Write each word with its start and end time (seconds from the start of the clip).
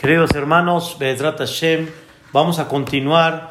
Queridos 0.00 0.30
hermanos, 0.34 0.96
Bezrat 0.98 1.40
Hashem, 1.40 1.86
vamos 2.32 2.58
a 2.58 2.68
continuar 2.68 3.50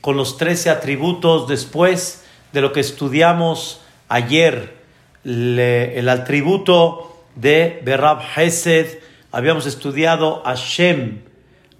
con 0.00 0.16
los 0.16 0.36
13 0.36 0.70
atributos 0.70 1.48
después 1.48 2.24
de 2.52 2.60
lo 2.60 2.72
que 2.72 2.78
estudiamos 2.78 3.80
ayer, 4.08 4.76
el 5.24 6.08
atributo 6.08 7.16
de 7.34 7.82
Berab 7.84 8.20
Hesed, 8.36 9.00
habíamos 9.32 9.66
estudiado 9.66 10.40
Hashem, 10.44 11.22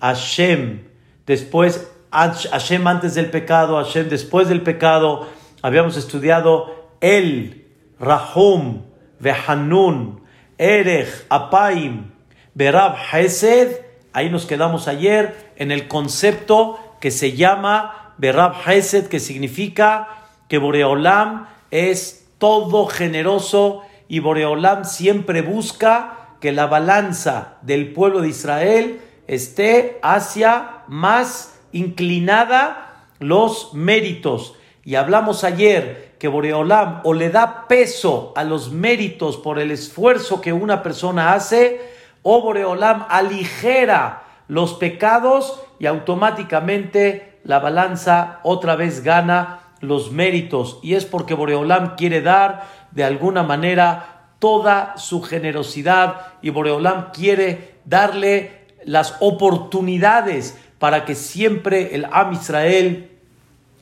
Hashem, 0.01 0.82
después 1.25 1.89
Hashem 2.11 2.89
antes 2.89 3.14
del 3.14 3.30
pecado, 3.30 3.77
Hashem 3.77 4.09
después 4.09 4.48
del 4.48 4.62
pecado, 4.62 5.29
habíamos 5.62 5.96
estudiado 5.96 6.75
El, 7.00 7.66
Rahum, 8.00 8.82
Vehanun, 9.21 10.23
Erech, 10.59 11.25
Apaim, 11.29 12.11
Berab 12.53 12.96
Hesed, 13.12 13.87
Ahí 14.19 14.30
nos 14.30 14.46
quedamos 14.46 14.89
ayer 14.89 15.52
en 15.55 15.70
el 15.70 15.87
concepto 15.87 16.77
que 17.01 17.12
se 17.12 17.37
llama 17.37 18.15
Berab 18.19 18.52
Hesed, 18.66 19.06
que 19.06 19.20
significa 19.20 20.09
que 20.48 20.59
Boreolam 20.59 21.47
es 21.70 22.27
todo 22.38 22.87
generoso 22.87 23.83
y 24.09 24.19
Boreolam 24.19 24.84
siempre 24.84 25.41
busca 25.41 26.34
que 26.41 26.51
la 26.51 26.66
balanza 26.66 27.59
del 27.62 27.93
pueblo 27.93 28.20
de 28.20 28.30
Israel 28.30 29.01
esté 29.29 30.01
hacia 30.02 30.82
más 30.88 31.57
inclinada 31.71 33.05
los 33.21 33.73
méritos. 33.73 34.57
Y 34.82 34.96
hablamos 34.96 35.45
ayer 35.45 36.16
que 36.19 36.27
Boreolam 36.27 37.02
o 37.05 37.15
le 37.15 37.30
da 37.30 37.69
peso 37.69 38.32
a 38.35 38.43
los 38.43 38.73
méritos 38.73 39.37
por 39.37 39.60
el 39.60 39.71
esfuerzo 39.71 40.41
que 40.41 40.52
una 40.52 40.82
persona 40.82 41.35
hace, 41.35 41.98
o 42.30 42.42
Boreolam 42.42 43.06
aligera 43.09 44.24
los 44.48 44.74
pecados 44.74 45.62
y 45.78 45.87
automáticamente 45.87 47.41
la 47.42 47.59
balanza 47.59 48.40
otra 48.43 48.76
vez 48.76 49.02
gana 49.02 49.60
los 49.80 50.12
méritos. 50.12 50.79
Y 50.82 50.93
es 50.95 51.07
porque 51.07 51.32
Boreolam 51.32 51.96
quiere 51.96 52.20
dar 52.20 52.66
de 52.90 53.04
alguna 53.04 53.45
manera 53.45 54.26
toda 54.40 54.98
su 54.98 55.23
generosidad 55.23 56.26
y 56.43 56.51
Boreolam 56.51 57.12
quiere 57.12 57.76
darle 57.87 58.66
las 58.85 59.16
oportunidades 59.20 60.59
para 60.79 61.07
que 61.07 61.15
siempre 61.15 61.95
el 61.95 62.07
Am 62.13 62.35
Israel 62.35 63.10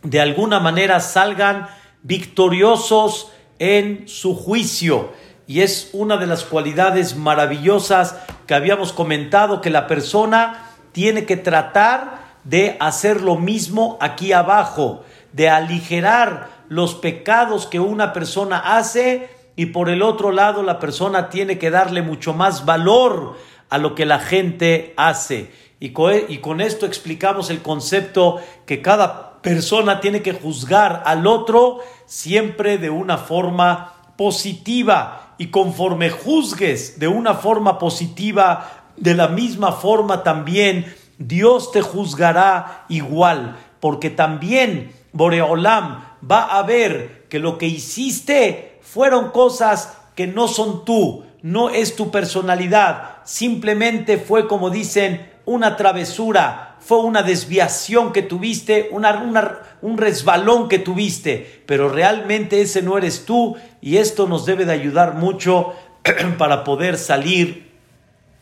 de 0.05 0.21
alguna 0.21 0.61
manera 0.61 1.01
salgan 1.01 1.67
victoriosos 2.05 3.33
en 3.59 4.07
su 4.07 4.37
juicio 4.37 5.11
y 5.47 5.61
es 5.61 5.91
una 5.93 6.17
de 6.17 6.27
las 6.27 6.45
cualidades 6.45 7.17
maravillosas 7.17 8.17
que 8.47 8.55
habíamos 8.55 8.93
comentado 8.93 9.61
que 9.61 9.71
la 9.71 9.87
persona 9.87 10.71
tiene 10.93 11.25
que 11.25 11.37
tratar 11.37 12.27
de 12.45 12.77
hacer 12.81 13.21
lo 13.21 13.37
mismo 13.37 13.99
aquí 14.01 14.33
abajo, 14.33 15.05
de 15.33 15.49
aligerar 15.49 16.49
los 16.69 16.95
pecados 16.95 17.67
que 17.67 17.81
una 17.81 18.13
persona 18.13 18.77
hace 18.77 19.29
y 19.57 19.67
por 19.67 19.89
el 19.89 20.03
otro 20.03 20.33
lado 20.33 20.63
la 20.63 20.79
persona 20.79 21.29
tiene 21.29 21.59
que 21.59 21.71
darle 21.71 22.03
mucho 22.03 22.35
más 22.35 22.65
valor 22.65 23.37
a 23.69 23.79
lo 23.79 23.95
que 23.95 24.07
la 24.07 24.19
gente 24.19 24.95
hace. 24.97 25.51
Y 25.79 25.91
con, 25.91 26.61
esto 26.61 26.87
explicamos 26.87 27.51
el 27.51 27.63
concepto 27.63 28.41
que 28.65 28.81
cada 28.81 29.43
persona 29.43 30.01
tiene 30.01 30.23
que 30.23 30.33
juzgar 30.33 31.03
al 31.05 31.27
otro 31.27 31.81
siempre 32.07 32.79
de 32.79 32.91
una 32.91 33.19
forma 33.19 33.96
positiva 34.17 35.35
y 35.39 35.49
conforme 35.49 36.11
juzgues 36.11 36.99
de 36.99 37.09
una 37.09 37.35
forma 37.35 37.79
positiva, 37.79 38.71
de 38.97 39.15
la 39.15 39.29
misma 39.29 39.73
forma 39.73 40.23
también 40.23 40.87
Dios 41.19 41.73
te 41.73 41.83
juzgará 41.83 42.85
igual, 42.89 43.57
porque 43.81 44.11
también 44.11 44.93
Boreolam 45.13 46.05
va 46.29 46.59
a 46.59 46.63
ver 46.63 47.27
que 47.29 47.39
lo 47.39 47.59
que 47.59 47.67
hiciste 47.67 48.79
fueron 48.83 49.31
cosas 49.31 49.97
que 50.15 50.27
no 50.27 50.49
son 50.49 50.85
tú, 50.85 51.25
no 51.43 51.71
es 51.71 51.97
tu 51.97 52.11
personalidad, 52.11 53.17
simplemente 53.25 54.19
fue 54.19 54.49
como 54.49 54.71
dicen 54.71 55.31
una 55.47 55.77
travesura, 55.77 56.77
fue 56.81 56.99
una 56.99 57.23
desviación 57.23 58.13
que 58.13 58.23
tuviste, 58.23 58.91
un 58.93 59.99
resbalón 59.99 60.69
que 60.69 60.79
tuviste, 60.81 61.63
pero 61.67 61.89
realmente 61.89 62.61
ese 62.61 62.83
no 62.83 62.99
eres 62.99 63.25
tú 63.25 63.57
y 63.81 63.97
esto 63.97 64.27
nos 64.27 64.45
debe 64.45 64.67
de 64.67 64.73
ayudar 64.73 65.15
mucho 65.15 65.73
para 66.39 66.65
poder 66.65 66.99
salir 66.99 67.73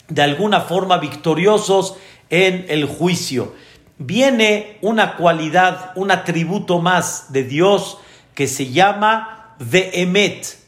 de 0.09 0.23
alguna 0.23 0.63
forma 0.63 0.99
victoriosos 0.99 1.97
en 2.31 2.67
el 2.69 2.87
juicio. 2.87 3.55
Viene 3.99 4.79
una 4.81 5.17
cualidad, 5.17 5.93
un 5.95 6.11
atributo 6.11 6.81
más 6.81 7.33
de 7.33 7.45
Dios 7.45 7.99
que 8.35 8.49
se 8.49 8.71
llama 8.73 9.55
Vehemet. 9.59 10.59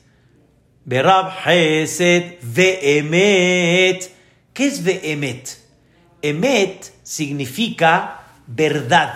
Berab 0.85 1.33
Hesed 1.45 2.39
Vehemet. 2.43 4.11
¿Qué 4.53 4.67
es 4.67 4.85
Vehemet? 4.85 5.66
Emet 6.29 6.93
significa 7.05 8.23
verdad. 8.49 9.15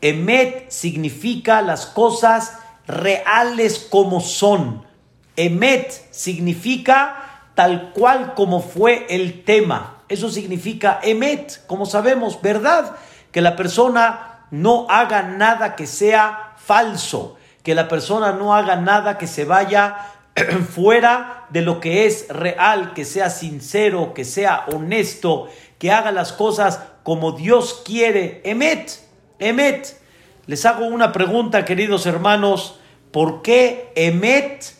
Emet 0.00 0.70
significa 0.70 1.60
las 1.60 1.86
cosas 1.86 2.56
reales 2.86 3.88
como 3.90 4.20
son. 4.20 4.86
Emet 5.34 5.90
significa 6.12 7.48
tal 7.56 7.92
cual 7.92 8.34
como 8.34 8.60
fue 8.60 9.06
el 9.10 9.42
tema. 9.42 10.04
Eso 10.08 10.30
significa 10.30 11.00
emet, 11.02 11.66
como 11.66 11.84
sabemos, 11.84 12.40
verdad. 12.40 12.94
Que 13.32 13.40
la 13.40 13.56
persona 13.56 14.46
no 14.52 14.86
haga 14.88 15.24
nada 15.24 15.74
que 15.74 15.88
sea 15.88 16.54
falso. 16.58 17.38
Que 17.64 17.74
la 17.74 17.88
persona 17.88 18.32
no 18.32 18.54
haga 18.54 18.76
nada 18.76 19.18
que 19.18 19.26
se 19.26 19.44
vaya 19.44 19.96
fuera 20.74 21.46
de 21.50 21.62
lo 21.62 21.80
que 21.80 22.06
es 22.06 22.28
real, 22.28 22.92
que 22.94 23.04
sea 23.04 23.30
sincero, 23.30 24.14
que 24.14 24.24
sea 24.24 24.66
honesto, 24.72 25.48
que 25.80 25.90
haga 25.90 26.12
las 26.12 26.32
cosas 26.34 26.80
como 27.02 27.32
Dios 27.32 27.80
quiere. 27.84 28.42
Emet, 28.44 29.00
Emet. 29.38 29.98
Les 30.46 30.66
hago 30.66 30.86
una 30.86 31.10
pregunta, 31.10 31.64
queridos 31.64 32.04
hermanos. 32.04 32.78
¿Por 33.10 33.40
qué 33.40 33.90
Emet? 33.96 34.74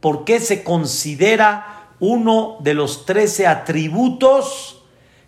¿Por 0.00 0.24
qué 0.24 0.40
se 0.40 0.64
considera 0.64 1.90
uno 2.00 2.56
de 2.60 2.72
los 2.72 3.04
trece 3.04 3.46
atributos 3.46 4.82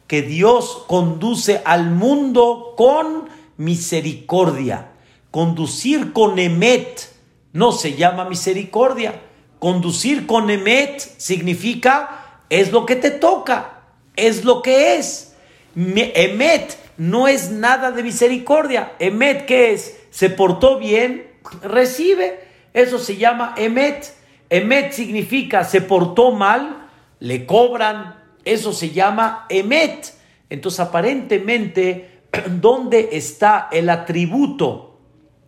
que 0.06 0.22
Dios 0.22 0.84
conduce 0.86 1.60
al 1.66 1.90
mundo 1.90 2.72
con 2.74 3.28
misericordia? 3.58 4.92
Conducir 5.30 6.14
con 6.14 6.38
Emet 6.38 7.12
no 7.52 7.72
se 7.72 7.94
llama 7.94 8.24
misericordia. 8.24 9.20
Conducir 9.58 10.26
con 10.26 10.48
Emet 10.48 10.98
significa 11.18 12.40
es 12.48 12.72
lo 12.72 12.86
que 12.86 12.96
te 12.96 13.10
toca 13.10 13.79
es 14.26 14.44
lo 14.44 14.62
que 14.62 14.96
es. 14.96 15.34
Emet 15.74 16.78
no 16.96 17.28
es 17.28 17.50
nada 17.50 17.90
de 17.92 18.02
misericordia. 18.02 18.92
Emet, 18.98 19.46
¿qué 19.46 19.72
es? 19.72 19.98
Se 20.10 20.30
portó 20.30 20.78
bien, 20.78 21.26
recibe. 21.62 22.40
Eso 22.74 22.98
se 22.98 23.16
llama 23.16 23.54
Emet. 23.56 24.14
Emet 24.50 24.92
significa 24.92 25.64
se 25.64 25.80
portó 25.80 26.32
mal, 26.32 26.88
le 27.20 27.46
cobran. 27.46 28.16
Eso 28.44 28.72
se 28.72 28.90
llama 28.90 29.46
Emet. 29.48 30.14
Entonces, 30.50 30.80
aparentemente, 30.80 32.22
¿dónde 32.60 33.10
está 33.12 33.68
el 33.72 33.88
atributo 33.88 34.98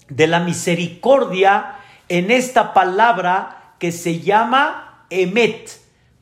de 0.08 0.26
la 0.26 0.40
misericordia 0.40 1.76
en 2.08 2.30
esta 2.30 2.72
palabra 2.72 3.74
que 3.78 3.92
se 3.92 4.20
llama 4.20 5.06
Emet? 5.10 5.70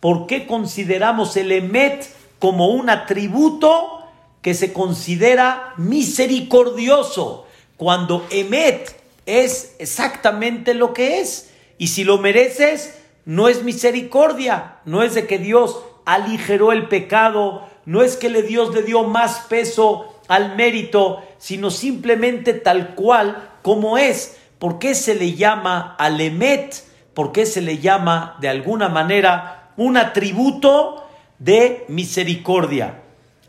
¿Por 0.00 0.26
qué 0.26 0.46
consideramos 0.46 1.36
el 1.36 1.52
Emet 1.52 2.19
como 2.40 2.68
un 2.68 2.90
atributo 2.90 4.02
que 4.42 4.54
se 4.54 4.72
considera 4.72 5.74
misericordioso, 5.76 7.46
cuando 7.76 8.26
Emet 8.30 9.00
es 9.26 9.76
exactamente 9.78 10.74
lo 10.74 10.92
que 10.92 11.20
es. 11.20 11.52
Y 11.78 11.88
si 11.88 12.02
lo 12.02 12.18
mereces, 12.18 12.98
no 13.24 13.48
es 13.48 13.62
misericordia, 13.62 14.78
no 14.84 15.02
es 15.02 15.14
de 15.14 15.26
que 15.26 15.38
Dios 15.38 15.80
aligeró 16.04 16.72
el 16.72 16.88
pecado, 16.88 17.68
no 17.84 18.02
es 18.02 18.16
que 18.16 18.30
le 18.30 18.42
Dios 18.42 18.74
le 18.74 18.82
dio 18.82 19.04
más 19.04 19.46
peso 19.48 20.14
al 20.28 20.56
mérito, 20.56 21.22
sino 21.38 21.70
simplemente 21.70 22.54
tal 22.54 22.94
cual 22.94 23.50
como 23.62 23.98
es. 23.98 24.38
¿Por 24.58 24.78
qué 24.78 24.94
se 24.94 25.14
le 25.14 25.34
llama 25.34 25.94
al 25.98 26.20
Emet? 26.20 26.84
¿Por 27.14 27.32
qué 27.32 27.46
se 27.46 27.60
le 27.60 27.78
llama 27.78 28.36
de 28.40 28.48
alguna 28.48 28.88
manera 28.88 29.72
un 29.76 29.96
atributo 29.96 31.06
de 31.40 31.84
misericordia. 31.88 33.02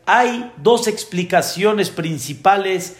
Hay 0.04 0.50
dos 0.56 0.88
explicaciones 0.88 1.90
principales 1.90 2.96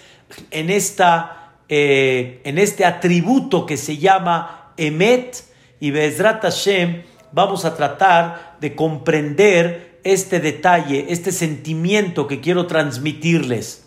en, 0.52 0.70
esta, 0.70 1.54
eh, 1.68 2.40
en 2.44 2.58
este 2.58 2.84
atributo 2.84 3.66
que 3.66 3.76
se 3.76 3.98
llama 3.98 4.72
Emet 4.76 5.44
y 5.80 5.90
Bezrat 5.90 6.42
Hashem. 6.42 7.02
Vamos 7.32 7.64
a 7.64 7.74
tratar 7.74 8.58
de 8.60 8.76
comprender 8.76 9.98
este 10.04 10.38
detalle, 10.38 11.06
este 11.08 11.32
sentimiento 11.32 12.28
que 12.28 12.40
quiero 12.40 12.66
transmitirles. 12.66 13.86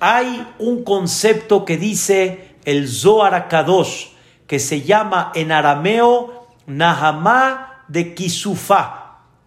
Hay 0.00 0.46
un 0.58 0.82
concepto 0.82 1.64
que 1.64 1.76
dice 1.76 2.54
el 2.64 2.88
Zohar 2.88 3.48
Kadosh, 3.48 4.06
que 4.46 4.58
se 4.58 4.82
llama 4.82 5.30
en 5.34 5.52
arameo 5.52 6.48
Nahamá 6.66 7.84
de 7.88 8.14
Kisufá. 8.14 8.99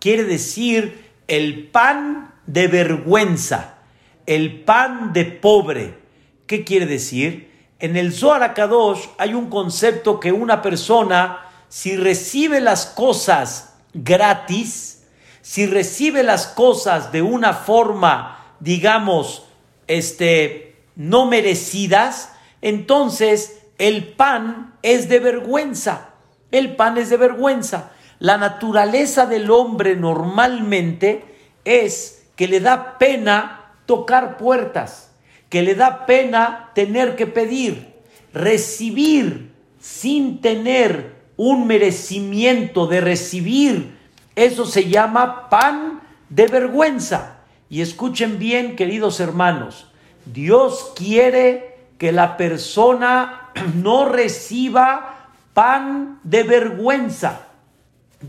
Quiere 0.03 0.25
decir 0.25 1.01
el 1.29 1.69
pan 1.69 2.33
de 2.45 2.67
vergüenza, 2.67 3.75
el 4.25 4.59
pan 4.59 5.13
de 5.13 5.23
pobre. 5.23 5.97
¿Qué 6.45 6.65
quiere 6.65 6.85
decir? 6.85 7.49
En 7.79 7.95
el 7.95 8.11
Zohar 8.11 8.53
Kadosh 8.53 9.05
hay 9.17 9.33
un 9.33 9.49
concepto 9.49 10.19
que 10.19 10.33
una 10.33 10.61
persona, 10.61 11.45
si 11.69 11.95
recibe 11.95 12.59
las 12.59 12.85
cosas 12.85 13.75
gratis, 13.93 15.05
si 15.41 15.67
recibe 15.67 16.21
las 16.21 16.47
cosas 16.47 17.13
de 17.13 17.21
una 17.21 17.53
forma, 17.53 18.57
digamos, 18.59 19.45
este, 19.87 20.83
no 20.97 21.27
merecidas, 21.27 22.33
entonces 22.61 23.61
el 23.77 24.03
pan 24.03 24.75
es 24.81 25.07
de 25.07 25.19
vergüenza. 25.19 26.09
El 26.51 26.75
pan 26.75 26.97
es 26.97 27.09
de 27.09 27.15
vergüenza. 27.15 27.93
La 28.23 28.37
naturaleza 28.37 29.25
del 29.25 29.51
hombre 29.51 29.97
normalmente 29.97 31.25
es 31.65 32.23
que 32.37 32.47
le 32.47 32.61
da 32.61 32.97
pena 32.97 33.73
tocar 33.85 34.37
puertas, 34.37 35.11
que 35.49 35.61
le 35.61 35.75
da 35.75 36.05
pena 36.05 36.71
tener 36.73 37.17
que 37.17 37.27
pedir, 37.27 37.85
recibir 38.33 39.51
sin 39.81 40.39
tener 40.39 41.15
un 41.35 41.67
merecimiento 41.67 42.87
de 42.87 43.01
recibir. 43.01 43.97
Eso 44.37 44.65
se 44.65 44.87
llama 44.87 45.49
pan 45.49 45.99
de 46.29 46.47
vergüenza. 46.47 47.39
Y 47.69 47.81
escuchen 47.81 48.39
bien, 48.39 48.77
queridos 48.77 49.19
hermanos, 49.19 49.91
Dios 50.23 50.93
quiere 50.95 51.77
que 51.97 52.13
la 52.13 52.37
persona 52.37 53.49
no 53.83 54.05
reciba 54.05 55.27
pan 55.53 56.21
de 56.23 56.43
vergüenza. 56.43 57.49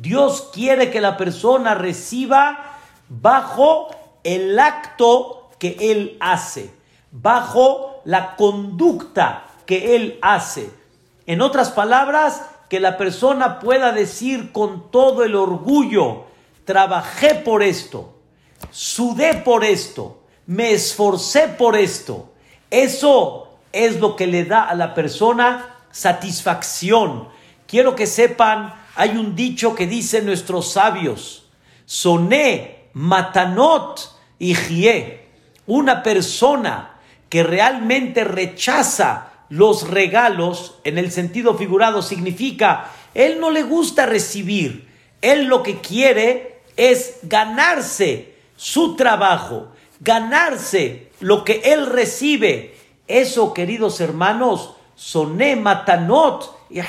Dios 0.01 0.51
quiere 0.53 0.91
que 0.91 1.01
la 1.01 1.17
persona 1.17 1.75
reciba 1.75 2.79
bajo 3.09 3.89
el 4.23 4.59
acto 4.59 5.51
que 5.59 5.77
él 5.81 6.17
hace, 6.21 6.73
bajo 7.11 8.01
la 8.05 8.37
conducta 8.37 9.45
que 9.67 9.97
él 9.97 10.19
hace. 10.21 10.71
En 11.27 11.41
otras 11.41 11.71
palabras, 11.71 12.43
que 12.69 12.81
la 12.81 12.97
persona 12.97 13.61
pueda 13.61 13.93
decir 13.93 14.53
con 14.53 14.91
todo 14.91 15.23
el 15.25 15.37
orgullo, 15.37 16.25
trabajé 16.65 17.35
por 17.35 17.63
esto, 17.63 18.15
sudé 18.71 19.35
por 19.35 19.65
esto, 19.65 20.19
me 20.47 20.73
esforcé 20.73 21.49
por 21.49 21.77
esto. 21.77 22.33
Eso 22.71 23.49
es 23.73 24.01
lo 24.01 24.17
que 24.17 24.27
le 24.27 24.45
da 24.45 24.63
a 24.63 24.75
la 24.75 24.95
persona 24.95 25.77
satisfacción. 25.91 27.29
Quiero 27.67 27.95
que 27.95 28.07
sepan, 28.07 28.75
hay 28.97 29.17
un 29.17 29.35
dicho 29.35 29.75
que 29.75 29.87
dicen 29.87 30.27
nuestros 30.27 30.73
sabios, 30.73 31.47
soné 31.87 32.89
matanot 32.93 34.11
y 34.39 34.55
Una 35.67 36.03
persona 36.03 37.01
que 37.29 37.43
realmente 37.43 38.25
rechaza 38.25 39.33
los 39.49 39.89
regalos, 39.89 40.77
en 40.85 40.99
el 40.99 41.11
sentido 41.11 41.57
figurado, 41.57 42.03
significa, 42.03 42.91
él 43.15 43.41
no 43.41 43.51
le 43.51 43.63
gusta 43.63 44.07
recibir, 44.07 44.89
él 45.21 45.45
lo 45.45 45.63
que 45.63 45.81
quiere 45.81 46.61
es 46.77 47.19
ganarse 47.23 48.35
su 48.57 48.97
trabajo, 48.97 49.69
ganarse 50.01 51.11
lo 51.21 51.45
que 51.45 51.63
él 51.65 51.87
recibe. 51.87 52.75
Eso, 53.07 53.55
queridos 53.55 54.01
hermanos, 54.01 54.75
soné 54.95 55.57
matanot 55.57 56.57
y 56.71 56.81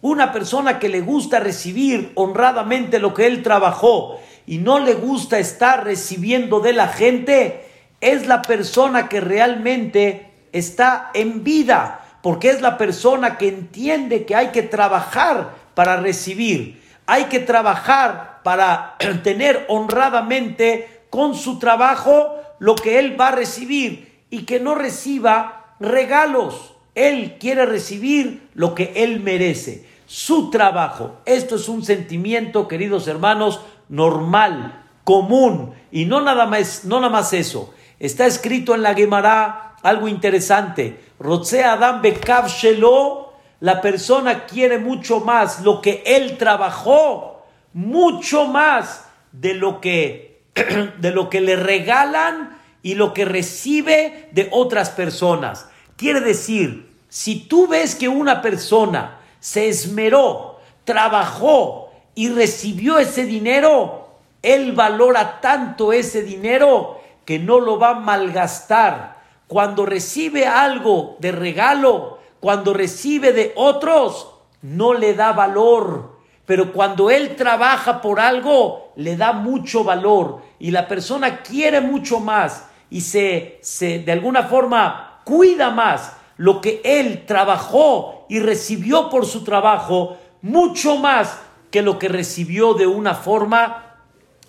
una 0.00 0.32
persona 0.32 0.78
que 0.78 0.88
le 0.88 1.00
gusta 1.00 1.40
recibir 1.40 2.12
honradamente 2.14 2.98
lo 2.98 3.14
que 3.14 3.26
él 3.26 3.42
trabajó 3.42 4.20
y 4.46 4.58
no 4.58 4.78
le 4.78 4.94
gusta 4.94 5.38
estar 5.38 5.84
recibiendo 5.84 6.60
de 6.60 6.72
la 6.72 6.88
gente, 6.88 7.68
es 8.00 8.26
la 8.26 8.42
persona 8.42 9.08
que 9.08 9.20
realmente 9.20 10.30
está 10.52 11.10
en 11.14 11.44
vida, 11.44 12.00
porque 12.22 12.50
es 12.50 12.60
la 12.60 12.78
persona 12.78 13.36
que 13.36 13.48
entiende 13.48 14.24
que 14.24 14.36
hay 14.36 14.48
que 14.48 14.62
trabajar 14.62 15.54
para 15.74 15.96
recibir, 15.96 16.82
hay 17.06 17.24
que 17.24 17.40
trabajar 17.40 18.40
para 18.42 18.96
tener 19.22 19.66
honradamente 19.68 21.02
con 21.10 21.34
su 21.34 21.58
trabajo 21.58 22.36
lo 22.58 22.74
que 22.74 22.98
él 22.98 23.20
va 23.20 23.28
a 23.28 23.32
recibir 23.32 24.24
y 24.30 24.44
que 24.44 24.60
no 24.60 24.74
reciba 24.74 25.74
regalos. 25.80 26.67
Él 26.98 27.36
quiere 27.38 27.64
recibir 27.64 28.48
lo 28.54 28.74
que 28.74 28.92
él 28.96 29.20
merece, 29.20 29.86
su 30.06 30.50
trabajo. 30.50 31.20
Esto 31.26 31.54
es 31.54 31.68
un 31.68 31.84
sentimiento, 31.84 32.66
queridos 32.66 33.06
hermanos, 33.06 33.60
normal, 33.88 34.84
común, 35.04 35.74
y 35.92 36.06
no 36.06 36.20
nada 36.20 36.46
más, 36.46 37.32
eso. 37.32 37.72
Está 38.00 38.26
escrito 38.26 38.74
en 38.74 38.82
la 38.82 38.94
Gemara 38.94 39.76
algo 39.82 40.08
interesante. 40.08 40.98
Rotse 41.20 41.62
Adam 41.62 42.02
Bekav 42.02 42.48
Shelo, 42.48 43.32
la 43.60 43.80
persona 43.80 44.44
quiere 44.46 44.78
mucho 44.78 45.20
más 45.20 45.60
lo 45.62 45.80
que 45.80 46.02
él 46.04 46.36
trabajó, 46.36 47.46
mucho 47.72 48.46
más 48.46 49.06
de 49.30 49.54
lo 49.54 49.80
que, 49.80 50.42
de 50.98 51.12
lo 51.12 51.30
que 51.30 51.40
le 51.40 51.54
regalan 51.54 52.58
y 52.82 52.96
lo 52.96 53.14
que 53.14 53.24
recibe 53.24 54.28
de 54.32 54.48
otras 54.50 54.90
personas. 54.90 55.68
Quiere 55.96 56.20
decir, 56.20 56.87
si 57.08 57.40
tú 57.48 57.66
ves 57.66 57.94
que 57.94 58.08
una 58.08 58.42
persona 58.42 59.20
se 59.40 59.68
esmeró, 59.68 60.60
trabajó 60.84 61.90
y 62.14 62.28
recibió 62.28 62.98
ese 62.98 63.24
dinero, 63.24 64.08
él 64.42 64.72
valora 64.72 65.40
tanto 65.40 65.92
ese 65.92 66.22
dinero 66.22 67.00
que 67.24 67.38
no 67.38 67.60
lo 67.60 67.78
va 67.78 67.90
a 67.90 68.00
malgastar. 68.00 69.18
Cuando 69.46 69.86
recibe 69.86 70.46
algo 70.46 71.16
de 71.20 71.32
regalo, 71.32 72.18
cuando 72.40 72.74
recibe 72.74 73.32
de 73.32 73.52
otros, 73.56 74.30
no 74.62 74.94
le 74.94 75.14
da 75.14 75.32
valor. 75.32 76.18
Pero 76.44 76.72
cuando 76.72 77.10
él 77.10 77.36
trabaja 77.36 78.00
por 78.00 78.20
algo, 78.20 78.92
le 78.96 79.16
da 79.16 79.32
mucho 79.32 79.84
valor. 79.84 80.42
Y 80.58 80.70
la 80.70 80.88
persona 80.88 81.42
quiere 81.42 81.80
mucho 81.80 82.20
más 82.20 82.66
y 82.90 83.02
se, 83.02 83.58
se 83.62 83.98
de 84.00 84.12
alguna 84.12 84.44
forma 84.44 85.20
cuida 85.24 85.70
más 85.70 86.17
lo 86.38 86.60
que 86.60 86.80
él 86.84 87.24
trabajó 87.26 88.24
y 88.28 88.38
recibió 88.38 89.10
por 89.10 89.26
su 89.26 89.44
trabajo, 89.44 90.16
mucho 90.40 90.96
más 90.96 91.40
que 91.70 91.82
lo 91.82 91.98
que 91.98 92.08
recibió 92.08 92.74
de 92.74 92.86
una 92.86 93.14
forma 93.14 93.96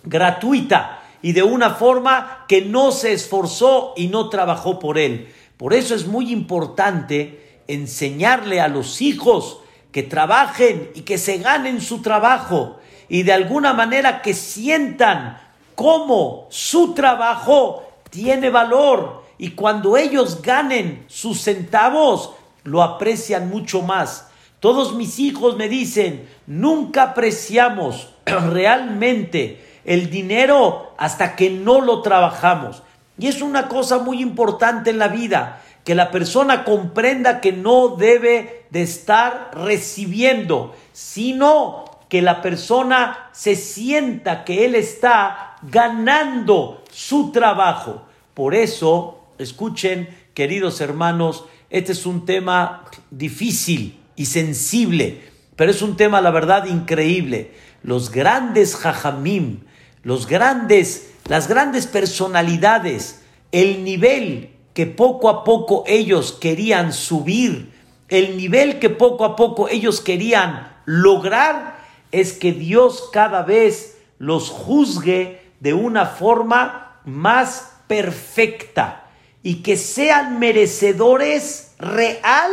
gratuita 0.04 1.02
y 1.20 1.32
de 1.32 1.42
una 1.42 1.70
forma 1.70 2.46
que 2.48 2.62
no 2.62 2.92
se 2.92 3.12
esforzó 3.12 3.92
y 3.96 4.06
no 4.06 4.30
trabajó 4.30 4.78
por 4.78 4.98
él. 4.98 5.28
Por 5.56 5.74
eso 5.74 5.94
es 5.94 6.06
muy 6.06 6.32
importante 6.32 7.60
enseñarle 7.66 8.60
a 8.60 8.68
los 8.68 9.02
hijos 9.02 9.58
que 9.92 10.02
trabajen 10.02 10.90
y 10.94 11.02
que 11.02 11.18
se 11.18 11.38
ganen 11.38 11.80
su 11.80 12.00
trabajo 12.00 12.78
y 13.08 13.24
de 13.24 13.32
alguna 13.32 13.74
manera 13.74 14.22
que 14.22 14.32
sientan 14.32 15.38
cómo 15.74 16.46
su 16.50 16.94
trabajo 16.94 17.82
tiene 18.08 18.48
valor 18.50 19.19
y 19.42 19.52
cuando 19.52 19.96
ellos 19.96 20.42
ganen 20.42 21.02
sus 21.06 21.40
centavos, 21.40 22.34
lo 22.62 22.82
aprecian 22.82 23.48
mucho 23.48 23.80
más. 23.80 24.28
Todos 24.60 24.94
mis 24.94 25.18
hijos 25.18 25.56
me 25.56 25.70
dicen, 25.70 26.28
nunca 26.46 27.04
apreciamos 27.04 28.10
realmente 28.26 29.64
el 29.86 30.10
dinero 30.10 30.92
hasta 30.98 31.36
que 31.36 31.48
no 31.48 31.80
lo 31.80 32.02
trabajamos. 32.02 32.82
Y 33.18 33.28
es 33.28 33.40
una 33.40 33.68
cosa 33.68 34.00
muy 34.00 34.20
importante 34.20 34.90
en 34.90 34.98
la 34.98 35.08
vida, 35.08 35.62
que 35.84 35.94
la 35.94 36.10
persona 36.10 36.62
comprenda 36.62 37.40
que 37.40 37.52
no 37.52 37.96
debe 37.96 38.66
de 38.68 38.82
estar 38.82 39.52
recibiendo, 39.54 40.74
sino 40.92 41.86
que 42.10 42.20
la 42.20 42.42
persona 42.42 43.30
se 43.32 43.56
sienta 43.56 44.44
que 44.44 44.66
él 44.66 44.74
está 44.74 45.56
ganando 45.62 46.82
su 46.90 47.32
trabajo. 47.32 48.02
Por 48.34 48.54
eso 48.54 49.19
Escuchen, 49.40 50.14
queridos 50.34 50.82
hermanos, 50.82 51.46
este 51.70 51.92
es 51.92 52.04
un 52.04 52.26
tema 52.26 52.84
difícil 53.10 53.98
y 54.14 54.26
sensible, 54.26 55.22
pero 55.56 55.70
es 55.70 55.80
un 55.80 55.96
tema, 55.96 56.20
la 56.20 56.30
verdad, 56.30 56.66
increíble. 56.66 57.52
Los 57.82 58.10
grandes 58.10 58.76
jajamim, 58.76 59.60
los 60.02 60.26
grandes, 60.26 61.14
las 61.26 61.48
grandes 61.48 61.86
personalidades, 61.86 63.22
el 63.50 63.82
nivel 63.82 64.50
que 64.74 64.84
poco 64.84 65.30
a 65.30 65.42
poco 65.42 65.84
ellos 65.86 66.32
querían 66.38 66.92
subir, 66.92 67.72
el 68.10 68.36
nivel 68.36 68.78
que 68.78 68.90
poco 68.90 69.24
a 69.24 69.36
poco 69.36 69.70
ellos 69.70 70.02
querían 70.02 70.70
lograr, 70.84 71.80
es 72.12 72.34
que 72.34 72.52
Dios 72.52 73.08
cada 73.10 73.40
vez 73.42 73.96
los 74.18 74.50
juzgue 74.50 75.40
de 75.60 75.72
una 75.72 76.04
forma 76.04 77.00
más 77.06 77.72
perfecta 77.86 79.06
y 79.42 79.56
que 79.56 79.76
sean 79.76 80.38
merecedores 80.38 81.74
real 81.78 82.52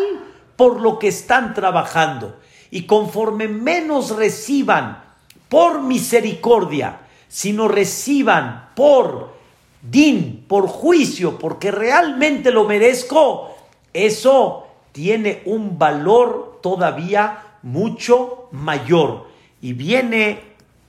por 0.55 0.81
lo 0.81 0.99
que 0.99 1.09
están 1.09 1.53
trabajando. 1.53 2.39
Y 2.71 2.83
conforme 2.83 3.47
menos 3.47 4.15
reciban 4.15 5.03
por 5.49 5.81
misericordia, 5.81 7.01
sino 7.27 7.67
reciban 7.67 8.69
por 8.75 9.35
din, 9.81 10.45
por 10.47 10.67
juicio, 10.67 11.37
porque 11.37 11.71
realmente 11.71 12.51
lo 12.51 12.65
merezco, 12.65 13.55
eso 13.93 14.67
tiene 14.91 15.41
un 15.45 15.77
valor 15.77 16.59
todavía 16.61 17.57
mucho 17.61 18.49
mayor. 18.51 19.27
Y 19.61 19.73
viene 19.73 20.41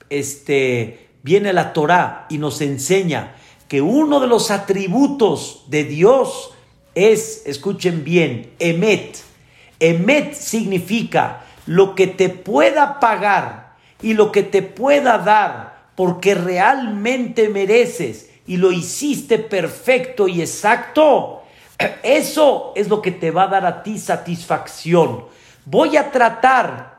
este 0.09 1.09
viene 1.21 1.53
la 1.53 1.73
Torá 1.73 2.25
y 2.29 2.37
nos 2.37 2.61
enseña 2.61 3.35
que 3.69 3.81
uno 3.81 4.19
de 4.19 4.27
los 4.27 4.51
atributos 4.51 5.63
de 5.67 5.85
Dios 5.85 6.51
es, 6.95 7.43
escuchen 7.45 8.03
bien, 8.03 8.51
emet. 8.59 9.17
Emet 9.79 10.33
significa 10.33 11.45
lo 11.65 11.95
que 11.95 12.07
te 12.07 12.29
pueda 12.29 12.99
pagar 12.99 13.77
y 14.01 14.15
lo 14.15 14.31
que 14.31 14.43
te 14.43 14.61
pueda 14.63 15.19
dar 15.19 15.79
porque 15.95 16.33
realmente 16.33 17.49
mereces 17.49 18.29
y 18.47 18.57
lo 18.57 18.71
hiciste 18.71 19.37
perfecto 19.37 20.27
y 20.27 20.41
exacto, 20.41 21.43
eso 22.03 22.73
es 22.75 22.89
lo 22.89 23.01
que 23.01 23.11
te 23.11 23.29
va 23.29 23.43
a 23.43 23.47
dar 23.49 23.65
a 23.65 23.83
ti 23.83 23.99
satisfacción. 23.99 25.25
Voy 25.65 25.95
a 25.95 26.09
tratar 26.11 26.97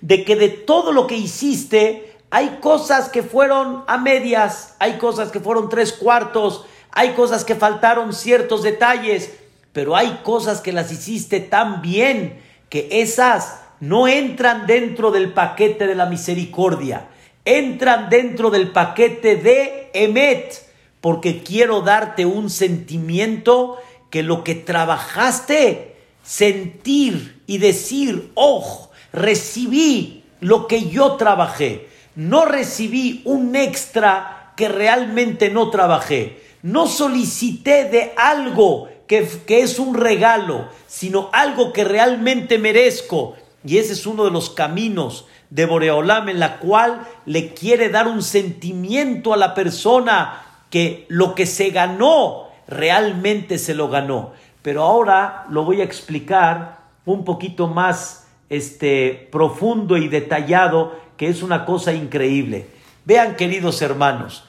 de 0.00 0.24
que 0.24 0.34
de 0.34 0.48
todo 0.48 0.90
lo 0.90 1.06
que 1.06 1.16
hiciste, 1.16 2.15
hay 2.30 2.58
cosas 2.60 3.08
que 3.08 3.22
fueron 3.22 3.84
a 3.86 3.98
medias, 3.98 4.74
hay 4.78 4.98
cosas 4.98 5.30
que 5.30 5.40
fueron 5.40 5.68
tres 5.68 5.92
cuartos, 5.92 6.64
hay 6.90 7.10
cosas 7.10 7.44
que 7.44 7.54
faltaron 7.54 8.12
ciertos 8.12 8.62
detalles, 8.62 9.32
pero 9.72 9.96
hay 9.96 10.20
cosas 10.22 10.60
que 10.60 10.72
las 10.72 10.90
hiciste 10.90 11.40
tan 11.40 11.82
bien 11.82 12.40
que 12.68 12.88
esas 12.90 13.60
no 13.80 14.08
entran 14.08 14.66
dentro 14.66 15.10
del 15.10 15.32
paquete 15.32 15.86
de 15.86 15.94
la 15.94 16.06
misericordia, 16.06 17.08
entran 17.44 18.08
dentro 18.08 18.50
del 18.50 18.72
paquete 18.72 19.36
de 19.36 19.90
Emet, 19.92 20.66
porque 21.00 21.42
quiero 21.42 21.82
darte 21.82 22.26
un 22.26 22.50
sentimiento 22.50 23.78
que 24.10 24.22
lo 24.22 24.42
que 24.42 24.54
trabajaste, 24.54 25.96
sentir 26.24 27.42
y 27.46 27.58
decir, 27.58 28.32
oh, 28.34 28.90
recibí 29.12 30.24
lo 30.40 30.66
que 30.66 30.88
yo 30.88 31.12
trabajé, 31.12 31.88
no 32.16 32.44
recibí 32.44 33.22
un 33.24 33.54
extra 33.54 34.52
que 34.56 34.68
realmente 34.68 35.50
no 35.50 35.70
trabajé, 35.70 36.42
no 36.62 36.86
solicité 36.86 37.84
de 37.84 38.12
algo 38.16 38.88
que, 39.06 39.28
que 39.46 39.60
es 39.60 39.78
un 39.78 39.94
regalo, 39.94 40.68
sino 40.88 41.30
algo 41.32 41.72
que 41.72 41.84
realmente 41.84 42.58
merezco 42.58 43.36
y 43.66 43.78
ese 43.78 43.94
es 43.94 44.06
uno 44.06 44.24
de 44.24 44.30
los 44.30 44.50
caminos 44.50 45.26
de 45.50 45.66
Boreolam 45.66 46.28
en 46.28 46.38
la 46.38 46.58
cual 46.58 47.06
le 47.24 47.52
quiere 47.52 47.88
dar 47.88 48.06
un 48.06 48.22
sentimiento 48.22 49.34
a 49.34 49.36
la 49.36 49.54
persona 49.54 50.42
que 50.70 51.04
lo 51.08 51.34
que 51.34 51.46
se 51.46 51.70
ganó 51.70 52.48
realmente 52.68 53.58
se 53.58 53.74
lo 53.74 53.88
ganó. 53.88 54.32
Pero 54.62 54.84
ahora 54.84 55.46
lo 55.50 55.64
voy 55.64 55.80
a 55.80 55.84
explicar 55.84 56.78
un 57.04 57.24
poquito 57.24 57.66
más 57.66 58.28
este, 58.50 59.28
profundo 59.32 59.96
y 59.96 60.06
detallado, 60.06 60.96
que 61.16 61.28
es 61.28 61.42
una 61.42 61.64
cosa 61.64 61.92
increíble. 61.92 62.66
Vean, 63.04 63.36
queridos 63.36 63.82
hermanos, 63.82 64.44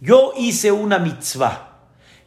yo 0.00 0.32
hice 0.36 0.72
una 0.72 0.98
mitzvah, 0.98 1.78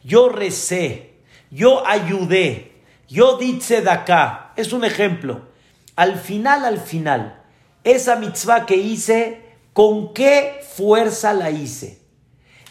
yo 0.03 0.29
recé, 0.29 1.15
yo 1.51 1.85
ayudé, 1.85 2.81
yo 3.07 3.37
di 3.37 3.59
acá. 3.87 4.53
Es 4.55 4.71
un 4.73 4.85
ejemplo 4.85 5.55
al 5.95 6.17
final, 6.17 6.65
al 6.65 6.79
final, 6.79 7.41
esa 7.83 8.17
mitzvah 8.17 8.65
que 8.65 8.75
hice, 8.75 9.41
¿con 9.73 10.13
qué 10.13 10.61
fuerza 10.75 11.33
la 11.33 11.51
hice? 11.51 11.99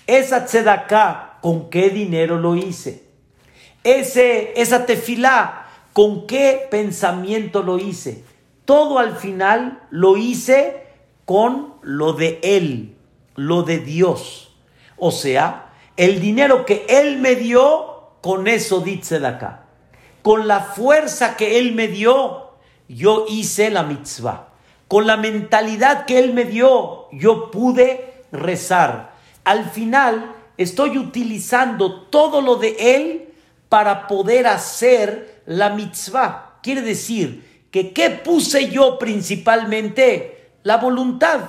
Esa 0.06 0.44
tzedaká, 0.44 1.38
¿con 1.40 1.70
qué 1.70 1.88
dinero 1.88 2.38
lo 2.38 2.54
hice? 2.54 3.04
Ese, 3.82 4.52
esa 4.60 4.84
tefilá, 4.84 5.66
¿con 5.92 6.26
qué 6.26 6.66
pensamiento 6.70 7.62
lo 7.62 7.78
hice? 7.78 8.24
Todo 8.66 8.98
al 8.98 9.16
final 9.16 9.82
lo 9.90 10.16
hice 10.16 10.83
con 11.24 11.74
lo 11.82 12.12
de 12.12 12.40
Él, 12.42 12.96
lo 13.34 13.62
de 13.62 13.78
Dios. 13.78 14.54
O 14.96 15.10
sea, 15.10 15.72
el 15.96 16.20
dinero 16.20 16.64
que 16.64 16.86
Él 16.88 17.18
me 17.18 17.36
dio, 17.36 18.12
con 18.20 18.48
eso 18.48 18.80
di 18.80 19.00
acá. 19.24 19.66
Con 20.22 20.48
la 20.48 20.60
fuerza 20.60 21.36
que 21.36 21.58
Él 21.58 21.72
me 21.72 21.88
dio, 21.88 22.52
yo 22.88 23.26
hice 23.28 23.70
la 23.70 23.82
mitzvah. 23.82 24.48
Con 24.88 25.06
la 25.06 25.16
mentalidad 25.16 26.06
que 26.06 26.18
Él 26.18 26.32
me 26.34 26.44
dio, 26.44 27.08
yo 27.12 27.50
pude 27.50 28.24
rezar. 28.32 29.14
Al 29.44 29.70
final, 29.70 30.34
estoy 30.56 30.98
utilizando 30.98 32.02
todo 32.02 32.40
lo 32.40 32.56
de 32.56 32.76
Él 32.96 33.34
para 33.68 34.06
poder 34.06 34.46
hacer 34.46 35.42
la 35.46 35.70
mitzvah. 35.70 36.58
Quiere 36.62 36.80
decir 36.80 37.66
que 37.70 37.92
¿qué 37.92 38.10
puse 38.10 38.70
yo 38.70 38.98
principalmente? 38.98 40.33
La 40.64 40.78
voluntad. 40.78 41.40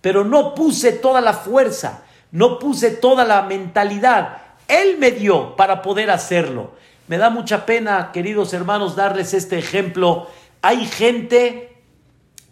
Pero 0.00 0.24
no 0.24 0.54
puse 0.54 0.92
toda 0.92 1.20
la 1.20 1.34
fuerza, 1.34 2.04
no 2.30 2.58
puse 2.58 2.90
toda 2.90 3.24
la 3.24 3.42
mentalidad. 3.42 4.38
Él 4.68 4.96
me 4.98 5.10
dio 5.10 5.56
para 5.56 5.82
poder 5.82 6.10
hacerlo. 6.10 6.70
Me 7.08 7.18
da 7.18 7.28
mucha 7.28 7.66
pena, 7.66 8.12
queridos 8.12 8.54
hermanos, 8.54 8.94
darles 8.94 9.34
este 9.34 9.58
ejemplo 9.58 10.28
hay 10.62 10.86
gente 10.86 11.82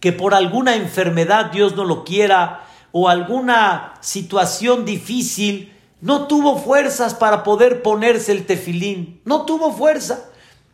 que 0.00 0.12
por 0.12 0.34
alguna 0.34 0.76
enfermedad, 0.76 1.46
Dios 1.46 1.76
no 1.76 1.84
lo 1.84 2.04
quiera, 2.04 2.64
o 2.92 3.08
alguna 3.08 3.94
situación 4.00 4.84
difícil, 4.84 5.74
no 6.00 6.26
tuvo 6.26 6.58
fuerzas 6.58 7.14
para 7.14 7.42
poder 7.42 7.82
ponerse 7.82 8.32
el 8.32 8.46
tefilín. 8.46 9.20
No 9.24 9.44
tuvo 9.44 9.72
fuerza. 9.72 10.30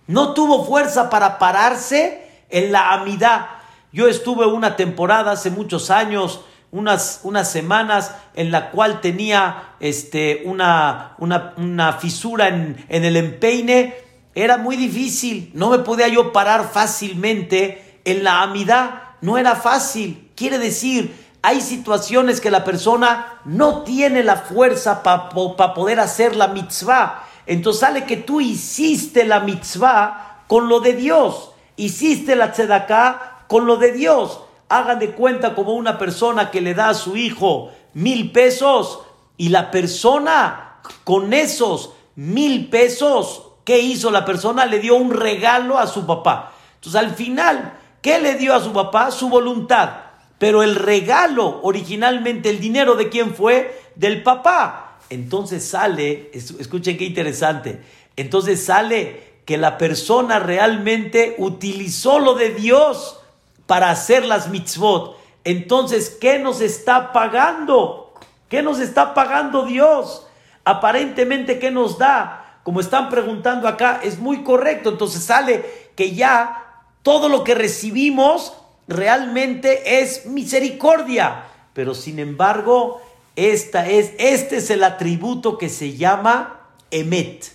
No 0.07 0.35
tuvo 0.35 0.65
fuerza 0.65 1.09
para 1.11 1.39
pararse 1.39 2.31
en 2.51 2.71
la 2.71 2.93
amidad. 2.93 3.47
Yo 3.95 4.09
estuve 4.09 4.45
una 4.45 4.75
temporada 4.75 5.31
hace 5.31 5.53
muchos 5.53 5.89
años, 5.89 6.41
unas, 6.73 7.21
unas 7.23 7.49
semanas, 7.49 8.13
en 8.35 8.51
la 8.51 8.73
cual 8.73 9.01
tenía 9.01 9.77
este, 9.79 10.43
una, 10.47 11.15
una, 11.19 11.55
una 11.59 11.93
fisura 11.93 12.49
en, 12.49 12.85
en 12.89 13.05
el 13.05 13.17
empeine 13.17 13.95
era 14.35 14.57
muy 14.57 14.75
difícil, 14.75 15.53
no 15.55 15.71
me 15.71 15.79
podía 15.79 16.09
yo 16.09 16.33
parar 16.33 16.69
fácilmente 16.73 18.01
en 18.05 18.25
la 18.25 18.43
amidad, 18.43 19.03
no 19.21 19.39
era 19.39 19.55
fácil. 19.55 20.29
Quiere 20.35 20.59
decir, 20.59 21.15
hay 21.41 21.61
situaciones 21.61 22.41
que 22.41 22.51
la 22.51 22.65
persona 22.65 23.43
no 23.45 23.85
tiene 23.85 24.25
la 24.25 24.35
fuerza 24.35 25.05
para 25.05 25.29
poder 25.73 26.01
hacer 26.01 26.35
la 26.35 26.49
mitzvah. 26.49 27.29
Entonces 27.47 27.79
sale 27.79 28.07
que 28.07 28.17
tú 28.17 28.41
hiciste 28.41 29.25
la 29.25 29.39
mitzvah 29.39 30.43
con 30.49 30.69
lo 30.69 30.81
de 30.81 30.95
Dios, 30.95 31.53
hiciste 31.77 32.35
la 32.35 32.51
tzedaká 32.51 33.34
con 33.49 33.67
lo 33.67 33.77
de 33.77 33.93
Dios. 33.93 34.41
Hagan 34.69 34.99
de 34.99 35.13
cuenta 35.13 35.55
como 35.55 35.75
una 35.75 35.99
persona 35.99 36.51
que 36.51 36.61
le 36.61 36.75
da 36.75 36.91
a 36.91 36.95
su 36.95 37.17
hijo 37.17 37.71
mil 37.93 38.33
pesos 38.33 39.01
y 39.37 39.51
la 39.51 39.71
persona 39.71 40.79
con 41.05 41.33
esos 41.33 41.93
mil 42.17 42.69
pesos 42.69 43.45
¿Qué 43.65 43.79
hizo 43.79 44.11
la 44.11 44.25
persona? 44.25 44.67
Le 44.67 44.79
dio 44.79 44.95
un 44.95 45.11
regalo 45.11 45.79
a 45.79 45.87
su 45.87 46.07
papá. 46.07 46.53
Entonces 46.75 47.01
al 47.01 47.15
final, 47.15 47.79
¿qué 48.03 48.19
le 48.19 48.35
dio 48.35 48.55
a 48.55 48.63
su 48.63 48.73
papá? 48.73 49.11
Su 49.11 49.31
voluntad. 49.31 49.91
Pero 50.39 50.63
el 50.63 50.75
regalo, 50.75 51.61
originalmente 51.63 52.51
el 52.51 52.61
dinero 52.61 52.95
de 52.95 53.09
quién 53.09 53.35
fue? 53.35 53.81
Del 53.95 54.23
papá. 54.23 54.99
Entonces 55.09 55.67
sale, 55.67 56.31
escuchen 56.35 56.99
qué 56.99 57.05
interesante, 57.05 57.83
entonces 58.17 58.65
sale 58.65 59.35
que 59.45 59.59
la 59.59 59.77
persona 59.77 60.39
realmente 60.39 61.35
utilizó 61.39 62.19
lo 62.19 62.35
de 62.35 62.51
Dios 62.55 63.21
para 63.67 63.91
hacer 63.91 64.25
las 64.25 64.49
mitzvot. 64.49 65.17
Entonces, 65.45 66.11
¿qué 66.11 66.39
nos 66.39 66.61
está 66.61 67.13
pagando? 67.13 68.15
¿Qué 68.49 68.63
nos 68.63 68.81
está 68.81 69.15
pagando 69.15 69.65
Dios? 69.65 70.27
Aparentemente, 70.65 71.59
¿qué 71.59 71.71
nos 71.71 71.99
da? 71.99 72.45
como 72.65 72.81
están 72.81 73.11
preguntando 73.11 73.69
acá, 73.69 74.01
es 74.03 74.19
muy 74.19 74.43
correcto. 74.43 74.89
Entonces 74.89 75.23
sale 75.23 75.65
que 75.95 76.15
ya 76.15 76.83
todo 77.03 77.29
lo 77.29 77.45
que 77.45 77.55
recibimos 77.55 78.55
realmente 78.89 80.01
es 80.01 80.27
misericordia. 80.27 81.45
Pero 81.75 81.95
sin 81.95 82.19
embargo, 82.19 83.03
esta 83.37 83.87
es, 83.89 84.13
este 84.19 84.57
es 84.57 84.71
el 84.71 84.83
atributo 84.83 85.59
que 85.59 85.69
se 85.69 85.97
llama 85.97 86.71
Emet. 86.91 87.53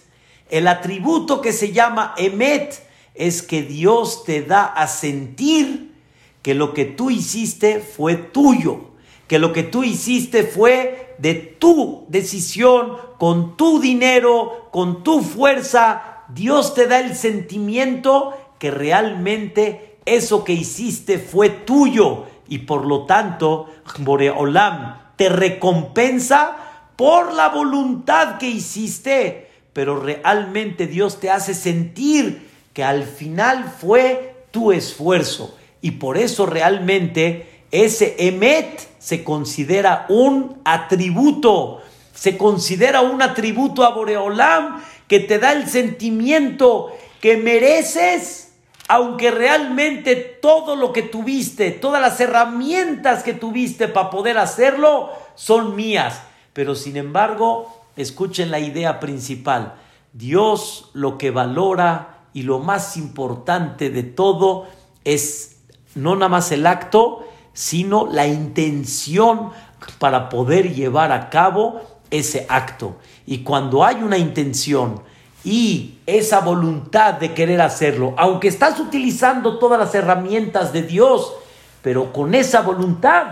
El 0.52 0.68
atributo 0.68 1.42
que 1.42 1.54
se 1.54 1.72
llama 1.72 2.14
Emet 2.16 2.88
es 3.16 3.42
que 3.42 3.64
Dios 3.64 4.24
te 4.24 4.44
da 4.44 4.66
a 4.66 4.88
sentir 4.88 5.89
que 6.50 6.56
lo 6.56 6.74
que 6.74 6.86
tú 6.86 7.12
hiciste 7.12 7.80
fue 7.80 8.16
tuyo, 8.16 8.94
que 9.28 9.38
lo 9.38 9.54
que 9.54 9.62
tú 9.62 9.84
hiciste 9.84 10.42
fue 10.42 11.14
de 11.20 11.36
tu 11.36 12.08
decisión, 12.08 12.98
con 13.20 13.56
tu 13.56 13.80
dinero, 13.80 14.68
con 14.72 15.04
tu 15.04 15.22
fuerza. 15.22 16.24
Dios 16.30 16.74
te 16.74 16.88
da 16.88 17.02
el 17.02 17.16
sentimiento 17.16 18.34
que 18.58 18.72
realmente 18.72 20.00
eso 20.06 20.44
que 20.44 20.54
hiciste 20.54 21.20
fue 21.20 21.52
tuyo 21.52 22.26
y 22.48 22.58
por 22.58 22.84
lo 22.84 23.06
tanto 23.06 23.70
Boreolam 24.00 24.98
te 25.18 25.30
recompensa 25.30 26.58
por 26.96 27.32
la 27.36 27.50
voluntad 27.50 28.40
que 28.40 28.50
hiciste, 28.50 29.52
pero 29.72 30.00
realmente 30.00 30.88
Dios 30.88 31.20
te 31.20 31.30
hace 31.30 31.54
sentir 31.54 32.50
que 32.74 32.84
al 32.84 33.04
final 33.04 33.72
fue 33.80 34.46
tu 34.50 34.72
esfuerzo 34.72 35.59
y 35.82 35.92
por 35.92 36.18
eso 36.18 36.46
realmente 36.46 37.64
ese 37.72 38.16
emet 38.20 38.88
se 39.00 39.24
considera 39.24 40.06
un 40.10 40.62
atributo, 40.66 41.82
se 42.14 42.38
considera 42.38 43.02
un 43.02 43.22
atributo 43.22 43.84
a 43.84 43.90
Boreolam 43.90 44.82
que 45.08 45.20
te 45.20 45.40
da 45.40 45.54
el 45.54 45.68
sentimiento 45.68 46.92
que 47.22 47.38
mereces 47.38 48.50
aunque 48.92 49.30
realmente 49.30 50.16
todo 50.16 50.76
lo 50.76 50.92
que 50.92 51.04
tuviste, 51.04 51.70
todas 51.70 52.02
las 52.02 52.20
herramientas 52.20 53.22
que 53.22 53.36
tuviste 53.36 53.88
para 53.88 54.10
poder 54.10 54.40
hacerlo 54.40 55.12
son 55.36 55.76
mías. 55.76 56.24
Pero 56.54 56.74
sin 56.74 56.98
embargo, 56.98 57.84
escuchen 57.96 58.50
la 58.50 58.60
idea 58.60 59.00
principal. 59.00 59.76
Dios 60.14 60.90
lo 60.94 61.20
que 61.20 61.30
valora 61.30 62.24
y 62.34 62.42
lo 62.42 62.58
más 62.58 62.98
importante 62.98 63.92
de 63.92 64.02
todo 64.02 64.68
es 65.04 65.59
no 65.96 66.16
nada 66.16 66.30
más 66.30 66.52
el 66.52 66.66
acto, 66.68 67.28
sino 67.54 68.08
la 68.12 68.28
intención 68.28 69.52
para 69.98 70.30
poder 70.30 70.74
llevar 70.74 71.12
a 71.12 71.30
cabo 71.30 71.82
ese 72.12 72.46
acto. 72.50 72.98
Y 73.26 73.40
cuando 73.40 73.84
hay 73.84 73.96
una 73.98 74.18
intención, 74.18 75.02
y 75.44 76.00
esa 76.06 76.42
voluntad 76.42 77.14
de 77.14 77.34
querer 77.34 77.62
hacerlo, 77.62 78.14
aunque 78.18 78.48
estás 78.50 78.80
utilizando 78.80 79.58
todas 79.58 79.80
las 79.80 79.96
herramientas 79.96 80.74
de 80.74 80.84
Dios, 80.84 81.34
pero 81.82 82.12
con 82.12 82.36
esa 82.36 82.62
voluntad, 82.62 83.28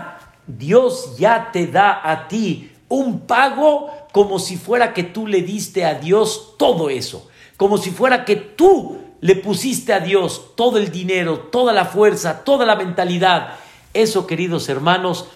Dios 0.46 1.16
ya 1.18 1.50
te 1.52 1.66
da 1.66 2.00
a 2.02 2.28
ti 2.28 2.72
un 2.88 3.20
pago 3.20 3.90
como 4.12 4.38
si 4.38 4.56
fuera 4.56 4.94
que 4.94 5.02
tú 5.02 5.26
le 5.26 5.42
diste 5.42 5.84
a 5.84 5.94
Dios 5.94 6.54
todo 6.58 6.88
eso, 6.88 7.28
como 7.58 7.76
si 7.76 7.90
fuera 7.90 8.24
que 8.24 8.36
tú 8.36 8.98
le 9.20 9.36
pusiste 9.36 9.92
a 9.92 10.00
Dios 10.00 10.52
todo 10.56 10.78
el 10.78 10.90
dinero, 10.90 11.38
toda 11.38 11.72
la 11.72 11.84
fuerza, 11.84 12.44
toda 12.44 12.64
la 12.64 12.76
mentalidad. 12.76 13.54
Eso, 13.94 14.26
queridos 14.26 14.68
hermanos, 14.68 15.26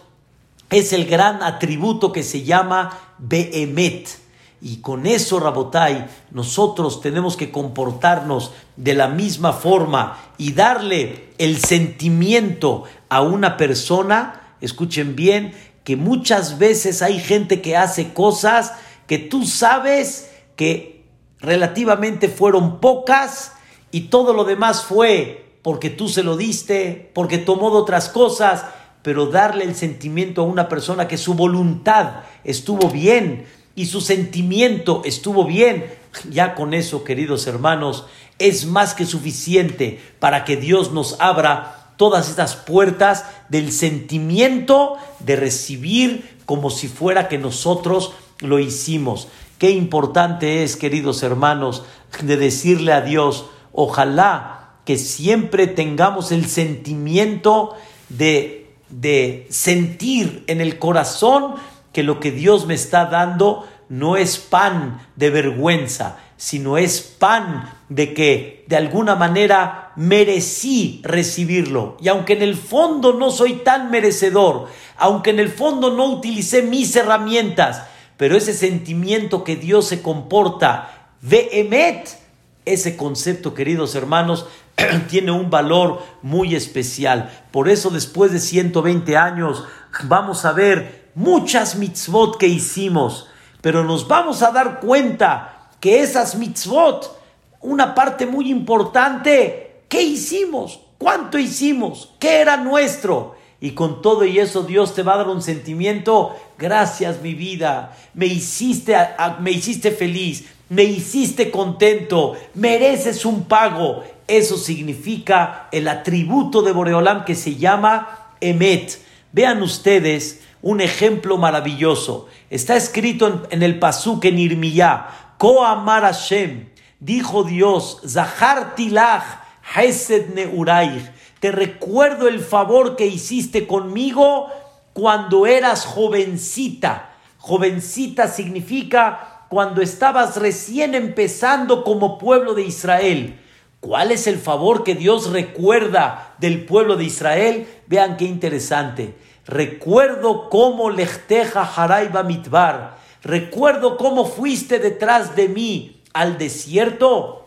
es 0.70 0.92
el 0.92 1.06
gran 1.06 1.42
atributo 1.42 2.12
que 2.12 2.22
se 2.22 2.42
llama 2.42 2.98
Behemet 3.18 4.22
y 4.64 4.76
con 4.76 5.06
eso, 5.06 5.40
Rabotai, 5.40 6.06
nosotros 6.30 7.00
tenemos 7.00 7.36
que 7.36 7.50
comportarnos 7.50 8.52
de 8.76 8.94
la 8.94 9.08
misma 9.08 9.52
forma 9.52 10.18
y 10.38 10.52
darle 10.52 11.30
el 11.38 11.58
sentimiento 11.58 12.84
a 13.08 13.22
una 13.22 13.56
persona, 13.56 14.54
escuchen 14.60 15.16
bien, 15.16 15.52
que 15.82 15.96
muchas 15.96 16.58
veces 16.58 17.02
hay 17.02 17.18
gente 17.18 17.60
que 17.60 17.76
hace 17.76 18.12
cosas 18.14 18.72
que 19.08 19.18
tú 19.18 19.46
sabes 19.46 20.30
que 20.54 21.06
relativamente 21.40 22.28
fueron 22.28 22.78
pocas 22.78 23.54
y 23.92 24.02
todo 24.02 24.32
lo 24.32 24.42
demás 24.44 24.82
fue 24.82 25.44
porque 25.62 25.90
tú 25.90 26.08
se 26.08 26.24
lo 26.24 26.36
diste, 26.36 27.12
porque 27.14 27.38
tomó 27.38 27.70
de 27.70 27.76
otras 27.76 28.08
cosas, 28.08 28.64
pero 29.02 29.26
darle 29.26 29.64
el 29.64 29.76
sentimiento 29.76 30.42
a 30.42 30.46
una 30.46 30.68
persona 30.68 31.06
que 31.06 31.18
su 31.18 31.34
voluntad 31.34 32.24
estuvo 32.42 32.88
bien, 32.88 33.46
y 33.74 33.86
su 33.86 34.00
sentimiento 34.00 35.02
estuvo 35.04 35.44
bien, 35.44 35.86
ya 36.30 36.54
con 36.54 36.74
eso, 36.74 37.04
queridos 37.04 37.46
hermanos, 37.46 38.06
es 38.38 38.66
más 38.66 38.94
que 38.94 39.06
suficiente 39.06 40.00
para 40.18 40.44
que 40.44 40.56
Dios 40.56 40.92
nos 40.92 41.16
abra 41.20 41.94
todas 41.96 42.28
estas 42.28 42.56
puertas 42.56 43.24
del 43.48 43.72
sentimiento 43.72 44.96
de 45.20 45.36
recibir 45.36 46.38
como 46.44 46.70
si 46.70 46.88
fuera 46.88 47.28
que 47.28 47.38
nosotros 47.38 48.12
lo 48.40 48.58
hicimos. 48.58 49.28
Qué 49.58 49.70
importante 49.70 50.64
es, 50.64 50.76
queridos 50.76 51.22
hermanos, 51.22 51.84
de 52.22 52.36
decirle 52.36 52.92
a 52.92 53.00
Dios, 53.00 53.46
ojalá 53.72 54.76
que 54.84 54.96
siempre 54.96 55.66
tengamos 55.66 56.32
el 56.32 56.46
sentimiento 56.46 57.74
de, 58.08 58.74
de 58.88 59.46
sentir 59.50 60.44
en 60.46 60.60
el 60.60 60.78
corazón 60.78 61.54
que 61.92 62.02
lo 62.02 62.20
que 62.20 62.30
Dios 62.30 62.66
me 62.66 62.74
está 62.74 63.06
dando 63.06 63.66
no 63.88 64.16
es 64.16 64.38
pan 64.38 65.06
de 65.16 65.30
vergüenza, 65.30 66.16
sino 66.36 66.78
es 66.78 67.00
pan 67.00 67.70
de 67.88 68.14
que 68.14 68.64
de 68.66 68.76
alguna 68.76 69.14
manera 69.14 69.92
merecí 69.96 71.00
recibirlo. 71.04 71.96
Y 72.00 72.08
aunque 72.08 72.32
en 72.32 72.42
el 72.42 72.56
fondo 72.56 73.12
no 73.12 73.30
soy 73.30 73.56
tan 73.56 73.90
merecedor, 73.90 74.68
aunque 74.96 75.30
en 75.30 75.40
el 75.40 75.50
fondo 75.50 75.90
no 75.90 76.06
utilicé 76.06 76.62
mis 76.62 76.96
herramientas, 76.96 77.82
pero 78.16 78.36
ese 78.36 78.54
sentimiento 78.54 79.44
que 79.44 79.56
Dios 79.56 79.86
se 79.86 80.00
comporta, 80.00 81.10
vehemet, 81.20 82.21
ese 82.64 82.96
concepto, 82.96 83.54
queridos 83.54 83.94
hermanos, 83.94 84.46
tiene 85.08 85.32
un 85.32 85.50
valor 85.50 86.02
muy 86.22 86.54
especial. 86.54 87.30
Por 87.50 87.68
eso 87.68 87.90
después 87.90 88.32
de 88.32 88.38
120 88.38 89.16
años 89.16 89.64
vamos 90.04 90.44
a 90.44 90.52
ver 90.52 91.10
muchas 91.14 91.76
mitzvot 91.76 92.38
que 92.38 92.46
hicimos, 92.46 93.28
pero 93.60 93.84
nos 93.84 94.08
vamos 94.08 94.42
a 94.42 94.50
dar 94.50 94.80
cuenta 94.80 95.70
que 95.80 96.00
esas 96.00 96.36
mitzvot, 96.36 97.20
una 97.60 97.94
parte 97.94 98.26
muy 98.26 98.50
importante, 98.50 99.82
¿qué 99.88 100.02
hicimos? 100.02 100.80
¿Cuánto 100.98 101.38
hicimos? 101.38 102.14
¿Qué 102.18 102.40
era 102.40 102.56
nuestro? 102.56 103.34
Y 103.60 103.72
con 103.72 104.02
todo 104.02 104.24
y 104.24 104.38
eso 104.38 104.62
Dios 104.62 104.94
te 104.94 105.02
va 105.02 105.14
a 105.14 105.18
dar 105.18 105.28
un 105.28 105.42
sentimiento, 105.42 106.34
gracias 106.58 107.20
mi 107.22 107.34
vida, 107.34 107.96
me 108.14 108.26
hiciste, 108.26 108.96
me 109.40 109.52
hiciste 109.52 109.92
feliz, 109.92 110.46
me 110.72 110.84
hiciste 110.84 111.50
contento, 111.50 112.34
mereces 112.54 113.26
un 113.26 113.44
pago. 113.44 114.02
Eso 114.26 114.56
significa 114.56 115.68
el 115.70 115.86
atributo 115.86 116.62
de 116.62 116.72
Boreolam 116.72 117.26
que 117.26 117.34
se 117.34 117.56
llama 117.56 118.30
Emet. 118.40 118.98
Vean 119.32 119.62
ustedes 119.62 120.40
un 120.62 120.80
ejemplo 120.80 121.36
maravilloso. 121.36 122.26
Está 122.48 122.74
escrito 122.74 123.46
en, 123.50 123.62
el 123.62 123.78
Pasuk 123.78 124.24
en 124.24 124.38
Irmiyá, 124.38 125.34
Koamar 125.36 126.04
Hashem, 126.04 126.70
dijo 127.00 127.44
Dios, 127.44 128.00
Zahar 128.08 128.74
Tilach, 128.74 129.42
Hesed 129.76 130.32
Neuraich, 130.34 131.04
te 131.38 131.52
recuerdo 131.52 132.28
el 132.28 132.40
favor 132.40 132.96
que 132.96 133.06
hiciste 133.06 133.66
conmigo 133.66 134.46
cuando 134.94 135.46
eras 135.46 135.84
jovencita. 135.84 137.10
Jovencita 137.36 138.26
significa 138.28 139.31
cuando 139.52 139.82
estabas 139.82 140.38
recién 140.38 140.94
empezando 140.94 141.84
como 141.84 142.16
pueblo 142.16 142.54
de 142.54 142.62
Israel. 142.62 143.38
¿Cuál 143.80 144.10
es 144.10 144.26
el 144.26 144.38
favor 144.38 144.82
que 144.82 144.94
Dios 144.94 145.30
recuerda 145.30 146.36
del 146.38 146.64
pueblo 146.64 146.96
de 146.96 147.04
Israel? 147.04 147.66
Vean 147.86 148.16
qué 148.16 148.24
interesante. 148.24 149.14
Recuerdo 149.46 150.48
cómo 150.48 150.88
lechteja 150.88 151.70
haraiba 151.76 152.22
mitbar. 152.22 152.96
Recuerdo 153.22 153.98
cómo 153.98 154.24
fuiste 154.24 154.78
detrás 154.78 155.36
de 155.36 155.50
mí 155.50 156.00
al 156.14 156.38
desierto, 156.38 157.46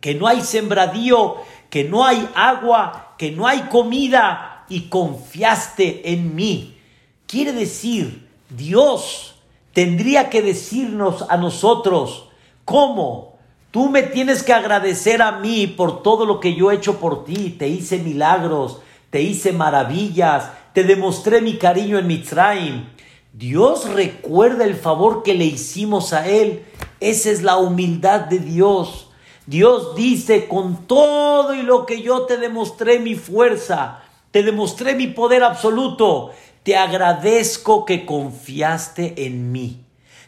que 0.00 0.14
no 0.14 0.28
hay 0.28 0.42
sembradío, 0.42 1.34
que 1.68 1.82
no 1.82 2.06
hay 2.06 2.28
agua, 2.36 3.16
que 3.18 3.32
no 3.32 3.48
hay 3.48 3.62
comida 3.62 4.66
y 4.68 4.82
confiaste 4.82 6.12
en 6.12 6.36
mí. 6.36 6.78
Quiere 7.26 7.50
decir, 7.50 8.28
Dios 8.50 9.34
tendría 9.72 10.30
que 10.30 10.42
decirnos 10.42 11.24
a 11.28 11.36
nosotros, 11.36 12.28
¿cómo? 12.64 13.38
Tú 13.70 13.88
me 13.88 14.02
tienes 14.02 14.42
que 14.42 14.52
agradecer 14.52 15.22
a 15.22 15.38
mí 15.38 15.68
por 15.68 16.02
todo 16.02 16.26
lo 16.26 16.40
que 16.40 16.54
yo 16.54 16.70
he 16.70 16.74
hecho 16.74 16.98
por 16.98 17.24
ti. 17.24 17.54
Te 17.56 17.68
hice 17.68 17.98
milagros, 17.98 18.80
te 19.10 19.22
hice 19.22 19.52
maravillas, 19.52 20.50
te 20.72 20.82
demostré 20.82 21.40
mi 21.40 21.56
cariño 21.56 21.98
en 21.98 22.08
Mitzrayim. 22.08 22.86
Dios 23.32 23.88
recuerda 23.88 24.64
el 24.64 24.74
favor 24.74 25.22
que 25.22 25.34
le 25.34 25.44
hicimos 25.44 26.12
a 26.12 26.28
Él. 26.28 26.64
Esa 26.98 27.30
es 27.30 27.42
la 27.42 27.58
humildad 27.58 28.22
de 28.22 28.40
Dios. 28.40 29.10
Dios 29.46 29.94
dice, 29.94 30.48
con 30.48 30.86
todo 30.86 31.54
y 31.54 31.62
lo 31.62 31.86
que 31.86 32.02
yo 32.02 32.22
te 32.22 32.36
demostré 32.38 32.98
mi 32.98 33.14
fuerza, 33.14 34.02
te 34.30 34.42
demostré 34.42 34.94
mi 34.94 35.08
poder 35.08 35.42
absoluto, 35.42 36.30
te 36.62 36.76
agradezco 36.76 37.84
que 37.84 38.04
confiaste 38.04 39.26
en 39.26 39.52
mí. 39.52 39.84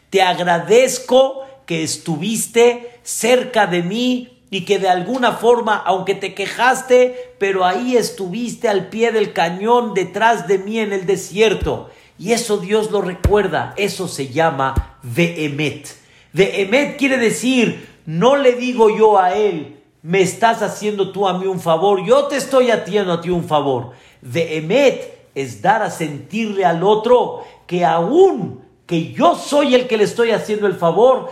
Te 0.09 0.21
agradezco 0.21 1.43
que 1.65 1.83
estuviste 1.83 2.99
cerca 3.03 3.67
de 3.67 3.83
mí 3.83 4.41
y 4.49 4.65
que 4.65 4.77
de 4.77 4.89
alguna 4.89 5.33
forma, 5.33 5.75
aunque 5.75 6.13
te 6.13 6.35
quejaste, 6.35 7.35
pero 7.39 7.65
ahí 7.65 7.97
estuviste 7.97 8.69
al 8.69 8.89
pie 8.89 9.11
del 9.11 9.33
cañón 9.33 9.93
detrás 9.93 10.47
de 10.47 10.59
mí 10.59 10.79
en 10.79 10.93
el 10.93 11.05
desierto. 11.05 11.89
Y 12.19 12.33
eso 12.33 12.57
Dios 12.57 12.91
lo 12.91 13.01
recuerda. 13.01 13.73
Eso 13.77 14.07
se 14.07 14.27
llama 14.27 14.99
Vehemet. 15.01 15.95
Vehemet 16.33 16.97
quiere 16.97 17.17
decir, 17.17 17.89
no 18.05 18.35
le 18.35 18.53
digo 18.53 18.95
yo 18.95 19.19
a 19.19 19.35
él, 19.35 19.79
me 20.01 20.21
estás 20.21 20.61
haciendo 20.61 21.11
tú 21.11 21.27
a 21.27 21.37
mí 21.37 21.47
un 21.47 21.59
favor, 21.59 22.05
yo 22.05 22.25
te 22.25 22.35
estoy 22.35 22.69
haciendo 22.71 23.13
a 23.13 23.21
ti 23.21 23.29
un 23.29 23.45
favor. 23.45 23.91
Vehemet 24.21 25.22
es 25.35 25.61
dar 25.61 25.81
a 25.81 25.91
sentirle 25.91 26.65
al 26.65 26.83
otro 26.83 27.43
que 27.67 27.85
aún 27.85 28.61
que 28.85 29.11
yo 29.13 29.35
soy 29.35 29.75
el 29.75 29.87
que 29.87 29.97
le 29.97 30.03
estoy 30.03 30.31
haciendo 30.31 30.67
el 30.67 30.75
favor, 30.75 31.29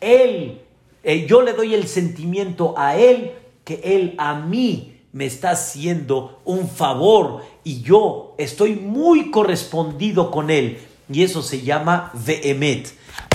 él, 0.00 0.62
eh, 1.02 1.26
yo 1.26 1.42
le 1.42 1.52
doy 1.52 1.74
el 1.74 1.88
sentimiento 1.88 2.74
a 2.76 2.96
él 2.96 3.32
que 3.64 3.80
él 3.84 4.14
a 4.18 4.34
mí 4.34 5.00
me 5.12 5.26
está 5.26 5.50
haciendo 5.50 6.40
un 6.44 6.68
favor 6.68 7.42
y 7.64 7.82
yo 7.82 8.34
estoy 8.38 8.76
muy 8.76 9.30
correspondido 9.30 10.30
con 10.30 10.50
él. 10.50 10.78
Y 11.12 11.22
eso 11.22 11.42
se 11.42 11.60
llama 11.60 12.10
Vehemet. 12.14 12.94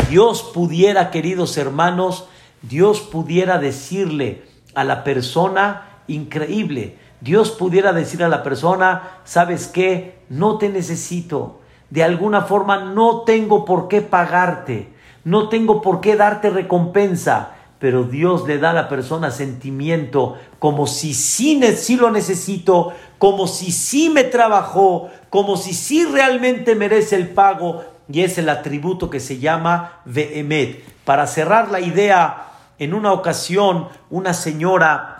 Dios 0.09 0.41
pudiera, 0.53 1.11
queridos 1.11 1.57
hermanos, 1.57 2.25
Dios 2.61 3.01
pudiera 3.01 3.59
decirle 3.59 4.43
a 4.73 4.83
la 4.83 5.03
persona 5.03 6.01
increíble, 6.07 6.97
Dios 7.21 7.51
pudiera 7.51 7.93
decir 7.93 8.23
a 8.23 8.29
la 8.29 8.43
persona, 8.43 9.19
¿sabes 9.23 9.67
qué? 9.67 10.19
No 10.29 10.57
te 10.57 10.69
necesito. 10.69 11.59
De 11.89 12.03
alguna 12.03 12.41
forma 12.41 12.83
no 12.83 13.21
tengo 13.21 13.65
por 13.65 13.87
qué 13.87 14.01
pagarte. 14.01 14.93
No 15.23 15.49
tengo 15.49 15.81
por 15.81 16.01
qué 16.01 16.15
darte 16.15 16.49
recompensa 16.49 17.53
pero 17.79 18.03
Dios 18.03 18.47
le 18.47 18.57
da 18.57 18.71
a 18.71 18.73
la 18.73 18.89
persona 18.89 19.31
sentimiento 19.31 20.37
como 20.59 20.87
si 20.87 21.13
sí, 21.13 21.59
lo 21.99 22.09
necesito, 22.09 22.93
como 23.19 23.47
si 23.47 23.71
sí 23.71 24.09
me 24.09 24.23
trabajó, 24.23 25.09
como 25.29 25.57
si 25.57 25.73
sí 25.73 26.05
realmente 26.05 26.75
merece 26.75 27.15
el 27.15 27.29
pago, 27.29 27.83
y 28.09 28.21
es 28.21 28.37
el 28.37 28.49
atributo 28.49 29.09
que 29.09 29.19
se 29.19 29.37
llama 29.37 29.99
Vehemet. 30.05 30.83
Para 31.03 31.27
cerrar 31.27 31.69
la 31.69 31.79
idea, 31.79 32.45
en 32.79 32.93
una 32.93 33.11
ocasión 33.11 33.89
una 34.09 34.33
señora 34.33 35.16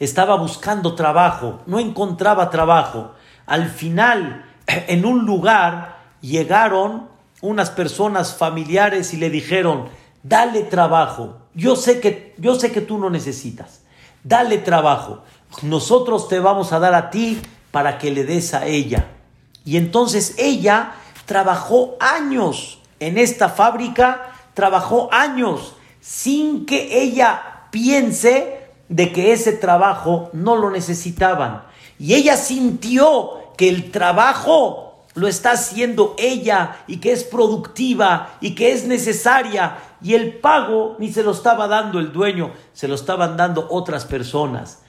estaba 0.00 0.36
buscando 0.36 0.94
trabajo, 0.94 1.60
no 1.66 1.78
encontraba 1.78 2.50
trabajo. 2.50 3.12
Al 3.46 3.68
final, 3.68 4.44
en 4.66 5.04
un 5.04 5.24
lugar, 5.24 5.98
llegaron 6.20 7.08
unas 7.40 7.70
personas 7.70 8.34
familiares 8.34 9.14
y 9.14 9.16
le 9.16 9.30
dijeron, 9.30 9.88
dale 10.22 10.62
trabajo. 10.62 11.38
Yo 11.54 11.76
sé 11.76 12.00
que, 12.00 12.34
yo 12.38 12.54
sé 12.54 12.72
que 12.72 12.80
tú 12.80 12.98
no 12.98 13.10
necesitas. 13.10 13.82
Dale 14.24 14.58
trabajo. 14.58 15.22
Nosotros 15.62 16.28
te 16.28 16.40
vamos 16.40 16.72
a 16.72 16.78
dar 16.78 16.94
a 16.94 17.10
ti 17.10 17.40
para 17.70 17.98
que 17.98 18.10
le 18.10 18.24
des 18.24 18.54
a 18.54 18.66
ella. 18.66 19.06
Y 19.64 19.76
entonces 19.76 20.34
ella 20.38 20.92
trabajó 21.26 21.96
años 22.00 22.80
en 23.00 23.18
esta 23.18 23.48
fábrica, 23.48 24.32
trabajó 24.54 25.08
años 25.12 25.74
sin 26.00 26.66
que 26.66 27.02
ella 27.02 27.66
piense 27.70 28.57
de 28.88 29.12
que 29.12 29.32
ese 29.32 29.52
trabajo 29.52 30.30
no 30.32 30.56
lo 30.56 30.70
necesitaban. 30.70 31.64
Y 31.98 32.14
ella 32.14 32.36
sintió 32.36 33.52
que 33.56 33.68
el 33.68 33.90
trabajo 33.90 34.88
lo 35.14 35.26
está 35.26 35.52
haciendo 35.52 36.14
ella 36.16 36.84
y 36.86 36.98
que 36.98 37.12
es 37.12 37.24
productiva 37.24 38.36
y 38.40 38.54
que 38.54 38.72
es 38.72 38.86
necesaria 38.86 39.78
y 40.00 40.14
el 40.14 40.34
pago 40.38 40.96
ni 40.98 41.12
se 41.12 41.24
lo 41.24 41.32
estaba 41.32 41.66
dando 41.66 41.98
el 41.98 42.12
dueño, 42.12 42.52
se 42.72 42.86
lo 42.86 42.94
estaban 42.94 43.36
dando 43.36 43.66
otras 43.70 44.04
personas. 44.04 44.80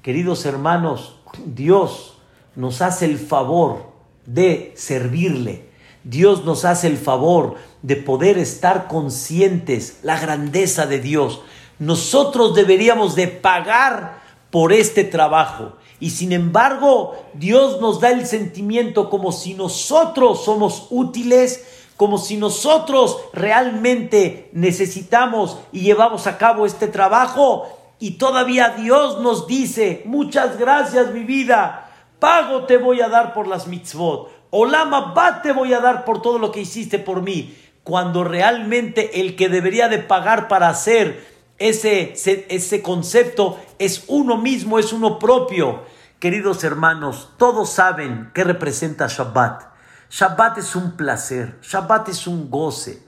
Queridos 0.00 0.46
hermanos, 0.46 1.16
Dios 1.44 2.16
nos 2.56 2.80
hace 2.80 3.04
el 3.04 3.18
favor 3.18 3.92
de 4.26 4.72
servirle. 4.76 5.68
Dios 6.02 6.44
nos 6.44 6.64
hace 6.64 6.86
el 6.86 6.98
favor 6.98 7.56
de 7.82 7.96
poder 7.96 8.38
estar 8.38 8.88
conscientes 8.88 10.00
la 10.02 10.20
grandeza 10.20 10.86
de 10.86 11.00
Dios. 11.00 11.42
Nosotros 11.78 12.54
deberíamos 12.54 13.14
de 13.14 13.28
pagar 13.28 14.22
por 14.50 14.72
este 14.72 15.04
trabajo. 15.04 15.72
Y 16.00 16.10
sin 16.10 16.32
embargo, 16.32 17.16
Dios 17.34 17.80
nos 17.80 18.00
da 18.00 18.10
el 18.10 18.26
sentimiento 18.26 19.10
como 19.10 19.32
si 19.32 19.54
nosotros 19.54 20.44
somos 20.44 20.88
útiles, 20.90 21.64
como 21.96 22.18
si 22.18 22.36
nosotros 22.36 23.18
realmente 23.32 24.50
necesitamos 24.52 25.58
y 25.72 25.80
llevamos 25.80 26.26
a 26.26 26.38
cabo 26.38 26.66
este 26.66 26.88
trabajo. 26.88 27.66
Y 27.98 28.12
todavía 28.12 28.70
Dios 28.70 29.20
nos 29.20 29.46
dice, 29.46 30.02
muchas 30.04 30.58
gracias 30.58 31.12
mi 31.12 31.20
vida, 31.20 31.90
pago 32.18 32.64
te 32.64 32.76
voy 32.76 33.00
a 33.00 33.08
dar 33.08 33.32
por 33.32 33.46
las 33.46 33.66
mitzvot, 33.66 34.30
olama 34.50 35.12
bat 35.14 35.42
te 35.42 35.52
voy 35.52 35.72
a 35.72 35.80
dar 35.80 36.04
por 36.04 36.20
todo 36.20 36.38
lo 36.38 36.50
que 36.50 36.60
hiciste 36.60 36.98
por 36.98 37.22
mí, 37.22 37.56
cuando 37.84 38.24
realmente 38.24 39.20
el 39.20 39.36
que 39.36 39.48
debería 39.48 39.88
de 39.88 39.98
pagar 39.98 40.48
para 40.48 40.68
hacer 40.68 41.33
ese, 41.58 42.14
ese, 42.48 42.82
concepto 42.82 43.58
es 43.78 44.04
uno 44.08 44.36
mismo, 44.36 44.78
es 44.78 44.92
uno 44.92 45.18
propio. 45.18 45.82
Queridos 46.18 46.64
hermanos, 46.64 47.30
todos 47.38 47.70
saben 47.70 48.30
qué 48.34 48.44
representa 48.44 49.06
Shabbat. 49.08 49.62
Shabbat 50.10 50.58
es 50.58 50.74
un 50.74 50.92
placer, 50.96 51.58
Shabbat 51.62 52.08
es 52.08 52.26
un 52.26 52.50
goce. 52.50 53.02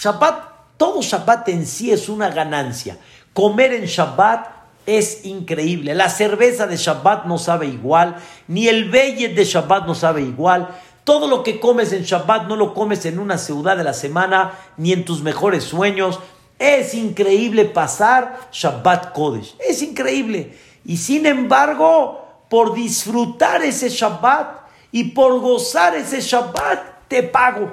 Shabbat, 0.00 0.76
todo 0.76 1.02
Shabbat 1.02 1.48
en 1.48 1.66
sí 1.66 1.90
es 1.90 2.08
una 2.08 2.30
ganancia. 2.30 2.98
Comer 3.32 3.72
en 3.72 3.86
Shabbat 3.86 4.48
es 4.86 5.24
increíble. 5.24 5.94
La 5.94 6.08
cerveza 6.08 6.66
de 6.66 6.76
Shabbat 6.76 7.26
no 7.26 7.38
sabe 7.38 7.66
igual, 7.66 8.16
ni 8.48 8.68
el 8.68 8.90
Beyet 8.90 9.34
de 9.34 9.44
Shabbat 9.44 9.86
no 9.86 9.94
sabe 9.94 10.22
igual. 10.22 10.68
Todo 11.04 11.26
lo 11.26 11.42
que 11.42 11.58
comes 11.58 11.92
en 11.92 12.04
Shabbat 12.04 12.46
no 12.46 12.54
lo 12.54 12.74
comes 12.74 13.04
en 13.06 13.18
una 13.18 13.36
ciudad 13.36 13.76
de 13.76 13.84
la 13.84 13.92
semana, 13.92 14.52
ni 14.76 14.92
en 14.92 15.04
tus 15.04 15.22
mejores 15.22 15.64
sueños. 15.64 16.20
Es 16.62 16.94
increíble 16.94 17.64
pasar 17.64 18.48
Shabbat 18.52 19.12
Kodesh. 19.12 19.56
Es 19.58 19.82
increíble. 19.82 20.56
Y 20.84 20.96
sin 20.96 21.26
embargo, 21.26 22.24
por 22.48 22.72
disfrutar 22.72 23.64
ese 23.64 23.88
Shabbat 23.88 24.60
y 24.92 25.10
por 25.10 25.40
gozar 25.40 25.96
ese 25.96 26.20
Shabbat, 26.20 27.08
te 27.08 27.24
pago. 27.24 27.68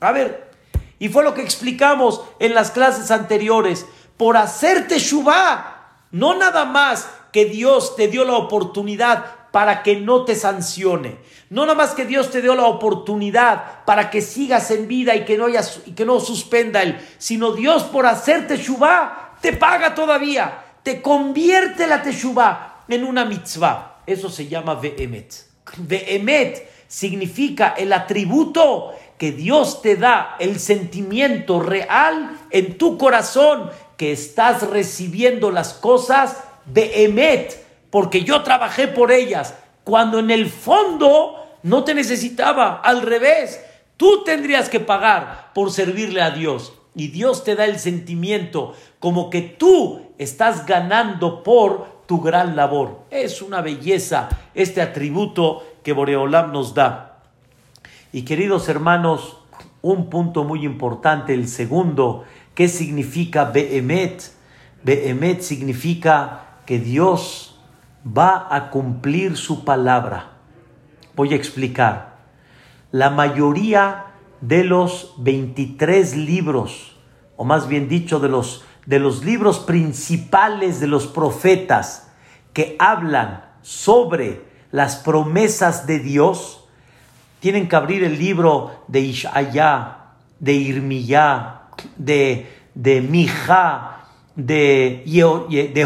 A 0.00 0.10
ver, 0.10 0.50
y 0.98 1.08
fue 1.08 1.22
lo 1.22 1.32
que 1.32 1.42
explicamos 1.42 2.22
en 2.40 2.54
las 2.54 2.72
clases 2.72 3.12
anteriores. 3.12 3.86
Por 4.16 4.36
hacerte 4.36 4.98
Shubá, 4.98 5.92
no 6.10 6.34
nada 6.34 6.64
más 6.64 7.08
que 7.30 7.44
Dios 7.44 7.94
te 7.94 8.08
dio 8.08 8.24
la 8.24 8.34
oportunidad 8.34 9.26
para 9.58 9.82
que 9.82 9.96
no 9.96 10.24
te 10.24 10.36
sancione. 10.36 11.16
No 11.50 11.62
nada 11.62 11.74
más 11.74 11.90
que 11.90 12.04
Dios 12.04 12.30
te 12.30 12.40
dio 12.40 12.54
la 12.54 12.66
oportunidad 12.66 13.84
para 13.84 14.08
que 14.08 14.22
sigas 14.22 14.70
en 14.70 14.86
vida 14.86 15.16
y 15.16 15.24
que 15.24 15.36
no, 15.36 15.48
y 15.48 15.92
que 15.96 16.04
no 16.04 16.20
suspenda 16.20 16.80
él, 16.80 16.96
sino 17.18 17.50
Dios 17.50 17.82
por 17.82 18.06
hacerte 18.06 18.56
Shubá 18.56 19.36
te 19.42 19.54
paga 19.54 19.96
todavía, 19.96 20.62
te 20.84 21.02
convierte 21.02 21.88
la 21.88 22.02
Teshuvá 22.02 22.84
en 22.86 23.02
una 23.02 23.24
mitzvah. 23.24 24.02
Eso 24.06 24.30
se 24.30 24.46
llama 24.46 24.76
Vehemet. 24.76 25.34
Vehemet 25.78 26.70
significa 26.86 27.74
el 27.76 27.92
atributo 27.92 28.94
que 29.18 29.32
Dios 29.32 29.82
te 29.82 29.96
da, 29.96 30.36
el 30.38 30.60
sentimiento 30.60 31.58
real 31.58 32.38
en 32.50 32.78
tu 32.78 32.96
corazón 32.96 33.70
que 33.96 34.12
estás 34.12 34.62
recibiendo 34.70 35.50
las 35.50 35.74
cosas 35.74 36.44
de 36.64 37.02
Emet, 37.02 37.67
porque 37.90 38.24
yo 38.24 38.42
trabajé 38.42 38.88
por 38.88 39.12
ellas, 39.12 39.54
cuando 39.84 40.18
en 40.18 40.30
el 40.30 40.48
fondo 40.48 41.34
no 41.62 41.84
te 41.84 41.94
necesitaba, 41.94 42.80
al 42.82 43.02
revés, 43.02 43.64
tú 43.96 44.24
tendrías 44.24 44.68
que 44.68 44.80
pagar 44.80 45.52
por 45.54 45.72
servirle 45.72 46.22
a 46.22 46.30
Dios. 46.30 46.74
Y 46.94 47.08
Dios 47.08 47.44
te 47.44 47.54
da 47.54 47.64
el 47.64 47.78
sentimiento 47.78 48.74
como 48.98 49.30
que 49.30 49.40
tú 49.42 50.02
estás 50.18 50.66
ganando 50.66 51.42
por 51.42 51.98
tu 52.06 52.20
gran 52.20 52.56
labor. 52.56 53.02
Es 53.10 53.42
una 53.42 53.60
belleza 53.60 54.28
este 54.54 54.82
atributo 54.82 55.64
que 55.82 55.92
Boreolam 55.92 56.52
nos 56.52 56.74
da. 56.74 57.20
Y 58.12 58.22
queridos 58.22 58.68
hermanos, 58.68 59.36
un 59.82 60.10
punto 60.10 60.44
muy 60.44 60.64
importante, 60.64 61.34
el 61.34 61.48
segundo, 61.48 62.24
¿qué 62.54 62.68
significa 62.68 63.44
Behemet? 63.44 64.32
Behemet 64.82 65.42
significa 65.42 66.60
que 66.66 66.78
Dios 66.78 67.47
va 68.16 68.48
a 68.50 68.70
cumplir 68.70 69.36
su 69.36 69.64
palabra. 69.64 70.32
Voy 71.14 71.32
a 71.32 71.36
explicar. 71.36 72.18
La 72.90 73.10
mayoría 73.10 74.06
de 74.40 74.64
los 74.64 75.14
23 75.18 76.16
libros, 76.16 76.96
o 77.36 77.44
más 77.44 77.68
bien 77.68 77.88
dicho, 77.88 78.20
de 78.20 78.28
los 78.28 78.64
de 78.88 78.98
los 78.98 79.22
libros 79.22 79.58
principales 79.58 80.80
de 80.80 80.86
los 80.86 81.06
profetas 81.06 82.10
que 82.54 82.74
hablan 82.78 83.44
sobre 83.60 84.46
las 84.70 84.96
promesas 84.96 85.86
de 85.86 85.98
Dios, 85.98 86.64
tienen 87.38 87.68
que 87.68 87.76
abrir 87.76 88.02
el 88.02 88.18
libro 88.18 88.82
de 88.88 89.00
Ishaya, 89.00 89.98
de 90.40 90.54
Irmiyá, 90.54 91.64
de, 91.98 92.50
de 92.74 93.02
Mija, 93.02 94.06
de, 94.34 95.04
de 95.74 95.84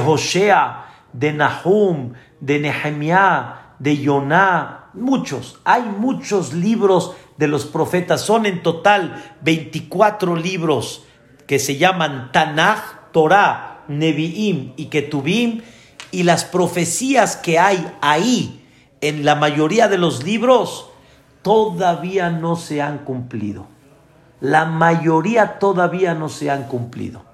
de 1.13 1.33
Nahum, 1.33 2.13
de 2.41 2.59
Nehemiah, 2.61 3.75
de 3.79 3.99
Yoná, 3.99 4.91
muchos. 4.95 5.61
Hay 5.65 5.83
muchos 5.83 6.53
libros 6.53 7.15
de 7.37 7.49
los 7.49 7.67
profetas. 7.67 8.21
Son 8.21 8.47
en 8.47 8.63
total 8.63 9.23
24 9.43 10.37
libros 10.37 11.05
que 11.47 11.59
se 11.59 11.77
llaman 11.77 12.31
Tanaj, 12.33 13.11
Torah, 13.13 13.85
Nevi'im 13.89 14.73
y 14.77 14.87
Ketubim. 14.87 15.63
Y 16.11 16.25
las 16.25 16.45
profecías 16.45 17.37
que 17.37 17.59
hay 17.59 17.91
ahí, 18.01 18.65
en 19.01 19.25
la 19.25 19.35
mayoría 19.35 19.89
de 19.89 19.99
los 19.99 20.23
libros, 20.23 20.91
todavía 21.43 22.31
no 22.31 22.57
se 22.57 22.83
han 22.83 22.99
cumplido. 22.99 23.67
La 24.41 24.65
mayoría 24.65 25.59
todavía 25.59 26.15
no 26.15 26.29
se 26.29 26.51
han 26.51 26.65
cumplido. 26.65 27.25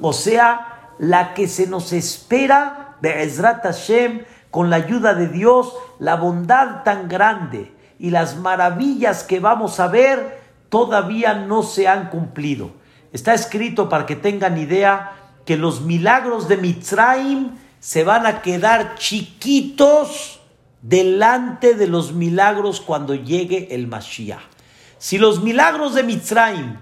O 0.00 0.12
sea, 0.12 0.73
la 0.98 1.34
que 1.34 1.48
se 1.48 1.66
nos 1.66 1.92
espera, 1.92 2.96
Be'ezrat 3.00 3.62
Hashem, 3.62 4.22
con 4.50 4.70
la 4.70 4.76
ayuda 4.76 5.14
de 5.14 5.28
Dios, 5.28 5.74
la 5.98 6.16
bondad 6.16 6.82
tan 6.84 7.08
grande 7.08 7.72
y 7.98 8.10
las 8.10 8.36
maravillas 8.36 9.24
que 9.24 9.40
vamos 9.40 9.80
a 9.80 9.88
ver 9.88 10.42
todavía 10.68 11.34
no 11.34 11.62
se 11.62 11.88
han 11.88 12.08
cumplido. 12.08 12.72
Está 13.12 13.34
escrito 13.34 13.88
para 13.88 14.06
que 14.06 14.16
tengan 14.16 14.58
idea 14.58 15.12
que 15.44 15.56
los 15.56 15.82
milagros 15.82 16.48
de 16.48 16.56
Mitzrayim 16.56 17.50
se 17.80 18.04
van 18.04 18.26
a 18.26 18.42
quedar 18.42 18.94
chiquitos 18.96 20.40
delante 20.82 21.74
de 21.74 21.86
los 21.86 22.12
milagros 22.12 22.80
cuando 22.80 23.14
llegue 23.14 23.68
el 23.74 23.86
Mashiach. 23.86 24.40
Si 24.98 25.18
los 25.18 25.42
milagros 25.42 25.94
de 25.94 26.02
Mitzrayim 26.02 26.76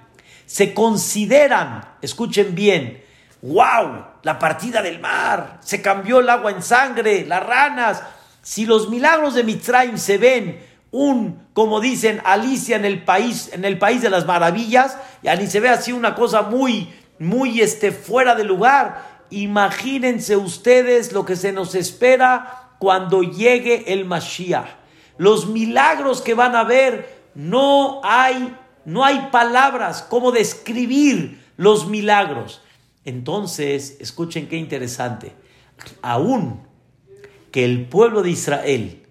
se 0.47 0.75
consideran, 0.75 1.85
escuchen 2.03 2.55
bien, 2.55 3.03
wow, 3.43 4.05
la 4.23 4.39
partida 4.39 4.81
del 4.83 5.01
mar, 5.01 5.59
se 5.61 5.83
cambió 5.83 6.21
el 6.21 6.31
agua 6.31 6.53
en 6.53 6.63
sangre, 6.63 7.27
las 7.27 7.45
ranas, 7.45 8.03
si 8.41 8.65
los 8.67 8.89
milagros 8.89 9.35
de 9.35 9.45
Mitzrayim 9.45 9.99
se 9.99 10.19
ven 10.19 10.65
un, 10.91 11.49
como 11.53 11.81
dicen, 11.81 12.21
Alicia 12.25 12.77
en 12.77 12.85
el 12.85 13.05
país, 13.05 13.51
en 13.53 13.65
el 13.65 13.79
país 13.79 14.03
de 14.03 14.11
las 14.11 14.27
maravillas, 14.27 14.97
y 15.23 15.29
ni 15.37 15.47
se 15.47 15.61
ve 15.61 15.69
así 15.69 15.93
una 15.93 16.15
cosa 16.15 16.43
muy, 16.43 16.93
muy 17.19 17.61
este, 17.61 17.93
fuera 17.93 18.35
de 18.35 18.45
lugar. 18.45 19.11
Imagínense 19.31 20.37
ustedes 20.37 21.13
lo 21.13 21.25
que 21.25 21.37
se 21.37 21.53
nos 21.53 21.75
espera 21.75 22.75
cuando 22.79 23.23
llegue 23.23 23.93
el 23.93 24.05
Mashiach. 24.05 24.69
Los 25.19 25.47
milagros 25.47 26.21
que 26.21 26.35
van 26.35 26.55
a 26.57 26.65
ver, 26.65 27.23
no 27.35 28.01
hay, 28.05 28.57
no 28.85 29.05
hay 29.05 29.29
palabras 29.31 30.03
como 30.03 30.33
describir 30.33 31.43
los 31.57 31.87
milagros. 31.89 32.62
Entonces, 33.05 33.97
escuchen 34.01 34.49
qué 34.49 34.57
interesante. 34.57 35.33
Aún 36.03 36.61
que 37.51 37.65
el 37.65 37.87
pueblo 37.87 38.23
de 38.23 38.31
Israel 38.31 39.03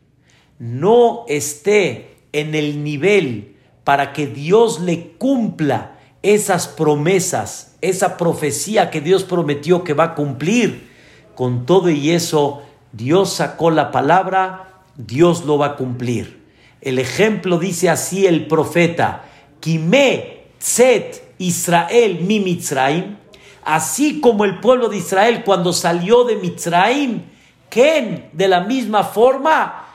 no 0.59 1.25
esté 1.27 2.17
en 2.33 2.55
el 2.55 2.83
nivel 2.83 3.55
para 3.83 4.13
que 4.13 4.27
Dios 4.27 4.79
le 4.79 5.11
cumpla 5.17 5.99
esas 6.21 6.67
promesas, 6.67 7.75
esa 7.81 8.17
profecía 8.17 8.89
que 8.89 9.01
Dios 9.01 9.23
prometió 9.23 9.83
que 9.83 9.93
va 9.93 10.03
a 10.05 10.15
cumplir, 10.15 10.89
con 11.35 11.65
todo 11.65 11.89
y 11.89 12.11
eso, 12.11 12.61
Dios 12.91 13.33
sacó 13.33 13.71
la 13.71 13.91
palabra, 13.91 14.83
Dios 14.95 15.45
lo 15.45 15.57
va 15.57 15.67
a 15.67 15.75
cumplir. 15.75 16.41
El 16.81 16.99
ejemplo 16.99 17.57
dice 17.57 17.89
así 17.89 18.25
el 18.25 18.47
profeta, 18.47 19.25
Kime 19.59 20.43
Tzet 20.59 21.35
Israel 21.37 22.19
mi 22.21 22.39
Mitzraim, 22.39 23.17
así 23.63 24.21
como 24.21 24.45
el 24.45 24.59
pueblo 24.59 24.89
de 24.89 24.97
Israel 24.97 25.43
cuando 25.43 25.73
salió 25.73 26.23
de 26.23 26.35
Mitzraim, 26.35 27.23
Ken 27.69 28.29
de 28.33 28.47
la 28.47 28.61
misma 28.61 29.03
forma 29.03 29.87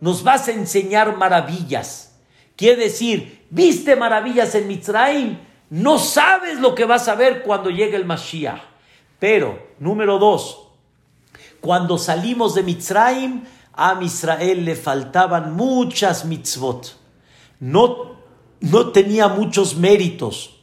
nos 0.00 0.22
vas 0.22 0.48
a 0.48 0.52
enseñar 0.52 1.16
maravillas. 1.16 2.16
Quiere 2.56 2.84
decir, 2.84 3.46
viste 3.50 3.96
maravillas 3.96 4.54
en 4.54 4.68
Mitzrayim, 4.68 5.38
no 5.70 5.98
sabes 5.98 6.60
lo 6.60 6.74
que 6.74 6.84
vas 6.84 7.08
a 7.08 7.14
ver 7.14 7.42
cuando 7.42 7.70
llegue 7.70 7.96
el 7.96 8.04
Mashiach. 8.04 8.60
Pero, 9.18 9.58
número 9.78 10.18
dos, 10.18 10.68
cuando 11.60 11.98
salimos 11.98 12.54
de 12.54 12.62
Mitzrayim, 12.62 13.44
a 13.74 13.96
Israel 14.02 14.64
le 14.64 14.74
faltaban 14.74 15.54
muchas 15.54 16.24
mitzvot. 16.24 16.96
No, 17.60 18.16
no 18.60 18.90
tenía 18.90 19.28
muchos 19.28 19.76
méritos. 19.76 20.57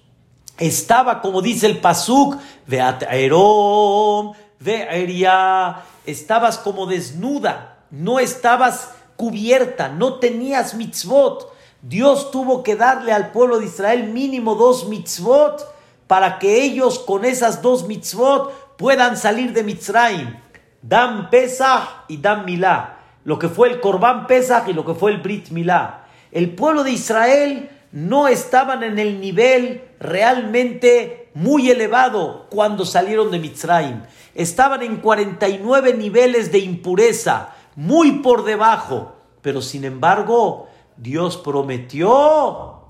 Estaba, 0.58 1.22
como 1.22 1.42
dice 1.42 1.66
el 1.68 1.80
Pasuk, 1.80 2.38
Ve'aterom, 2.68 4.34
Ve'eria, 4.60 5.84
estabas 6.06 6.58
como 6.58 6.86
desnuda, 6.86 7.80
no 7.92 8.20
estabas 8.20 8.92
cubierta, 9.16 9.90
no 9.90 10.16
tenías 10.16 10.76
mitzvot. 10.76 11.54
Dios 11.82 12.32
tuvo 12.32 12.64
que 12.64 12.76
darle 12.76 13.12
al 13.12 13.32
pueblo 13.32 13.60
de 13.60 13.66
Israel 13.66 14.12
mínimo 14.12 14.56
dos 14.56 14.88
mitzvot 14.88 15.76
para 16.08 16.40
que 16.40 16.64
ellos 16.64 17.00
con 17.00 17.26
esas 17.26 17.62
dos 17.62 17.88
mitzvot 17.88 18.78
puedan 18.78 19.18
salir 19.18 19.54
de 19.54 19.64
Mitzrayim. 19.64 20.36
Dan 20.82 21.30
Pesach 21.30 22.06
y 22.08 22.18
Dan 22.18 22.46
Milá. 22.46 23.00
Lo 23.24 23.40
que 23.40 23.50
fue 23.50 23.70
el 23.70 23.80
Korban 23.80 24.28
Pesach 24.28 24.68
y 24.68 24.74
lo 24.74 24.86
que 24.86 24.94
fue 24.94 25.12
el 25.12 25.18
Brit 25.18 25.50
Milá. 25.50 26.06
El 26.32 26.54
pueblo 26.54 26.84
de 26.84 26.92
Israel 26.92 27.70
no 27.92 28.28
estaban 28.28 28.84
en 28.84 29.00
el 29.00 29.20
nivel 29.20 29.85
realmente 30.00 31.30
muy 31.34 31.70
elevado 31.70 32.48
cuando 32.50 32.86
salieron 32.86 33.32
de 33.32 33.40
Mitzrayim 33.40 34.02
estaban 34.34 34.84
en 34.84 34.98
49 34.98 35.94
niveles 35.94 36.52
de 36.52 36.60
impureza, 36.60 37.56
muy 37.76 38.20
por 38.20 38.44
debajo, 38.44 39.16
pero 39.42 39.62
sin 39.62 39.86
embargo 39.86 40.68
Dios 40.98 41.38
prometió, 41.38 42.84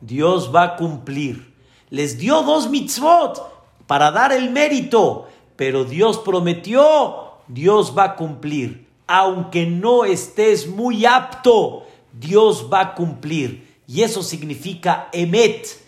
Dios 0.00 0.52
va 0.54 0.62
a 0.62 0.76
cumplir. 0.76 1.54
Les 1.90 2.18
dio 2.18 2.42
dos 2.42 2.70
mitzvot 2.70 3.52
para 3.86 4.10
dar 4.10 4.32
el 4.32 4.50
mérito, 4.50 5.28
pero 5.56 5.84
Dios 5.84 6.18
prometió, 6.18 7.32
Dios 7.48 7.96
va 7.96 8.04
a 8.04 8.16
cumplir. 8.16 8.88
Aunque 9.06 9.66
no 9.66 10.04
estés 10.04 10.66
muy 10.66 11.04
apto, 11.04 11.84
Dios 12.12 12.68
va 12.72 12.80
a 12.80 12.94
cumplir. 12.94 13.80
Y 13.86 14.02
eso 14.02 14.22
significa 14.22 15.08
emet. 15.12 15.81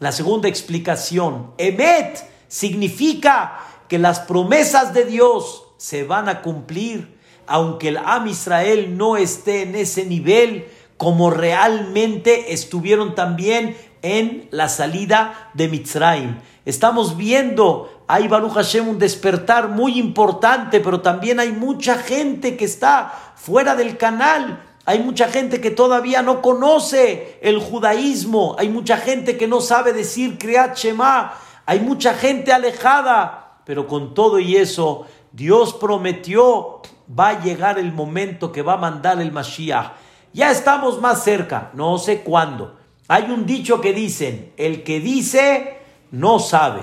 La 0.00 0.12
segunda 0.12 0.48
explicación, 0.48 1.52
emet 1.58 2.26
significa 2.48 3.58
que 3.86 3.98
las 3.98 4.20
promesas 4.20 4.94
de 4.94 5.04
Dios 5.04 5.64
se 5.76 6.04
van 6.04 6.28
a 6.28 6.42
cumplir, 6.42 7.18
aunque 7.46 7.88
el 7.88 7.98
Am 7.98 8.26
Israel 8.26 8.96
no 8.96 9.16
esté 9.16 9.62
en 9.62 9.74
ese 9.74 10.06
nivel 10.06 10.66
como 10.96 11.30
realmente 11.30 12.52
estuvieron 12.52 13.14
también 13.14 13.76
en 14.02 14.48
la 14.50 14.68
salida 14.68 15.50
de 15.54 15.68
Mitzrayim. 15.68 16.38
Estamos 16.64 17.16
viendo, 17.16 18.04
hay 18.06 18.28
Baruch 18.28 18.52
Hashem 18.52 18.88
un 18.88 18.98
despertar 18.98 19.68
muy 19.68 19.98
importante, 19.98 20.80
pero 20.80 21.00
también 21.00 21.40
hay 21.40 21.52
mucha 21.52 21.96
gente 21.96 22.56
que 22.56 22.64
está 22.64 23.12
fuera 23.36 23.76
del 23.76 23.96
canal. 23.96 24.62
Hay 24.90 24.98
mucha 24.98 25.28
gente 25.28 25.60
que 25.60 25.70
todavía 25.70 26.22
no 26.22 26.42
conoce 26.42 27.38
el 27.42 27.60
judaísmo. 27.60 28.56
Hay 28.58 28.68
mucha 28.68 28.96
gente 28.96 29.36
que 29.36 29.46
no 29.46 29.60
sabe 29.60 29.92
decir 29.92 30.36
Kriyat 30.36 30.76
Shema. 30.76 31.34
Hay 31.64 31.80
mucha 31.80 32.14
gente 32.14 32.52
alejada 32.52 33.40
pero 33.70 33.86
con 33.86 34.14
todo 34.14 34.40
y 34.40 34.56
eso, 34.56 35.06
Dios 35.30 35.74
prometió, 35.74 36.80
va 37.08 37.28
a 37.28 37.40
llegar 37.40 37.78
el 37.78 37.92
momento 37.92 38.50
que 38.50 38.62
va 38.62 38.72
a 38.72 38.78
mandar 38.78 39.20
el 39.20 39.30
Mashiach. 39.30 39.92
Ya 40.32 40.50
estamos 40.50 41.00
más 41.00 41.22
cerca, 41.22 41.70
no 41.74 41.96
sé 41.98 42.22
cuándo. 42.22 42.76
Hay 43.06 43.30
un 43.30 43.46
dicho 43.46 43.80
que 43.80 43.92
dicen, 43.92 44.52
el 44.56 44.82
que 44.82 44.98
dice, 44.98 45.78
no 46.10 46.40
sabe. 46.40 46.82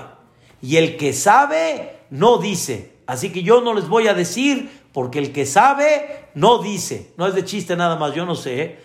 Y 0.62 0.76
el 0.76 0.96
que 0.96 1.12
sabe, 1.12 2.04
no 2.08 2.38
dice. 2.38 2.94
Así 3.06 3.32
que 3.32 3.42
yo 3.42 3.60
no 3.60 3.74
les 3.74 3.86
voy 3.86 4.08
a 4.08 4.14
decir, 4.14 4.77
porque 4.92 5.18
el 5.18 5.32
que 5.32 5.46
sabe, 5.46 6.28
no 6.34 6.58
dice. 6.58 7.12
No 7.16 7.26
es 7.26 7.34
de 7.34 7.44
chiste 7.44 7.76
nada 7.76 7.96
más, 7.96 8.14
yo 8.14 8.24
no 8.26 8.34
sé. 8.34 8.62
¿eh? 8.62 8.78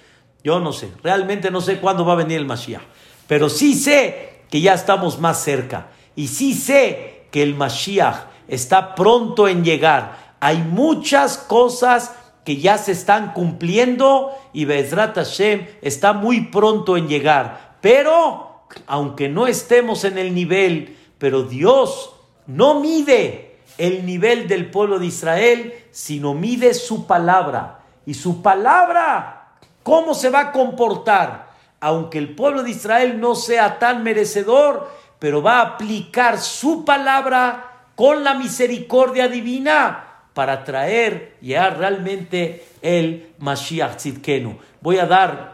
Yo 0.44 0.60
no 0.60 0.74
sé. 0.74 0.92
Realmente 1.02 1.50
no 1.50 1.62
sé 1.62 1.80
cuándo 1.80 2.06
va 2.06 2.14
a 2.14 2.18
venir 2.18 2.38
el 2.38 2.46
Mashiach. 2.46 2.84
Pero 3.28 3.50
sí 3.50 3.74
sé 3.74 4.42
que 4.50 4.62
ya 4.62 4.74
estamos 4.74 5.20
más 5.20 5.42
cerca. 5.42 5.88
Y 6.16 6.28
sí 6.28 6.54
sé 6.54 7.28
que 7.32 7.42
el 7.42 7.56
Mashiach 7.56 8.28
está 8.48 8.96
pronto 8.96 9.48
en 9.48 9.64
llegar. 9.64 10.36
Hay 10.40 10.58
muchas 10.58 11.38
cosas 11.38 12.14
que 12.44 12.58
ya 12.58 12.78
se 12.78 12.92
están 12.92 13.34
cumpliendo 13.34 14.32
y 14.52 14.66
Bezrat 14.66 15.16
Hashem 15.16 15.66
está 15.82 16.14
muy 16.14 16.42
pronto 16.48 16.98
en 16.98 17.08
llegar. 17.08 17.78
Pero, 17.82 18.66
aunque 18.86 19.30
no 19.30 19.48
estemos 19.48 20.04
en 20.04 20.18
el 20.18 20.36
nivel, 20.36 20.98
pero 21.18 21.44
Dios 21.44 22.14
no 22.46 22.82
mide 22.82 23.53
el 23.78 24.06
nivel 24.06 24.48
del 24.48 24.70
pueblo 24.70 25.00
de 25.00 25.08
Israel, 25.08 25.74
sino 25.92 26.34
mide 26.34 26.74
su 26.74 27.08
palabra. 27.08 27.80
Y 28.06 28.14
su 28.14 28.42
palabra, 28.42 29.58
¿cómo 29.84 30.14
se 30.14 30.30
va 30.30 30.40
a 30.40 30.52
comportar? 30.52 31.52
Aunque 31.80 32.18
el 32.18 32.36
pueblo 32.36 32.64
de 32.64 32.72
Israel 32.72 33.20
no 33.20 33.36
sea 33.36 33.80
tan 33.80 34.04
merecedor, 34.04 34.90
pero 35.20 35.42
va 35.42 35.60
a 35.60 35.62
aplicar 35.62 36.40
su 36.40 36.86
palabra 36.86 37.88
con 37.96 38.24
la 38.24 38.34
misericordia 38.34 39.28
divina 39.28 40.04
para 40.34 40.64
traer 40.64 41.38
ya 41.42 41.70
realmente 41.70 42.66
el 42.82 43.34
Mashiach 43.40 43.98
Tzidkenu. 43.98 44.58
Voy 44.82 44.98
a 44.98 45.06
dar 45.06 45.54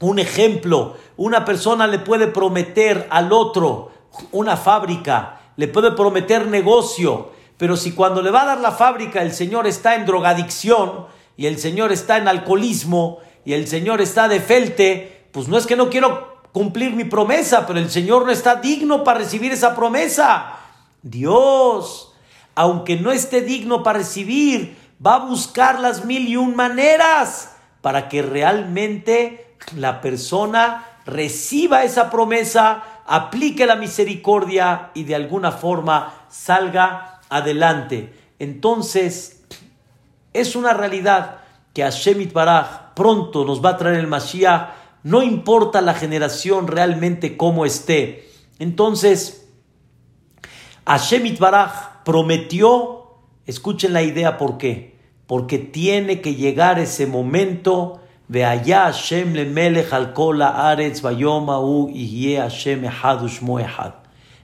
Un 0.00 0.18
ejemplo, 0.18 0.96
una 1.16 1.44
persona 1.44 1.86
le 1.86 1.98
puede 1.98 2.26
prometer 2.26 3.06
al 3.10 3.32
otro 3.32 3.92
una 4.32 4.56
fábrica, 4.56 5.40
le 5.56 5.68
puede 5.68 5.92
prometer 5.92 6.46
negocio, 6.46 7.32
pero 7.56 7.76
si 7.76 7.92
cuando 7.92 8.22
le 8.22 8.30
va 8.30 8.42
a 8.42 8.46
dar 8.46 8.60
la 8.60 8.72
fábrica 8.72 9.22
el 9.22 9.32
señor 9.32 9.66
está 9.66 9.94
en 9.94 10.06
drogadicción 10.06 11.06
y 11.36 11.46
el 11.46 11.58
señor 11.58 11.92
está 11.92 12.16
en 12.16 12.28
alcoholismo 12.28 13.18
y 13.44 13.52
el 13.52 13.68
señor 13.68 14.00
está 14.00 14.28
de 14.28 14.40
felte, 14.40 15.26
pues 15.32 15.48
no 15.48 15.58
es 15.58 15.66
que 15.66 15.76
no 15.76 15.90
quiero 15.90 16.42
cumplir 16.52 16.94
mi 16.94 17.04
promesa, 17.04 17.66
pero 17.66 17.78
el 17.78 17.90
señor 17.90 18.24
no 18.24 18.30
está 18.30 18.56
digno 18.56 19.04
para 19.04 19.18
recibir 19.18 19.52
esa 19.52 19.74
promesa. 19.74 20.56
Dios, 21.02 22.14
aunque 22.54 22.96
no 22.96 23.10
esté 23.10 23.40
digno 23.40 23.82
para 23.82 23.98
recibir, 23.98 24.76
va 25.04 25.16
a 25.16 25.26
buscar 25.26 25.80
las 25.80 26.04
mil 26.04 26.28
y 26.28 26.36
un 26.36 26.54
maneras 26.54 27.56
para 27.82 28.08
que 28.08 28.22
realmente 28.22 29.56
la 29.76 30.00
persona 30.00 30.86
reciba 31.04 31.84
esa 31.84 32.10
promesa, 32.10 32.82
aplique 33.06 33.66
la 33.66 33.76
misericordia 33.76 34.90
y 34.94 35.04
de 35.04 35.14
alguna 35.14 35.52
forma 35.52 36.14
salga 36.28 37.13
adelante. 37.28 38.12
Entonces, 38.38 39.44
es 40.32 40.56
una 40.56 40.72
realidad 40.74 41.38
que 41.72 41.82
Hashem 41.82 42.32
Baraj 42.32 42.94
pronto 42.94 43.44
nos 43.44 43.64
va 43.64 43.70
a 43.70 43.76
traer 43.76 43.96
el 43.96 44.06
Mashiach, 44.06 44.70
no 45.02 45.22
importa 45.22 45.80
la 45.80 45.94
generación 45.94 46.66
realmente 46.66 47.36
cómo 47.36 47.66
esté. 47.66 48.30
Entonces, 48.58 49.48
Hashem 50.86 51.36
Baraj 51.38 52.02
prometió, 52.04 53.16
escuchen 53.46 53.92
la 53.92 54.02
idea 54.02 54.38
por 54.38 54.58
qué, 54.58 54.98
porque 55.26 55.58
tiene 55.58 56.20
que 56.20 56.34
llegar 56.34 56.78
ese 56.78 57.06
momento 57.06 58.00
de 58.28 58.44
allá 58.44 58.84
Hashem 58.84 59.34
le 59.34 59.44
melech 59.44 59.90
vayoma 61.02 61.60
u 61.60 61.88
Hashem 62.38 62.84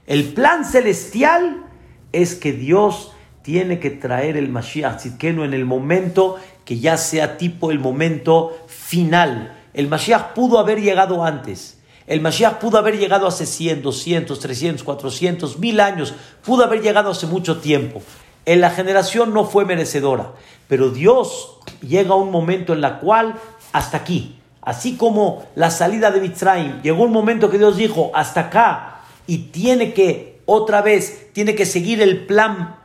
El 0.07 0.33
plan 0.33 0.65
celestial 0.65 1.70
es 2.11 2.35
que 2.35 2.51
Dios 2.53 3.11
tiene 3.41 3.79
que 3.79 3.89
traer 3.89 4.37
el 4.37 4.49
Mashiach 4.49 4.97
Tzidkenu 4.97 5.43
en 5.43 5.53
el 5.53 5.65
momento 5.65 6.37
que 6.65 6.79
ya 6.79 6.97
sea 6.97 7.37
tipo 7.37 7.71
el 7.71 7.79
momento 7.79 8.57
final. 8.67 9.57
El 9.73 9.87
Mashiach 9.87 10.33
pudo 10.33 10.59
haber 10.59 10.81
llegado 10.81 11.23
antes. 11.23 11.79
El 12.07 12.21
Mashiach 12.21 12.59
pudo 12.59 12.77
haber 12.77 12.97
llegado 12.97 13.25
hace 13.27 13.45
100, 13.45 13.81
200, 13.81 14.39
300, 14.39 14.83
400, 14.83 15.59
mil 15.59 15.79
años. 15.79 16.13
Pudo 16.43 16.63
haber 16.63 16.81
llegado 16.81 17.11
hace 17.11 17.25
mucho 17.25 17.59
tiempo. 17.59 18.01
En 18.45 18.61
la 18.61 18.71
generación 18.71 19.33
no 19.33 19.45
fue 19.45 19.65
merecedora. 19.65 20.33
Pero 20.67 20.89
Dios 20.89 21.57
llega 21.81 22.11
a 22.11 22.17
un 22.17 22.31
momento 22.31 22.73
en 22.73 22.81
la 22.81 22.99
cual 22.99 23.35
hasta 23.71 23.97
aquí. 23.97 24.37
Así 24.61 24.95
como 24.95 25.45
la 25.55 25.71
salida 25.71 26.11
de 26.11 26.21
Mitzrayim, 26.21 26.81
llegó 26.81 27.03
un 27.03 27.11
momento 27.11 27.49
que 27.49 27.57
Dios 27.57 27.77
dijo 27.77 28.11
hasta 28.13 28.41
acá 28.41 29.01
y 29.25 29.37
tiene 29.49 29.93
que 29.93 30.30
otra 30.45 30.81
vez, 30.81 31.29
tiene 31.33 31.55
que 31.55 31.65
seguir 31.65 32.01
el 32.01 32.25
plan 32.25 32.77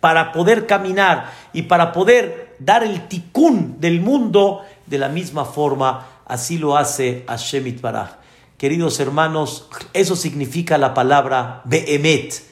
para 0.00 0.32
poder 0.32 0.66
caminar 0.66 1.32
y 1.52 1.62
para 1.62 1.92
poder 1.92 2.56
dar 2.58 2.82
el 2.82 3.08
tikkun 3.08 3.80
del 3.80 4.00
mundo 4.00 4.62
de 4.86 4.98
la 4.98 5.08
misma 5.08 5.44
forma, 5.44 6.06
así 6.26 6.58
lo 6.58 6.76
hace 6.76 7.24
Hashem 7.26 7.66
Itbaraj. 7.66 8.10
Queridos 8.58 9.00
hermanos, 9.00 9.68
eso 9.92 10.14
significa 10.14 10.78
la 10.78 10.94
palabra 10.94 11.62
Behemet. 11.64 12.42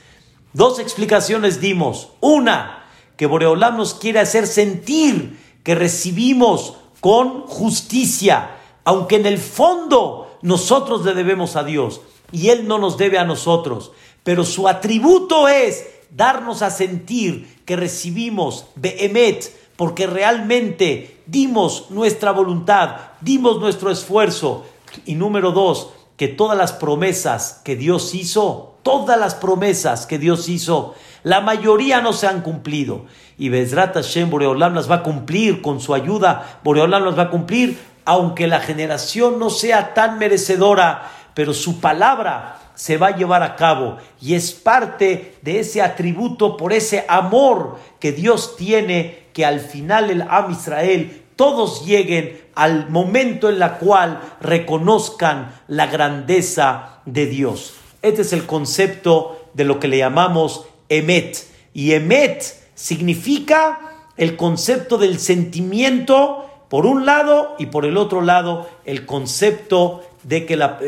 Dos 0.52 0.78
explicaciones 0.78 1.60
dimos. 1.60 2.10
Una, 2.20 2.84
que 3.16 3.26
Boreolam 3.26 3.76
nos 3.76 3.94
quiere 3.94 4.20
hacer 4.20 4.46
sentir 4.46 5.38
que 5.62 5.74
recibimos 5.74 6.76
con 7.00 7.42
justicia, 7.42 8.56
aunque 8.84 9.16
en 9.16 9.26
el 9.26 9.38
fondo 9.38 10.38
nosotros 10.42 11.04
le 11.04 11.14
debemos 11.14 11.56
a 11.56 11.64
Dios 11.64 12.00
y 12.32 12.48
Él 12.48 12.66
no 12.66 12.78
nos 12.78 12.96
debe 12.96 13.18
a 13.18 13.24
nosotros, 13.24 13.92
pero 14.24 14.44
su 14.44 14.68
atributo 14.68 15.48
es 15.48 15.86
darnos 16.10 16.62
a 16.62 16.70
sentir 16.70 17.62
que 17.64 17.76
recibimos 17.76 18.66
Behemet, 18.76 19.52
porque 19.76 20.06
realmente 20.06 21.22
dimos 21.26 21.90
nuestra 21.90 22.32
voluntad, 22.32 22.96
dimos 23.20 23.58
nuestro 23.58 23.90
esfuerzo. 23.90 24.66
Y 25.06 25.14
número 25.14 25.52
dos, 25.52 25.90
que 26.16 26.28
todas 26.28 26.56
las 26.56 26.72
promesas 26.72 27.60
que 27.64 27.76
Dios 27.76 28.14
hizo, 28.14 28.76
todas 28.82 29.18
las 29.18 29.34
promesas 29.34 30.06
que 30.06 30.18
Dios 30.18 30.48
hizo, 30.48 30.94
la 31.22 31.40
mayoría 31.40 32.00
no 32.00 32.12
se 32.12 32.26
han 32.26 32.42
cumplido. 32.42 33.06
Y 33.38 33.48
Bezrat 33.48 33.94
Hashem 33.94 34.28
Boreolam 34.28 34.74
las 34.74 34.90
va 34.90 34.96
a 34.96 35.02
cumplir 35.02 35.62
con 35.62 35.80
su 35.80 35.94
ayuda. 35.94 36.60
Boreolam 36.62 37.04
las 37.04 37.18
va 37.18 37.24
a 37.24 37.30
cumplir, 37.30 37.78
aunque 38.04 38.46
la 38.46 38.60
generación 38.60 39.38
no 39.38 39.50
sea 39.50 39.94
tan 39.94 40.18
merecedora, 40.18 41.10
pero 41.34 41.54
su 41.54 41.80
palabra 41.80 42.61
se 42.74 42.96
va 42.96 43.08
a 43.08 43.16
llevar 43.16 43.42
a 43.42 43.56
cabo 43.56 43.98
y 44.20 44.34
es 44.34 44.52
parte 44.52 45.36
de 45.42 45.60
ese 45.60 45.82
atributo 45.82 46.56
por 46.56 46.72
ese 46.72 47.04
amor 47.08 47.78
que 48.00 48.12
Dios 48.12 48.56
tiene 48.56 49.26
que 49.32 49.44
al 49.44 49.60
final 49.60 50.10
el 50.10 50.22
Am 50.22 50.50
Israel 50.50 51.22
todos 51.36 51.84
lleguen 51.86 52.40
al 52.54 52.90
momento 52.90 53.48
en 53.48 53.58
la 53.58 53.78
cual 53.78 54.20
reconozcan 54.40 55.52
la 55.66 55.86
grandeza 55.86 57.00
de 57.06 57.26
Dios. 57.26 57.74
Este 58.02 58.22
es 58.22 58.32
el 58.32 58.46
concepto 58.46 59.48
de 59.54 59.64
lo 59.64 59.80
que 59.80 59.88
le 59.88 59.98
llamamos 59.98 60.66
emet. 60.88 61.46
Y 61.72 61.92
emet 61.92 62.44
significa 62.74 63.80
el 64.16 64.36
concepto 64.36 64.98
del 64.98 65.18
sentimiento 65.18 66.46
por 66.68 66.86
un 66.86 67.06
lado 67.06 67.54
y 67.58 67.66
por 67.66 67.84
el 67.84 67.96
otro 67.96 68.20
lado 68.20 68.68
el 68.84 69.06
concepto 69.06 70.02
de 70.22 70.46
que, 70.46 70.56
la, 70.56 70.78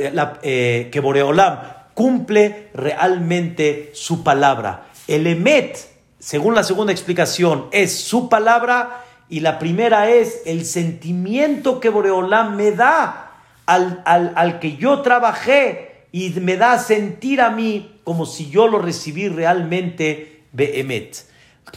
eh, 0.43 0.89
que 0.93 1.01
Boreolam 1.01 1.61
cumple 1.95 2.69
realmente 2.75 3.91
su 3.95 4.23
palabra. 4.23 4.87
El 5.07 5.27
emet, 5.27 5.79
según 6.19 6.55
la 6.55 6.65
segunda 6.65 6.93
explicación, 6.93 7.67
es 7.73 7.97
su 7.99 8.29
palabra 8.29 9.05
y 9.29 9.41
la 9.41 9.59
primera 9.59 10.11
es 10.11 10.43
el 10.47 10.65
sentimiento 10.65 11.81
que 11.81 11.89
Boreolam 11.89 12.57
me 12.57 12.73
da 12.73 13.33
al, 13.67 14.03
al 14.05 14.59
que 14.61 14.77
yo 14.77 15.01
trabajé 15.01 16.07
y 16.13 16.31
me 16.41 16.57
da 16.57 16.73
a 16.73 16.79
sentir 16.79 17.41
a 17.41 17.51
mí 17.51 17.99
como 18.05 18.27
si 18.27 18.51
yo 18.51 18.69
lo 18.69 18.79
recibí 18.79 19.29
realmente 19.29 20.43
Behemet. 20.53 21.25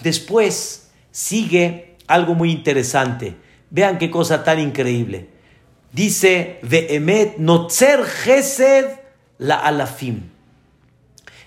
Después 0.03 0.91
sigue 1.11 1.95
algo 2.07 2.35
muy 2.35 2.51
interesante. 2.51 3.35
Vean 3.69 3.97
qué 3.97 4.11
cosa 4.11 4.43
tan 4.43 4.59
increíble. 4.59 5.29
Dice 5.97 6.59
Behemet, 6.61 7.39
Notzer 7.39 8.05
Gesed 8.05 8.99
la 9.39 9.55
Alafim. 9.55 10.29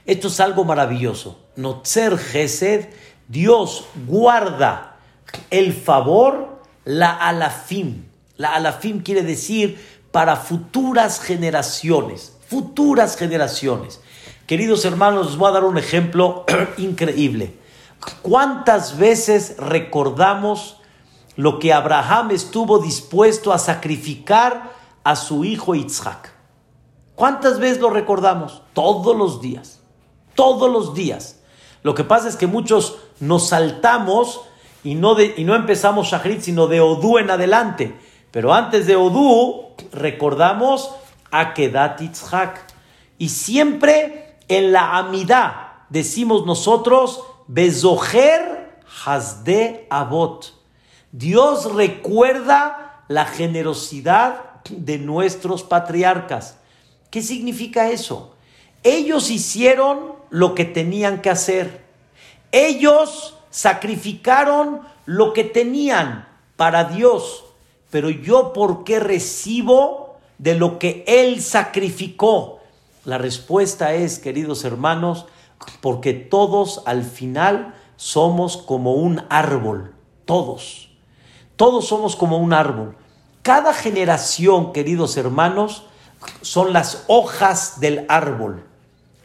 Esto 0.05 0.27
es 0.27 0.41
algo 0.41 0.65
maravilloso. 0.65 1.39
Notzer 1.55 2.19
Gesed, 2.19 2.89
Dios 3.29 3.85
guarda 4.09 4.97
el 5.51 5.73
favor, 5.73 6.63
la 6.85 7.13
Alafim. 7.13 8.07
La 8.39 8.57
Alafim 8.57 9.05
quiere 9.05 9.23
decir 9.23 9.79
para 10.11 10.35
futuras 10.35 11.21
generaciones. 11.21 12.37
Futuras 12.49 13.17
generaciones. 13.17 14.01
Queridos 14.49 14.85
hermanos, 14.85 15.29
les 15.29 15.37
voy 15.37 15.49
a 15.51 15.53
dar 15.53 15.65
un 15.65 15.79
ejemplo 15.79 16.45
increíble. 16.77 17.55
¿Cuántas 18.21 18.99
veces 18.99 19.55
recordamos 19.59 20.80
lo 21.41 21.59
que 21.59 21.73
Abraham 21.73 22.33
estuvo 22.33 22.79
dispuesto 22.79 23.53
a 23.53 23.59
sacrificar 23.59 24.73
a 25.05 25.17
su 25.17 25.45
hijo 25.45 25.75
Isaac? 25.75 26.33
¿Cuántas 27.15 27.59
veces 27.59 27.81
lo 27.81 27.89
recordamos? 27.89 28.63
Todos 28.75 29.17
los 29.17 29.41
días. 29.41 29.81
Todos 30.35 30.71
los 30.71 30.95
días. 30.95 31.41
Lo 31.83 31.95
que 31.95 32.05
pasa 32.05 32.29
es 32.29 32.37
que 32.37 32.47
muchos 32.47 32.99
nos 33.21 33.49
saltamos 33.49 34.43
y 34.85 34.95
no, 34.95 35.19
y 35.19 35.45
no 35.45 35.55
empezamos 35.55 36.09
Shahrit, 36.09 36.43
sino 36.43 36.67
de 36.67 36.81
Odú 36.83 37.17
en 37.17 37.31
adelante. 37.31 37.99
Pero 38.31 38.53
antes 38.53 38.87
de 38.87 38.97
Odú, 38.97 39.75
recordamos 39.93 40.91
a 41.31 41.55
Kedat. 41.55 42.03
Y 43.17 43.29
siempre 43.31 44.37
en 44.49 44.73
la 44.73 44.99
amidad 44.99 45.85
decimos 45.89 46.45
nosotros, 46.45 47.23
Bezoher 47.49 48.79
Hasde 49.07 49.87
Abot. 49.89 50.60
Dios 51.13 51.75
recuerda 51.75 53.03
la 53.09 53.25
generosidad 53.25 54.63
de 54.71 54.99
nuestros 54.99 55.63
patriarcas. 55.63 56.57
¿Qué 57.11 57.23
significa 57.23 57.91
eso? 57.91 58.35
Ellos 58.85 59.31
hicieron 59.31 60.15
lo 60.31 60.55
que 60.55 60.65
tenían 60.65 61.21
que 61.21 61.31
hacer. 61.31 61.85
Ellos 62.53 63.37
sacrificaron 63.51 64.83
lo 65.07 65.33
que 65.33 65.45
tenían 65.45 66.29
para 66.57 66.85
Dios. 66.85 67.45
Pero 67.91 68.11
yo, 68.11 68.53
¿por 68.53 68.85
qué 68.85 69.01
recibo 69.01 70.19
de 70.39 70.55
lo 70.55 70.79
que 70.79 71.05
Él 71.09 71.43
sacrificó? 71.43 72.61
La 73.05 73.19
respuesta 73.19 73.95
es, 73.95 74.19
queridos 74.19 74.65
hermanos, 74.65 75.27
porque 75.81 76.13
todos 76.13 76.83
al 76.87 77.03
final 77.03 77.75
somos 77.97 78.57
como 78.57 78.95
un 78.95 79.25
árbol, 79.29 79.95
todos. 80.25 80.90
Todos 81.61 81.89
somos 81.89 82.17
como 82.17 82.39
un 82.39 82.55
árbol. 82.55 82.97
Cada 83.43 83.75
generación, 83.75 84.73
queridos 84.73 85.19
hermanos, 85.19 85.85
son 86.41 86.73
las 86.73 87.05
hojas 87.07 87.81
del 87.81 88.07
árbol, 88.09 88.65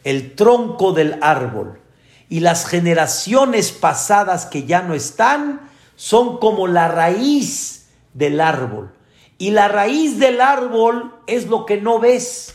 el 0.04 0.34
tronco 0.34 0.92
del 0.92 1.16
árbol. 1.22 1.80
Y 2.28 2.40
las 2.40 2.66
generaciones 2.66 3.72
pasadas 3.72 4.44
que 4.44 4.64
ya 4.64 4.82
no 4.82 4.92
están 4.92 5.70
son 5.94 6.36
como 6.36 6.66
la 6.66 6.88
raíz 6.88 7.88
del 8.12 8.42
árbol. 8.42 8.92
Y 9.38 9.52
la 9.52 9.68
raíz 9.68 10.18
del 10.18 10.42
árbol 10.42 11.14
es 11.26 11.46
lo 11.46 11.64
que 11.64 11.80
no 11.80 12.00
ves. 12.00 12.54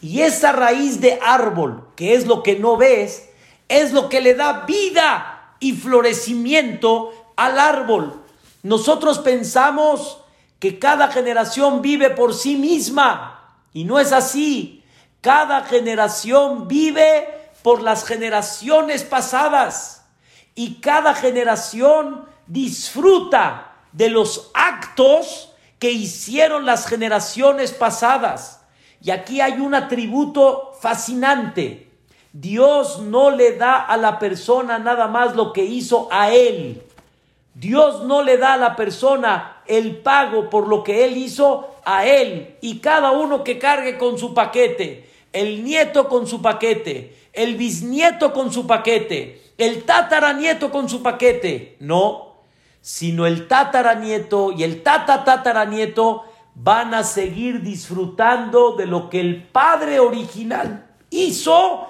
Y 0.00 0.22
esa 0.22 0.52
raíz 0.52 1.02
de 1.02 1.18
árbol, 1.22 1.86
que 1.96 2.14
es 2.14 2.26
lo 2.26 2.42
que 2.42 2.58
no 2.58 2.78
ves, 2.78 3.28
es 3.68 3.92
lo 3.92 4.08
que 4.08 4.22
le 4.22 4.34
da 4.34 4.64
vida 4.64 5.54
y 5.60 5.72
florecimiento 5.74 7.12
al 7.36 7.58
árbol. 7.58 8.21
Nosotros 8.62 9.18
pensamos 9.18 10.18
que 10.58 10.78
cada 10.78 11.08
generación 11.08 11.82
vive 11.82 12.10
por 12.10 12.34
sí 12.34 12.56
misma 12.56 13.56
y 13.72 13.84
no 13.84 13.98
es 13.98 14.12
así. 14.12 14.84
Cada 15.20 15.64
generación 15.64 16.68
vive 16.68 17.28
por 17.62 17.82
las 17.82 18.04
generaciones 18.04 19.02
pasadas 19.02 20.04
y 20.54 20.80
cada 20.80 21.14
generación 21.14 22.26
disfruta 22.46 23.72
de 23.92 24.10
los 24.10 24.50
actos 24.54 25.52
que 25.78 25.90
hicieron 25.90 26.64
las 26.64 26.86
generaciones 26.86 27.72
pasadas. 27.72 28.60
Y 29.00 29.10
aquí 29.10 29.40
hay 29.40 29.54
un 29.54 29.74
atributo 29.74 30.74
fascinante. 30.80 31.90
Dios 32.32 33.00
no 33.00 33.30
le 33.30 33.56
da 33.56 33.84
a 33.84 33.96
la 33.96 34.18
persona 34.18 34.78
nada 34.78 35.08
más 35.08 35.34
lo 35.34 35.52
que 35.52 35.64
hizo 35.64 36.08
a 36.10 36.30
él. 36.30 36.82
Dios 37.54 38.04
no 38.04 38.22
le 38.22 38.38
da 38.38 38.54
a 38.54 38.56
la 38.56 38.76
persona 38.76 39.62
el 39.66 39.96
pago 39.96 40.48
por 40.48 40.68
lo 40.68 40.82
que 40.82 41.04
él 41.04 41.16
hizo 41.16 41.76
a 41.84 42.06
él 42.06 42.56
y 42.60 42.78
cada 42.78 43.10
uno 43.10 43.44
que 43.44 43.58
cargue 43.58 43.98
con 43.98 44.18
su 44.18 44.32
paquete, 44.32 45.10
el 45.32 45.62
nieto 45.62 46.08
con 46.08 46.26
su 46.26 46.40
paquete, 46.40 47.16
el 47.32 47.56
bisnieto 47.56 48.32
con 48.32 48.52
su 48.52 48.66
paquete, 48.66 49.42
el 49.58 49.84
tataranieto 49.84 50.70
con 50.70 50.88
su 50.88 51.02
paquete. 51.02 51.76
No, 51.80 52.36
sino 52.80 53.26
el 53.26 53.46
tataranieto 53.48 54.52
y 54.52 54.64
el 54.64 54.82
tataranieto 54.82 56.24
van 56.54 56.94
a 56.94 57.04
seguir 57.04 57.62
disfrutando 57.62 58.76
de 58.76 58.86
lo 58.86 59.10
que 59.10 59.20
el 59.20 59.42
padre 59.42 60.00
original 60.00 60.86
hizo 61.10 61.88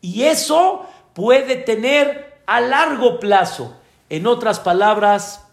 y 0.00 0.24
eso 0.24 0.86
puede 1.12 1.56
tener 1.56 2.40
a 2.46 2.60
largo 2.60 3.20
plazo 3.20 3.76
en 4.12 4.26
otras 4.26 4.60
palabras, 4.60 5.46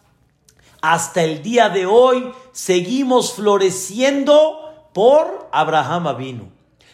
hasta 0.81 1.23
el 1.23 1.41
día 1.41 1.69
de 1.69 1.85
hoy 1.85 2.29
seguimos 2.51 3.31
floreciendo 3.31 4.89
por 4.93 5.47
Abraham 5.53 6.17
vino. 6.17 6.49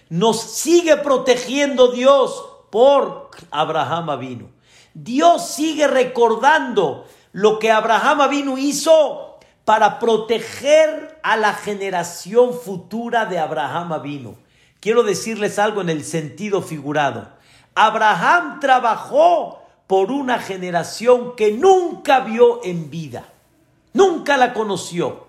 Nos 0.10 0.40
sigue 0.42 0.96
protegiendo 0.98 1.92
Dios 1.92 2.46
por 2.70 3.32
Abraham 3.50 4.20
vino. 4.20 4.50
Dios 4.94 5.48
sigue 5.56 5.88
recordando 5.88 7.08
lo 7.32 7.58
que 7.58 7.72
Abraham 7.72 8.30
vino 8.30 8.60
hizo 8.60 9.40
para 9.66 9.98
proteger 9.98 11.20
a 11.24 11.36
la 11.36 11.56
generación 11.56 12.54
futura 12.54 13.26
de 13.26 13.40
Abraham 13.40 14.04
vino. 14.04 14.36
Quiero 14.80 15.02
decirles 15.02 15.58
algo 15.58 15.82
en 15.82 15.90
el 15.90 16.06
sentido 16.06 16.62
figurado. 16.62 17.28
Abraham 17.74 18.60
trabajó 18.60 19.65
por 19.88 20.12
una 20.12 20.40
generación 20.40 21.36
que 21.36 21.52
nunca 21.52 22.22
vio 22.22 22.64
en 22.64 22.90
vida, 22.90 23.32
nunca 23.94 24.38
la 24.38 24.54
conoció. 24.54 25.28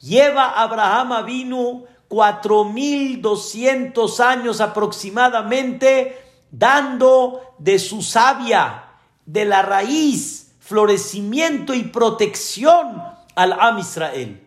Lleva 0.00 0.50
Abraham 0.60 1.12
Avinu 1.12 1.84
cuatro 2.08 2.64
mil 2.64 3.20
doscientos 3.20 4.20
años 4.20 4.60
aproximadamente 4.60 6.16
dando 6.50 7.40
de 7.58 7.78
su 7.78 8.02
savia, 8.02 8.84
de 9.24 9.44
la 9.44 9.62
raíz, 9.62 10.54
florecimiento 10.60 11.74
y 11.74 11.84
protección 11.84 13.02
al 13.34 13.52
Am 13.52 13.78
Israel. 13.78 14.42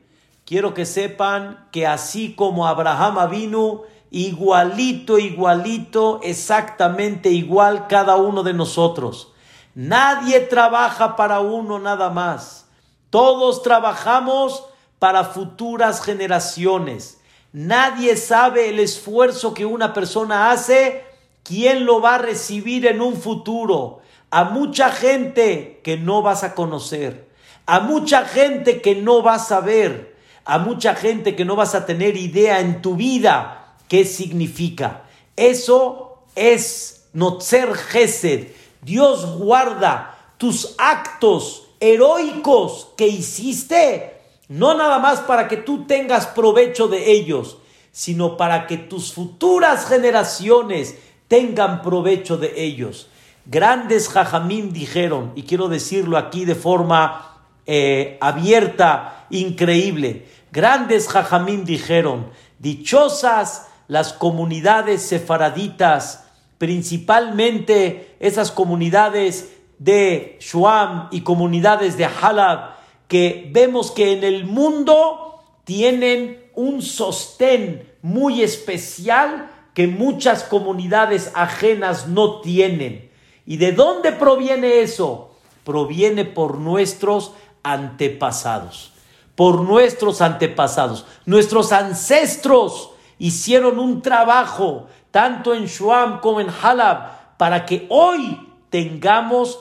Quiero 0.45 0.73
que 0.73 0.85
sepan 0.85 1.67
que 1.71 1.85
así 1.85 2.33
como 2.33 2.67
Abraham 2.67 3.29
vino, 3.29 3.83
igualito, 4.09 5.19
igualito, 5.19 6.21
exactamente 6.23 7.29
igual 7.29 7.87
cada 7.87 8.15
uno 8.15 8.41
de 8.41 8.53
nosotros. 8.53 9.33
Nadie 9.81 10.41
trabaja 10.41 11.15
para 11.15 11.39
uno 11.39 11.79
nada 11.79 12.09
más. 12.09 12.65
Todos 13.09 13.63
trabajamos 13.63 14.65
para 14.99 15.23
futuras 15.23 16.03
generaciones. 16.03 17.21
Nadie 17.53 18.17
sabe 18.17 18.67
el 18.67 18.79
esfuerzo 18.79 19.53
que 19.53 19.65
una 19.65 19.93
persona 19.93 20.51
hace, 20.51 21.05
quién 21.43 21.85
lo 21.85 22.01
va 22.01 22.15
a 22.15 22.17
recibir 22.17 22.87
en 22.87 22.99
un 22.99 23.15
futuro. 23.15 24.01
A 24.31 24.43
mucha 24.43 24.91
gente 24.91 25.79
que 25.81 25.95
no 25.95 26.21
vas 26.21 26.43
a 26.43 26.55
conocer, 26.55 27.29
a 27.65 27.79
mucha 27.79 28.25
gente 28.25 28.81
que 28.81 28.95
no 28.95 29.21
vas 29.21 29.49
a 29.53 29.61
ver, 29.61 30.13
a 30.43 30.57
mucha 30.57 30.93
gente 30.93 31.37
que 31.37 31.45
no 31.45 31.55
vas 31.55 31.73
a 31.73 31.85
tener 31.85 32.17
idea 32.17 32.59
en 32.59 32.81
tu 32.81 32.97
vida 32.97 33.77
qué 33.87 34.03
significa. 34.03 35.03
Eso 35.37 36.25
es 36.35 37.07
Notzer 37.13 37.73
Gesed 37.75 38.58
Dios 38.81 39.37
guarda 39.37 40.17
tus 40.37 40.75
actos 40.77 41.67
heroicos 41.79 42.89
que 42.97 43.07
hiciste, 43.07 44.21
no 44.47 44.73
nada 44.73 44.99
más 44.99 45.19
para 45.21 45.47
que 45.47 45.57
tú 45.57 45.85
tengas 45.85 46.27
provecho 46.27 46.87
de 46.87 47.11
ellos, 47.11 47.57
sino 47.91 48.37
para 48.37 48.67
que 48.67 48.77
tus 48.77 49.13
futuras 49.13 49.87
generaciones 49.87 50.95
tengan 51.27 51.81
provecho 51.81 52.37
de 52.37 52.53
ellos. 52.63 53.07
Grandes 53.45 54.09
jajamín 54.09 54.73
dijeron, 54.73 55.31
y 55.35 55.43
quiero 55.43 55.69
decirlo 55.69 56.17
aquí 56.17 56.45
de 56.45 56.55
forma 56.55 57.45
eh, 57.65 58.17
abierta, 58.21 59.25
increíble, 59.29 60.27
grandes 60.51 61.07
jajamín 61.07 61.65
dijeron, 61.65 62.31
dichosas 62.59 63.67
las 63.87 64.13
comunidades 64.13 65.01
sefaraditas, 65.01 66.28
principalmente 66.59 68.15
esas 68.19 68.51
comunidades 68.51 69.55
de 69.79 70.37
Shuam 70.39 71.07
y 71.09 71.21
comunidades 71.21 71.97
de 71.97 72.05
Halab, 72.05 72.75
que 73.07 73.49
vemos 73.51 73.89
que 73.89 74.11
en 74.11 74.23
el 74.23 74.45
mundo 74.45 75.41
tienen 75.63 76.51
un 76.53 76.83
sostén 76.83 77.89
muy 78.01 78.43
especial 78.43 79.49
que 79.73 79.87
muchas 79.87 80.43
comunidades 80.43 81.31
ajenas 81.33 82.07
no 82.07 82.41
tienen. 82.41 83.09
¿Y 83.45 83.57
de 83.57 83.71
dónde 83.71 84.11
proviene 84.11 84.81
eso? 84.81 85.31
Proviene 85.63 86.25
por 86.25 86.57
nuestros 86.57 87.31
antepasados, 87.63 88.91
por 89.35 89.61
nuestros 89.61 90.21
antepasados. 90.21 91.05
Nuestros 91.25 91.71
ancestros 91.71 92.91
hicieron 93.17 93.79
un 93.79 94.01
trabajo 94.01 94.87
tanto 95.11 95.53
en 95.53 95.65
Shuam 95.65 96.19
como 96.19 96.41
en 96.41 96.49
Halab, 96.49 97.37
para 97.37 97.65
que 97.65 97.85
hoy 97.89 98.39
tengamos 98.69 99.59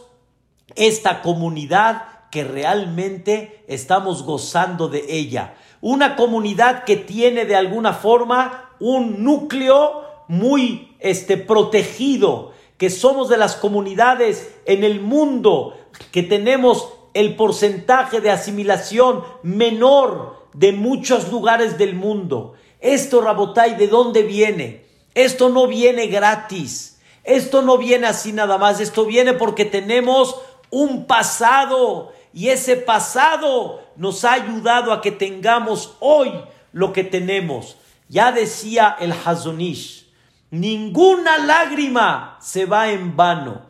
esta 0.75 1.23
comunidad 1.23 2.03
que 2.31 2.45
realmente 2.45 3.65
estamos 3.69 4.23
gozando 4.25 4.89
de 4.89 5.05
ella. 5.09 5.55
Una 5.81 6.17
comunidad 6.17 6.85
que 6.85 6.97
tiene 6.97 7.45
de 7.45 7.57
alguna 7.57 7.93
forma 7.93 8.71
un 8.81 9.25
núcleo 9.25 10.05
muy 10.29 10.97
este, 11.01 11.37
protegido, 11.37 12.53
que 12.77 12.91
somos 12.91 13.29
de 13.29 13.37
las 13.37 13.57
comunidades 13.57 14.55
en 14.67 14.85
el 14.85 15.01
mundo 15.01 15.77
que 16.13 16.23
tenemos 16.23 16.93
el 17.15 17.35
porcentaje 17.35 18.21
de 18.21 18.31
asimilación 18.31 19.25
menor 19.43 20.47
de 20.53 20.73
muchos 20.73 21.31
lugares 21.33 21.79
del 21.79 21.95
mundo. 21.95 22.55
Esto, 22.81 23.21
Rabotai, 23.21 23.77
¿de 23.77 23.89
dónde 23.89 24.23
viene? 24.23 24.88
Esto 25.19 25.49
no 25.49 25.67
viene 25.67 26.07
gratis. 26.07 27.01
Esto 27.25 27.61
no 27.61 27.77
viene 27.77 28.07
así 28.07 28.33
nada 28.33 28.57
más. 28.57 28.79
Esto 28.79 29.05
viene 29.05 29.33
porque 29.33 29.65
tenemos 29.65 30.37
un 30.71 31.07
pasado 31.07 32.13
y 32.33 32.51
ese 32.51 32.77
pasado 32.77 33.81
nos 33.97 34.25
ha 34.25 34.35
ayudado 34.35 34.93
a 34.93 35.01
que 35.01 35.11
tengamos 35.11 35.97
hoy 35.99 36.31
lo 36.71 36.93
que 36.93 37.03
tenemos. 37.03 37.79
Ya 38.09 38.31
decía 38.31 38.97
el 39.01 39.13
Hazonish, 39.13 40.07
ninguna 40.53 41.39
lágrima 41.39 42.39
se 42.41 42.67
va 42.67 42.93
en 42.93 43.17
vano. 43.17 43.63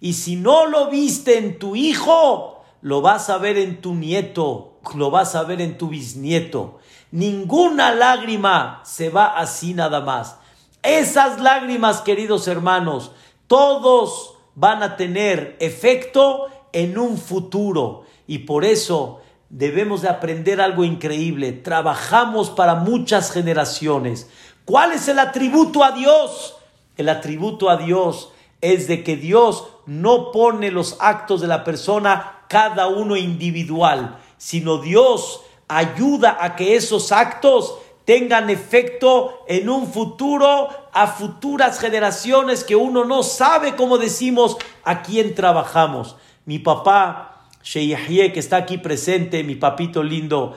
Y 0.00 0.14
si 0.14 0.36
no 0.36 0.64
lo 0.64 0.88
viste 0.88 1.36
en 1.36 1.58
tu 1.58 1.76
hijo, 1.76 2.64
lo 2.80 3.02
vas 3.02 3.28
a 3.28 3.36
ver 3.36 3.58
en 3.58 3.82
tu 3.82 3.94
nieto, 3.94 4.78
lo 4.94 5.10
vas 5.10 5.34
a 5.34 5.42
ver 5.42 5.60
en 5.60 5.76
tu 5.76 5.88
bisnieto. 5.88 6.78
Ninguna 7.10 7.94
lágrima 7.94 8.80
se 8.86 9.10
va 9.10 9.36
así 9.36 9.74
nada 9.74 10.00
más. 10.00 10.38
Esas 10.84 11.40
lágrimas, 11.40 12.02
queridos 12.02 12.46
hermanos, 12.46 13.12
todos 13.46 14.34
van 14.54 14.82
a 14.82 14.96
tener 14.98 15.56
efecto 15.58 16.48
en 16.74 16.98
un 16.98 17.16
futuro. 17.16 18.04
Y 18.26 18.40
por 18.40 18.66
eso 18.66 19.22
debemos 19.48 20.02
de 20.02 20.10
aprender 20.10 20.60
algo 20.60 20.84
increíble. 20.84 21.52
Trabajamos 21.52 22.50
para 22.50 22.74
muchas 22.74 23.32
generaciones. 23.32 24.28
¿Cuál 24.66 24.92
es 24.92 25.08
el 25.08 25.18
atributo 25.18 25.82
a 25.82 25.92
Dios? 25.92 26.56
El 26.98 27.08
atributo 27.08 27.70
a 27.70 27.78
Dios 27.78 28.32
es 28.60 28.86
de 28.86 29.02
que 29.02 29.16
Dios 29.16 29.66
no 29.86 30.32
pone 30.32 30.70
los 30.70 30.98
actos 31.00 31.40
de 31.40 31.46
la 31.46 31.64
persona 31.64 32.44
cada 32.50 32.88
uno 32.88 33.16
individual, 33.16 34.18
sino 34.36 34.76
Dios 34.76 35.40
ayuda 35.66 36.36
a 36.40 36.56
que 36.56 36.76
esos 36.76 37.10
actos 37.10 37.78
tengan 38.04 38.50
efecto 38.50 39.44
en 39.48 39.68
un 39.68 39.86
futuro 39.86 40.68
a 40.92 41.06
futuras 41.06 41.78
generaciones 41.78 42.64
que 42.64 42.76
uno 42.76 43.04
no 43.04 43.22
sabe, 43.22 43.76
como 43.76 43.98
decimos, 43.98 44.56
a 44.84 45.02
quién 45.02 45.34
trabajamos. 45.34 46.16
Mi 46.44 46.58
papá, 46.58 47.46
Sheyahye, 47.62 48.32
que 48.32 48.40
está 48.40 48.58
aquí 48.58 48.78
presente, 48.78 49.42
mi 49.42 49.54
papito 49.54 50.02
lindo, 50.02 50.54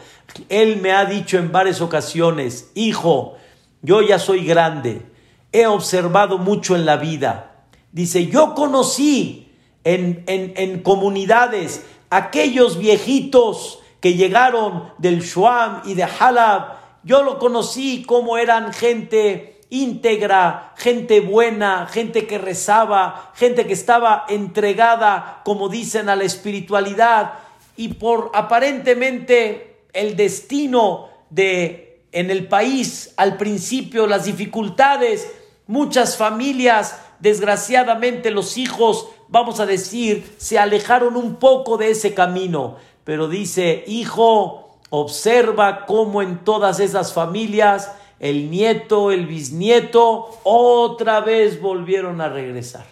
él 0.50 0.82
me 0.82 0.92
ha 0.92 1.06
dicho 1.06 1.38
en 1.38 1.52
varias 1.52 1.80
ocasiones, 1.80 2.72
hijo, 2.76 3.38
yo 3.82 4.02
ya 4.02 4.20
soy 4.20 4.46
grande, 4.46 5.06
he 5.54 5.68
observado 5.68 6.38
mucho 6.38 6.76
en 6.76 6.86
la 6.86 6.98
vida. 6.98 7.66
Dice, 7.94 8.28
yo 8.28 8.54
conocí 8.54 9.54
en, 9.86 10.24
en, 10.28 10.54
en 10.58 10.82
comunidades 10.82 11.86
aquellos 12.10 12.78
viejitos 12.78 13.80
que 14.02 14.16
llegaron 14.16 14.92
del 14.98 15.22
Shuam 15.22 15.82
y 15.86 15.94
de 15.94 16.04
Halab, 16.04 16.78
yo 17.08 17.24
lo 17.24 17.40
conocí 17.40 18.04
como 18.04 18.38
eran 18.38 18.74
gente 18.74 19.62
íntegra, 19.70 20.74
gente 20.76 21.22
buena, 21.22 21.88
gente 21.88 22.28
que 22.28 22.38
rezaba, 22.38 23.32
gente 23.34 23.66
que 23.66 23.74
estaba 23.74 24.26
entregada, 24.28 25.42
como 25.46 25.70
dicen, 25.70 26.10
a 26.10 26.18
la 26.18 26.26
espiritualidad. 26.26 27.36
Y 27.78 27.94
por 27.94 28.32
aparentemente 28.34 29.86
el 29.94 30.18
destino 30.18 31.08
de 31.30 32.02
en 32.12 32.30
el 32.30 32.48
país 32.48 33.14
al 33.16 33.38
principio 33.38 34.06
las 34.06 34.26
dificultades, 34.26 35.32
muchas 35.66 36.18
familias, 36.18 37.00
desgraciadamente 37.20 38.32
los 38.32 38.58
hijos, 38.58 39.08
vamos 39.30 39.62
a 39.62 39.66
decir, 39.66 40.36
se 40.38 40.60
alejaron 40.60 41.16
un 41.16 41.38
poco 41.38 41.78
de 41.78 41.92
ese 41.92 42.14
camino, 42.14 42.76
pero 43.06 43.30
dice, 43.30 43.86
hijo, 43.88 44.67
observa 44.90 45.86
cómo 45.86 46.22
en 46.22 46.44
todas 46.44 46.80
esas 46.80 47.14
familias 47.14 47.92
el 48.20 48.50
nieto, 48.50 49.12
el 49.12 49.28
bisnieto, 49.28 50.40
otra 50.44 51.22
vez 51.22 51.62
volvieron 51.62 52.20
a 52.22 52.30
regresar. 52.30 52.86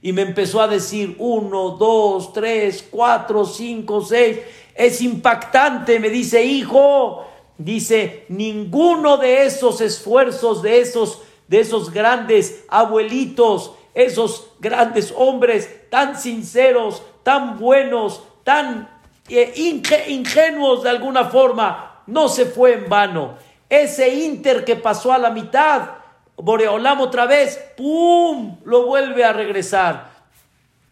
Y 0.00 0.12
me 0.12 0.22
empezó 0.22 0.60
a 0.60 0.68
decir 0.68 1.16
uno, 1.18 1.70
dos, 1.70 2.32
tres, 2.32 2.86
cuatro, 2.90 3.44
cinco, 3.44 4.02
seis. 4.02 4.38
Es 4.74 5.00
impactante, 5.00 6.00
me 6.00 6.10
dice, 6.10 6.44
hijo, 6.44 7.24
dice, 7.58 8.24
ninguno 8.28 9.16
de 9.16 9.44
esos 9.44 9.80
esfuerzos, 9.80 10.62
de 10.62 10.80
esos, 10.80 11.22
de 11.48 11.60
esos 11.60 11.92
grandes 11.92 12.64
abuelitos, 12.68 13.72
esos 13.94 14.48
grandes 14.60 15.12
hombres 15.16 15.88
tan 15.90 16.18
sinceros, 16.18 17.02
tan 17.22 17.58
buenos, 17.58 18.22
tan 18.44 18.88
ingenuos 20.08 20.82
de 20.82 20.90
alguna 20.90 21.24
forma, 21.26 22.02
no 22.06 22.28
se 22.28 22.46
fue 22.46 22.74
en 22.74 22.88
vano. 22.88 23.36
Ese 23.68 24.14
Inter 24.14 24.64
que 24.64 24.76
pasó 24.76 25.12
a 25.12 25.18
la 25.18 25.30
mitad, 25.30 25.90
Boreolam 26.36 27.00
otra 27.00 27.26
vez, 27.26 27.58
¡pum! 27.76 28.58
lo 28.64 28.86
vuelve 28.86 29.24
a 29.24 29.32
regresar. 29.32 30.10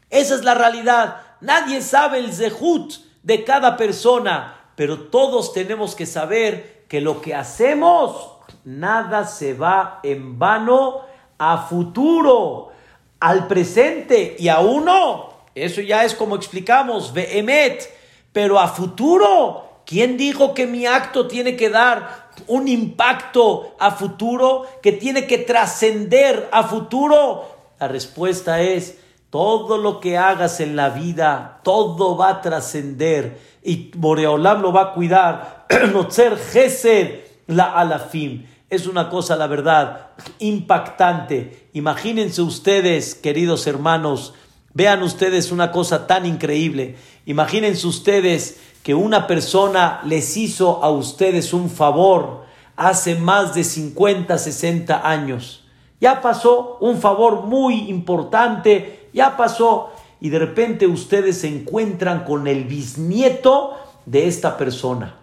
Esa 0.09 0.35
es 0.35 0.45
la 0.45 0.55
realidad. 0.55 1.23
Nadie 1.41 1.83
sabe 1.83 2.19
el 2.19 2.33
zehut 2.33 2.95
de 3.23 3.45
cada 3.45 3.77
persona, 3.77 4.73
pero 4.77 4.99
todos 5.09 5.53
tenemos 5.53 5.95
que 5.95 6.07
saber 6.07 6.85
que 6.89 7.01
lo 7.01 7.21
que 7.21 7.35
hacemos, 7.35 8.33
nada 8.65 9.27
se 9.27 9.55
va 9.55 10.01
en 10.03 10.39
vano 10.39 11.03
a 11.39 11.59
futuro, 11.69 12.73
al 13.21 13.47
presente 13.47 14.37
y 14.39 14.49
a 14.49 14.61
uno. 14.61 15.31
Eso 15.55 15.81
ya 15.81 16.05
es 16.05 16.15
como 16.15 16.37
explicamos, 16.37 17.13
Vehemet 17.13 18.00
pero 18.33 18.59
a 18.59 18.69
futuro, 18.69 19.83
¿quién 19.87 20.17
dijo 20.17 20.55
que 20.55 20.67
mi 20.67 20.87
acto 20.87 21.27
tiene 21.27 21.57
que 21.57 21.71
dar 21.71 22.31
un 22.47 22.69
impacto 22.69 23.75
a 23.79 23.91
futuro, 23.91 24.67
que 24.83 24.93
tiene 24.93 25.27
que 25.27 25.39
trascender 25.39 26.49
a 26.53 26.63
futuro? 26.63 27.45
La 27.79 27.89
respuesta 27.89 28.61
es, 28.61 28.99
todo 29.31 29.79
lo 29.79 30.01
que 30.01 30.19
hagas 30.19 30.61
en 30.61 30.75
la 30.75 30.91
vida, 30.91 31.61
todo 31.63 32.17
va 32.17 32.29
a 32.29 32.41
trascender 32.41 33.39
y 33.63 33.91
Boreolam 33.97 34.61
lo 34.61 34.73
va 34.73 34.83
a 34.83 34.93
cuidar. 34.93 35.67
ser 36.09 36.37
Gesed 36.37 37.21
la 37.47 37.73
alafim. 37.73 38.47
Es 38.69 38.87
una 38.87 39.09
cosa, 39.09 39.37
la 39.37 39.47
verdad, 39.47 40.11
impactante. 40.39 41.69
Imagínense 41.73 42.43
ustedes, 42.43 43.15
queridos 43.15 43.67
hermanos, 43.67 44.35
vean 44.75 45.03
ustedes 45.03 45.53
una 45.53 45.73
cosa 45.73 46.07
tan 46.07 46.27
increíble. 46.27 46.97
Imagínense 47.27 47.87
ustedes 47.87 48.61
que 48.83 48.95
una 48.95 49.27
persona 49.27 50.01
les 50.05 50.37
hizo 50.37 50.83
a 50.83 50.91
ustedes 50.91 51.53
un 51.53 51.69
favor 51.71 52.45
hace 52.77 53.15
más 53.15 53.55
de 53.55 53.65
50, 53.65 54.39
60 54.39 55.09
años. 55.09 55.65
Ya 56.01 56.23
pasó 56.23 56.79
un 56.81 56.99
favor 56.99 57.43
muy 57.43 57.91
importante, 57.91 59.09
ya 59.13 59.37
pasó 59.37 59.93
y 60.21 60.31
de 60.31 60.39
repente 60.39 60.87
ustedes 60.87 61.39
se 61.39 61.49
encuentran 61.49 62.25
con 62.25 62.47
el 62.47 62.65
bisnieto 62.65 63.77
de 64.07 64.29
esta 64.29 64.57
persona 64.57 65.17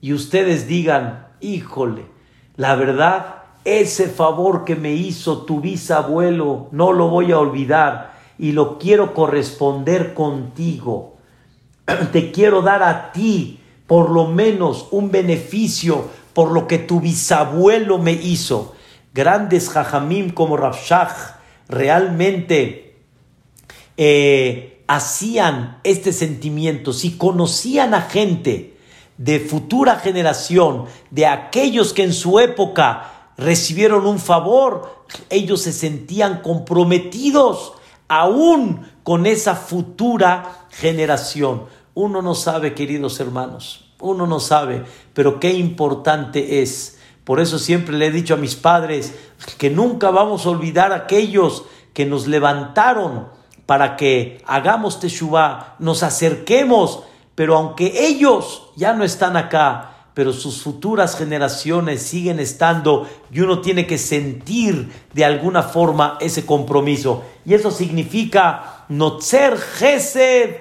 y 0.00 0.12
ustedes 0.12 0.66
digan, 0.66 1.28
híjole, 1.40 2.06
la 2.56 2.74
verdad, 2.74 3.42
ese 3.64 4.08
favor 4.08 4.64
que 4.64 4.76
me 4.76 4.92
hizo 4.92 5.42
tu 5.42 5.60
bisabuelo, 5.60 6.68
no 6.70 6.92
lo 6.92 7.08
voy 7.08 7.32
a 7.32 7.38
olvidar 7.38 8.15
y 8.38 8.52
lo 8.52 8.78
quiero 8.78 9.14
corresponder 9.14 10.14
contigo. 10.14 11.16
te 12.12 12.32
quiero 12.32 12.62
dar 12.62 12.82
a 12.82 13.12
ti 13.12 13.60
por 13.86 14.10
lo 14.10 14.26
menos 14.26 14.88
un 14.90 15.10
beneficio 15.10 16.08
por 16.32 16.50
lo 16.50 16.66
que 16.66 16.78
tu 16.78 17.00
bisabuelo 17.00 17.98
me 17.98 18.12
hizo. 18.12 18.74
Grandes 19.14 19.70
jajamim 19.70 20.30
como 20.30 20.56
Rafshah 20.56 21.40
realmente 21.68 22.96
eh, 23.96 24.82
hacían 24.86 25.80
este 25.84 26.12
sentimiento. 26.12 26.92
Si 26.92 27.16
conocían 27.16 27.94
a 27.94 28.02
gente 28.02 28.76
de 29.16 29.40
futura 29.40 29.96
generación, 29.96 30.84
de 31.10 31.26
aquellos 31.26 31.94
que 31.94 32.02
en 32.02 32.12
su 32.12 32.38
época 32.38 33.30
recibieron 33.38 34.06
un 34.06 34.18
favor, 34.18 35.04
ellos 35.30 35.62
se 35.62 35.72
sentían 35.72 36.42
comprometidos 36.42 37.72
aún 38.08 38.86
con 39.02 39.26
esa 39.26 39.54
futura 39.54 40.66
generación. 40.70 41.64
Uno 41.94 42.22
no 42.22 42.34
sabe, 42.34 42.74
queridos 42.74 43.20
hermanos, 43.20 43.92
uno 44.00 44.26
no 44.26 44.40
sabe, 44.40 44.84
pero 45.14 45.40
qué 45.40 45.52
importante 45.52 46.62
es. 46.62 46.98
Por 47.24 47.40
eso 47.40 47.58
siempre 47.58 47.96
le 47.96 48.06
he 48.06 48.10
dicho 48.10 48.34
a 48.34 48.38
mis 48.38 48.54
padres 48.54 49.14
que 49.58 49.70
nunca 49.70 50.10
vamos 50.10 50.46
a 50.46 50.50
olvidar 50.50 50.92
a 50.92 50.96
aquellos 50.96 51.64
que 51.92 52.06
nos 52.06 52.26
levantaron 52.26 53.28
para 53.64 53.96
que 53.96 54.42
hagamos 54.46 55.00
Teshuvah, 55.00 55.74
nos 55.80 56.02
acerquemos, 56.02 57.02
pero 57.34 57.56
aunque 57.56 58.06
ellos 58.06 58.70
ya 58.76 58.92
no 58.92 59.02
están 59.02 59.36
acá, 59.36 59.95
pero 60.16 60.32
sus 60.32 60.62
futuras 60.62 61.18
generaciones 61.18 62.00
siguen 62.00 62.40
estando 62.40 63.06
y 63.30 63.40
uno 63.40 63.60
tiene 63.60 63.86
que 63.86 63.98
sentir 63.98 64.90
de 65.12 65.26
alguna 65.26 65.62
forma 65.62 66.16
ese 66.22 66.46
compromiso. 66.46 67.22
Y 67.44 67.52
eso 67.52 67.70
significa 67.70 68.86
ser 69.20 69.58
Gesed 69.58 70.54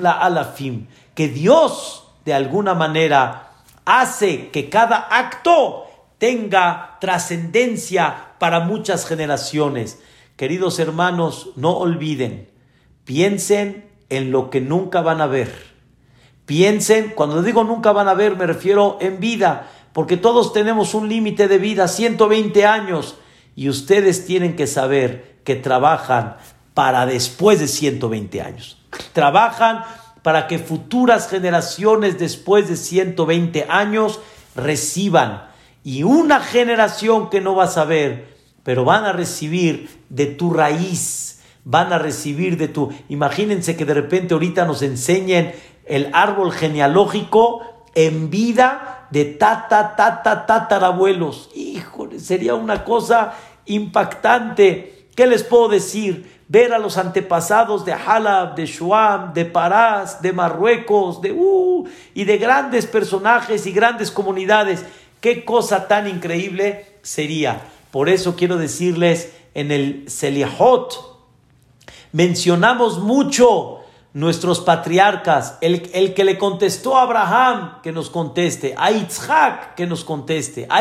la 0.00 0.12
alafim, 0.12 0.86
que 1.16 1.26
Dios 1.26 2.04
de 2.24 2.34
alguna 2.34 2.74
manera 2.74 3.50
hace 3.84 4.50
que 4.50 4.70
cada 4.70 5.08
acto 5.10 5.86
tenga 6.18 6.96
trascendencia 7.00 8.34
para 8.38 8.60
muchas 8.60 9.06
generaciones. 9.06 9.98
Queridos 10.36 10.78
hermanos, 10.78 11.50
no 11.56 11.72
olviden, 11.78 12.48
piensen 13.04 13.90
en 14.08 14.30
lo 14.30 14.50
que 14.50 14.60
nunca 14.60 15.00
van 15.00 15.20
a 15.20 15.26
ver. 15.26 15.69
Piensen, 16.50 17.12
cuando 17.14 17.44
digo 17.44 17.62
nunca 17.62 17.92
van 17.92 18.08
a 18.08 18.14
ver, 18.14 18.34
me 18.34 18.44
refiero 18.44 18.98
en 19.00 19.20
vida, 19.20 19.70
porque 19.92 20.16
todos 20.16 20.52
tenemos 20.52 20.94
un 20.94 21.08
límite 21.08 21.46
de 21.46 21.58
vida, 21.58 21.86
120 21.86 22.66
años, 22.66 23.14
y 23.54 23.68
ustedes 23.68 24.26
tienen 24.26 24.56
que 24.56 24.66
saber 24.66 25.38
que 25.44 25.54
trabajan 25.54 26.38
para 26.74 27.06
después 27.06 27.60
de 27.60 27.68
120 27.68 28.42
años 28.42 28.80
trabajan 29.12 29.84
para 30.22 30.46
que 30.46 30.58
futuras 30.58 31.28
generaciones 31.28 32.18
después 32.18 32.68
de 32.68 32.76
120 32.76 33.66
años 33.68 34.20
reciban. 34.54 35.48
Y 35.82 36.02
una 36.02 36.40
generación 36.40 37.30
que 37.30 37.40
no 37.40 37.54
va 37.54 37.64
a 37.64 37.68
saber, 37.68 38.36
pero 38.62 38.84
van 38.84 39.04
a 39.04 39.12
recibir 39.12 39.88
de 40.10 40.26
tu 40.26 40.52
raíz, 40.52 41.40
van 41.64 41.92
a 41.92 41.98
recibir 41.98 42.58
de 42.58 42.68
tu... 42.68 42.90
Imagínense 43.08 43.76
que 43.76 43.86
de 43.86 43.94
repente 43.94 44.34
ahorita 44.34 44.66
nos 44.66 44.82
enseñen 44.82 45.54
el 45.90 46.10
árbol 46.12 46.52
genealógico 46.52 47.62
en 47.94 48.30
vida 48.30 49.08
de 49.10 49.24
tata, 49.24 49.96
tata, 49.96 50.46
tatarabuelos. 50.46 51.50
Híjole, 51.54 52.20
sería 52.20 52.54
una 52.54 52.84
cosa 52.84 53.34
impactante. 53.66 55.08
¿Qué 55.14 55.26
les 55.26 55.42
puedo 55.42 55.68
decir? 55.68 56.40
Ver 56.48 56.72
a 56.72 56.78
los 56.78 56.96
antepasados 56.96 57.84
de 57.84 57.92
Halab, 57.92 58.54
de 58.54 58.66
Shuam, 58.66 59.34
de 59.34 59.44
Parás, 59.44 60.22
de 60.22 60.32
Marruecos, 60.32 61.20
de 61.20 61.32
uh, 61.32 61.86
y 62.14 62.24
de 62.24 62.38
grandes 62.38 62.86
personajes 62.86 63.66
y 63.66 63.72
grandes 63.72 64.10
comunidades. 64.10 64.84
Qué 65.20 65.44
cosa 65.44 65.88
tan 65.88 66.08
increíble 66.08 66.86
sería. 67.02 67.60
Por 67.90 68.08
eso 68.08 68.36
quiero 68.36 68.56
decirles 68.56 69.32
en 69.54 69.70
el 69.70 70.08
Seliahot 70.08 71.10
mencionamos 72.12 72.98
mucho 72.98 73.79
nuestros 74.12 74.60
patriarcas, 74.60 75.56
el, 75.60 75.88
el, 75.94 76.14
que 76.14 76.24
le 76.24 76.36
contestó 76.36 76.96
a 76.96 77.02
Abraham, 77.02 77.80
que 77.82 77.92
nos 77.92 78.10
conteste, 78.10 78.74
a 78.76 78.90
Isaac, 78.90 79.74
que 79.76 79.86
nos 79.86 80.04
conteste, 80.04 80.66
a, 80.68 80.80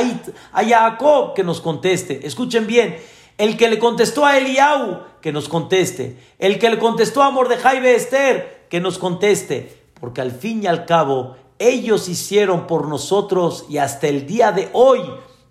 a 0.51 0.63
Jacob, 0.63 1.35
que 1.35 1.43
nos 1.43 1.61
conteste. 1.61 2.25
Escuchen 2.25 2.65
bien, 2.65 2.97
el 3.37 3.55
que 3.55 3.69
le 3.69 3.77
contestó 3.77 4.25
a 4.25 4.37
Eliau, 4.37 5.03
que 5.21 5.31
nos 5.31 5.47
conteste, 5.47 6.17
el 6.39 6.57
que 6.57 6.69
le 6.69 6.79
contestó 6.79 7.21
a 7.21 7.29
Mordejai 7.29 7.85
Esther, 7.87 8.65
que 8.69 8.81
nos 8.81 8.97
conteste, 8.97 9.77
porque 9.99 10.21
al 10.21 10.31
fin 10.31 10.63
y 10.63 10.67
al 10.67 10.85
cabo 10.85 11.35
ellos 11.59 12.09
hicieron 12.09 12.67
por 12.67 12.87
nosotros 12.87 13.65
y 13.69 13.77
hasta 13.77 14.07
el 14.07 14.25
día 14.25 14.51
de 14.51 14.69
hoy 14.73 15.01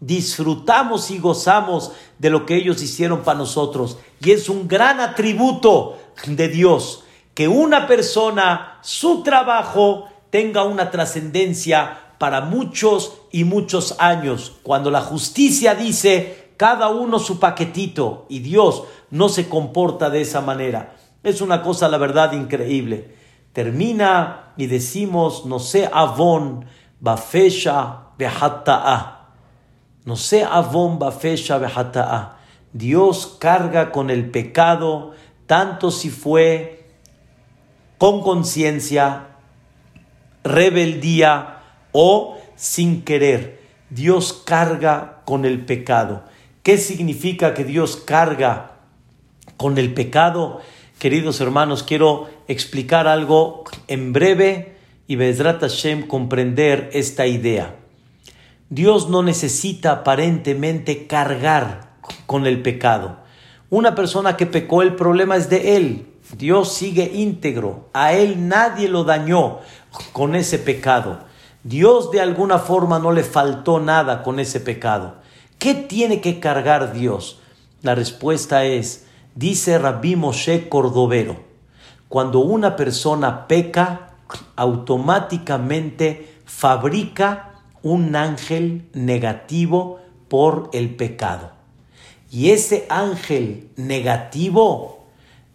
disfrutamos 0.01 1.11
y 1.11 1.19
gozamos 1.19 1.93
de 2.19 2.31
lo 2.31 2.47
que 2.47 2.57
ellos 2.57 2.83
hicieron 2.83 3.21
para 3.23 3.39
nosotros. 3.39 3.99
Y 4.21 4.33
es 4.33 4.49
un 4.49 4.67
gran 4.67 5.01
atributo 5.01 5.99
de 6.27 6.49
Dios 6.49 7.05
que 7.39 7.47
una 7.47 7.87
persona, 7.87 8.79
su 8.81 9.23
trabajo, 9.23 10.09
tenga 10.31 10.65
una 10.65 10.91
trascendencia 10.91 12.17
para 12.19 12.41
muchos 12.41 13.13
y 13.31 13.45
muchos 13.45 13.95
años. 14.01 14.57
Cuando 14.65 14.91
la 14.91 15.03
justicia 15.03 15.77
dice 15.77 16.55
cada 16.57 16.89
uno 16.89 17.21
su 17.21 17.39
paquetito 17.39 18.27
y 18.29 18.41
Dios 18.41 18.83
no 19.13 19.29
se 19.29 19.49
comporta 19.49 20.11
de 20.11 20.23
esa 20.23 20.41
manera. 20.41 20.97
Es 21.23 21.41
una 21.41 21.63
cosa, 21.63 21.89
la 21.89 21.99
verdad, 21.99 22.33
increíble. 22.33 23.15
Termina 23.53 24.55
y 24.57 24.67
decimos, 24.67 25.47
no 25.47 25.61
sé, 25.61 25.89
avon, 25.93 26.65
bafesha, 26.99 28.09
behata'a. 28.19 29.29
No 30.05 30.17
sé, 30.17 30.43
avon, 30.43 30.99
bafesha, 30.99 31.59
behata'a. 31.59 32.39
Dios 32.73 33.37
carga 33.39 33.93
con 33.93 34.11
el 34.11 34.29
pecado, 34.33 35.13
tanto 35.47 35.93
si 35.93 36.11
fue 36.11 36.78
con 37.99 38.23
conciencia, 38.23 39.27
rebeldía 40.45 41.63
o 41.93 42.39
sin 42.57 43.03
querer. 43.03 43.61
Dios 43.91 44.33
carga 44.33 45.23
con 45.25 45.45
el 45.45 45.65
pecado. 45.65 46.25
¿Qué 46.63 46.79
significa 46.79 47.55
que 47.55 47.65
Dios 47.65 47.97
carga 47.97 48.77
con 49.57 49.79
el 49.79 49.95
pecado? 49.95 50.61
Queridos 50.99 51.41
hermanos, 51.41 51.83
quiero 51.83 52.29
explicar 52.49 53.07
algo 53.07 53.65
en 53.87 54.13
breve 54.13 54.77
y 55.07 55.17
Bezrat 55.17 55.61
Hashem 55.61 56.07
comprender 56.07 56.91
esta 56.93 57.27
idea. 57.27 57.77
Dios 58.69 59.09
no 59.09 59.23
necesita 59.23 59.93
aparentemente 59.93 61.07
cargar 61.07 61.97
con 62.27 62.47
el 62.47 62.61
pecado. 62.63 63.19
Una 63.71 63.95
persona 63.95 64.37
que 64.37 64.47
pecó, 64.47 64.83
el 64.83 64.95
problema 64.95 65.37
es 65.37 65.49
de 65.49 65.77
él. 65.77 66.07
Dios 66.37 66.73
sigue 66.73 67.11
íntegro. 67.15 67.89
A 67.93 68.13
él 68.13 68.49
nadie 68.49 68.89
lo 68.89 69.05
dañó 69.05 69.61
con 70.13 70.35
ese 70.35 70.59
pecado. 70.59 71.21
Dios 71.65 72.11
de 72.11 72.21
alguna 72.21 72.59
forma 72.59 72.99
no 72.99 73.13
le 73.13 73.23
faltó 73.23 73.81
nada 73.81 74.23
con 74.23 74.39
ese 74.39 74.61
pecado. 74.61 75.17
¿Qué 75.59 75.75
tiene 75.75 76.21
que 76.21 76.41
cargar 76.41 76.93
Dios? 76.93 77.41
La 77.83 77.95
respuesta 77.95 78.65
es, 78.65 79.07
dice 79.35 79.79
Rabbi 79.79 80.17
Moshe 80.17 80.69
Cordovero, 80.69 81.45
cuando 82.09 82.41
una 82.41 82.77
persona 82.77 83.47
peca, 83.47 84.15
automáticamente 84.57 86.39
fabrica 86.45 87.63
un 87.83 88.15
ángel 88.17 88.89
negativo 88.93 90.01
por 90.29 90.71
el 90.73 90.95
pecado. 90.97 91.53
Y 92.31 92.51
ese 92.51 92.87
ángel 92.91 93.71
negativo 93.77 94.98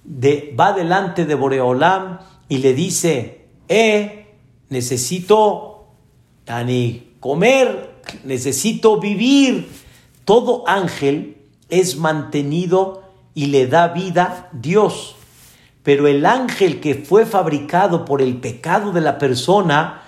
va 0.05 0.73
delante 0.73 1.25
de 1.25 1.35
Boreolam 1.35 2.19
y 2.49 2.57
le 2.57 2.73
dice, 2.73 3.45
eh, 3.67 4.35
necesito 4.69 5.87
comer, 7.19 7.95
necesito 8.23 8.99
vivir. 8.99 9.69
Todo 10.25 10.67
ángel 10.67 11.37
es 11.69 11.97
mantenido 11.97 13.03
y 13.33 13.47
le 13.47 13.67
da 13.67 13.89
vida 13.89 14.49
Dios. 14.51 15.15
Pero 15.83 16.07
el 16.07 16.25
ángel 16.25 16.79
que 16.79 16.95
fue 16.95 17.25
fabricado 17.25 18.05
por 18.05 18.21
el 18.21 18.37
pecado 18.37 18.91
de 18.91 19.01
la 19.01 19.17
persona, 19.17 20.03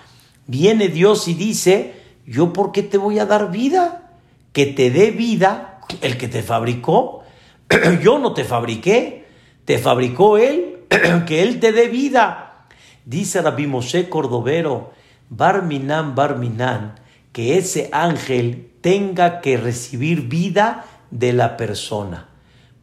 viene 0.47 0.87
Dios 0.87 1.27
y 1.27 1.33
dice, 1.33 2.01
¿yo 2.25 2.53
por 2.53 2.71
qué 2.71 2.83
te 2.83 2.97
voy 2.97 3.19
a 3.19 3.25
dar 3.25 3.51
vida? 3.51 4.11
Que 4.53 4.65
te 4.65 4.89
dé 4.89 5.11
vida 5.11 5.81
el 6.01 6.17
que 6.17 6.27
te 6.27 6.43
fabricó. 6.43 7.23
Yo 8.01 8.19
no 8.19 8.33
te 8.33 8.43
fabriqué. 8.43 9.24
Te 9.65 9.79
fabricó 9.79 10.37
Él, 10.37 10.83
que 11.27 11.43
Él 11.43 11.59
te 11.59 11.71
dé 11.71 11.87
vida. 11.87 12.67
Dice 13.05 13.41
Rabbi 13.41 13.67
Moshe 13.67 14.09
Cordovero, 14.09 14.93
Barminan, 15.29 16.15
Barminan, 16.15 16.95
que 17.31 17.57
ese 17.57 17.89
ángel 17.91 18.71
tenga 18.81 19.41
que 19.41 19.57
recibir 19.57 20.27
vida 20.27 20.85
de 21.11 21.33
la 21.33 21.57
persona. 21.57 22.29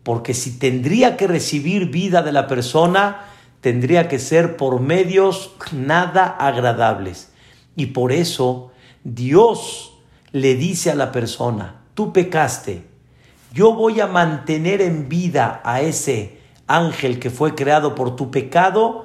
Porque 0.02 0.34
si 0.34 0.58
tendría 0.58 1.16
que 1.16 1.28
recibir 1.28 1.90
vida 1.90 2.22
de 2.22 2.32
la 2.32 2.48
persona, 2.48 3.26
tendría 3.60 4.08
que 4.08 4.18
ser 4.18 4.56
por 4.56 4.80
medios 4.80 5.54
nada 5.70 6.26
agradables. 6.26 7.30
Y 7.76 7.86
por 7.86 8.12
eso 8.12 8.72
Dios 9.04 9.94
le 10.32 10.56
dice 10.56 10.90
a 10.90 10.94
la 10.96 11.12
persona, 11.12 11.82
tú 11.94 12.12
pecaste, 12.12 12.84
yo 13.52 13.74
voy 13.74 14.00
a 14.00 14.06
mantener 14.06 14.82
en 14.82 15.08
vida 15.08 15.60
a 15.64 15.82
ese 15.82 16.41
ángel 16.76 17.18
que 17.18 17.30
fue 17.30 17.54
creado 17.54 17.94
por 17.94 18.16
tu 18.16 18.30
pecado, 18.30 19.04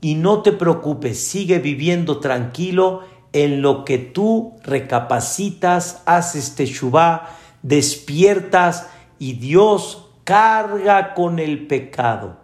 y 0.00 0.14
no 0.14 0.42
te 0.42 0.52
preocupes, 0.52 1.18
sigue 1.18 1.58
viviendo 1.58 2.20
tranquilo 2.20 3.02
en 3.32 3.62
lo 3.62 3.84
que 3.84 3.98
tú 3.98 4.54
recapacitas, 4.62 6.02
haces 6.06 6.54
teshuvah, 6.54 7.30
despiertas 7.62 8.88
y 9.18 9.34
Dios 9.34 10.06
carga 10.24 11.14
con 11.14 11.38
el 11.38 11.66
pecado. 11.66 12.36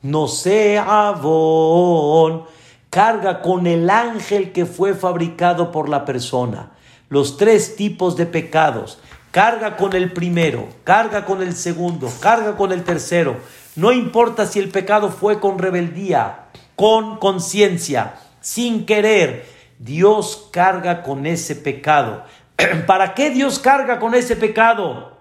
No 0.00 0.26
sea 0.26 1.08
avon, 1.08 2.44
carga 2.90 3.42
con 3.42 3.66
el 3.66 3.88
ángel 3.90 4.52
que 4.52 4.66
fue 4.66 4.94
fabricado 4.94 5.70
por 5.70 5.88
la 5.88 6.04
persona. 6.04 6.72
Los 7.08 7.36
tres 7.36 7.76
tipos 7.76 8.16
de 8.16 8.26
pecados. 8.26 8.98
Carga 9.30 9.78
con 9.78 9.94
el 9.94 10.12
primero, 10.12 10.68
carga 10.84 11.24
con 11.24 11.40
el 11.40 11.54
segundo, 11.54 12.10
carga 12.20 12.54
con 12.54 12.70
el 12.70 12.84
tercero. 12.84 13.36
No 13.74 13.90
importa 13.90 14.46
si 14.46 14.58
el 14.58 14.68
pecado 14.68 15.10
fue 15.10 15.40
con 15.40 15.58
rebeldía, 15.58 16.46
con 16.76 17.16
conciencia, 17.16 18.14
sin 18.40 18.84
querer. 18.84 19.46
Dios 19.78 20.48
carga 20.52 21.02
con 21.02 21.26
ese 21.26 21.56
pecado. 21.56 22.24
¿Para 22.86 23.14
qué 23.14 23.30
Dios 23.30 23.58
carga 23.58 23.98
con 23.98 24.14
ese 24.14 24.36
pecado? 24.36 25.16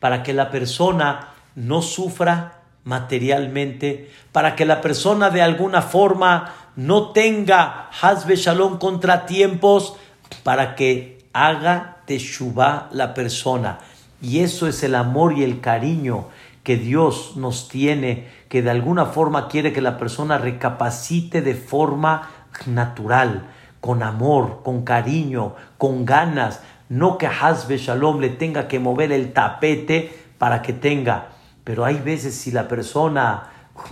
Para 0.00 0.22
que 0.22 0.32
la 0.32 0.50
persona 0.50 1.28
no 1.54 1.80
sufra 1.80 2.60
materialmente, 2.82 4.10
para 4.32 4.56
que 4.56 4.66
la 4.66 4.80
persona 4.80 5.30
de 5.30 5.40
alguna 5.40 5.80
forma 5.80 6.54
no 6.76 7.12
tenga 7.12 7.88
hasbe 8.02 8.36
shalom 8.36 8.78
contratiempos, 8.78 9.96
para 10.42 10.74
que 10.74 11.24
haga 11.32 11.98
teshuva 12.04 12.88
la 12.92 13.14
persona. 13.14 13.78
Y 14.20 14.40
eso 14.40 14.66
es 14.66 14.82
el 14.82 14.94
amor 14.94 15.38
y 15.38 15.44
el 15.44 15.60
cariño 15.60 16.28
que 16.64 16.76
Dios 16.78 17.34
nos 17.36 17.68
tiene, 17.68 18.26
que 18.48 18.62
de 18.62 18.70
alguna 18.70 19.04
forma 19.06 19.48
quiere 19.48 19.72
que 19.72 19.82
la 19.82 19.98
persona 19.98 20.38
recapacite 20.38 21.42
de 21.42 21.54
forma 21.54 22.30
natural, 22.66 23.50
con 23.80 24.02
amor, 24.02 24.62
con 24.64 24.82
cariño, 24.82 25.54
con 25.76 26.06
ganas, 26.06 26.62
no 26.88 27.18
que 27.18 27.26
Hasbe 27.26 27.76
Shalom 27.76 28.18
le 28.18 28.30
tenga 28.30 28.66
que 28.66 28.78
mover 28.78 29.12
el 29.12 29.34
tapete 29.34 30.18
para 30.38 30.62
que 30.62 30.72
tenga. 30.72 31.28
Pero 31.64 31.84
hay 31.84 31.98
veces 31.98 32.34
si 32.34 32.50
la 32.50 32.66
persona 32.66 33.50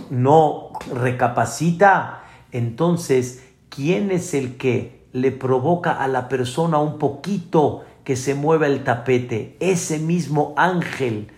no 0.09 0.69
recapacita, 0.91 2.23
entonces, 2.51 3.43
¿quién 3.69 4.09
es 4.09 4.33
el 4.33 4.57
que 4.57 5.05
le 5.11 5.31
provoca 5.31 5.91
a 5.91 6.07
la 6.07 6.27
persona 6.27 6.79
un 6.79 6.97
poquito 6.97 7.83
que 8.03 8.15
se 8.15 8.33
mueva 8.33 8.65
el 8.65 8.83
tapete? 8.83 9.57
Ese 9.59 9.99
mismo 9.99 10.55
ángel 10.57 11.31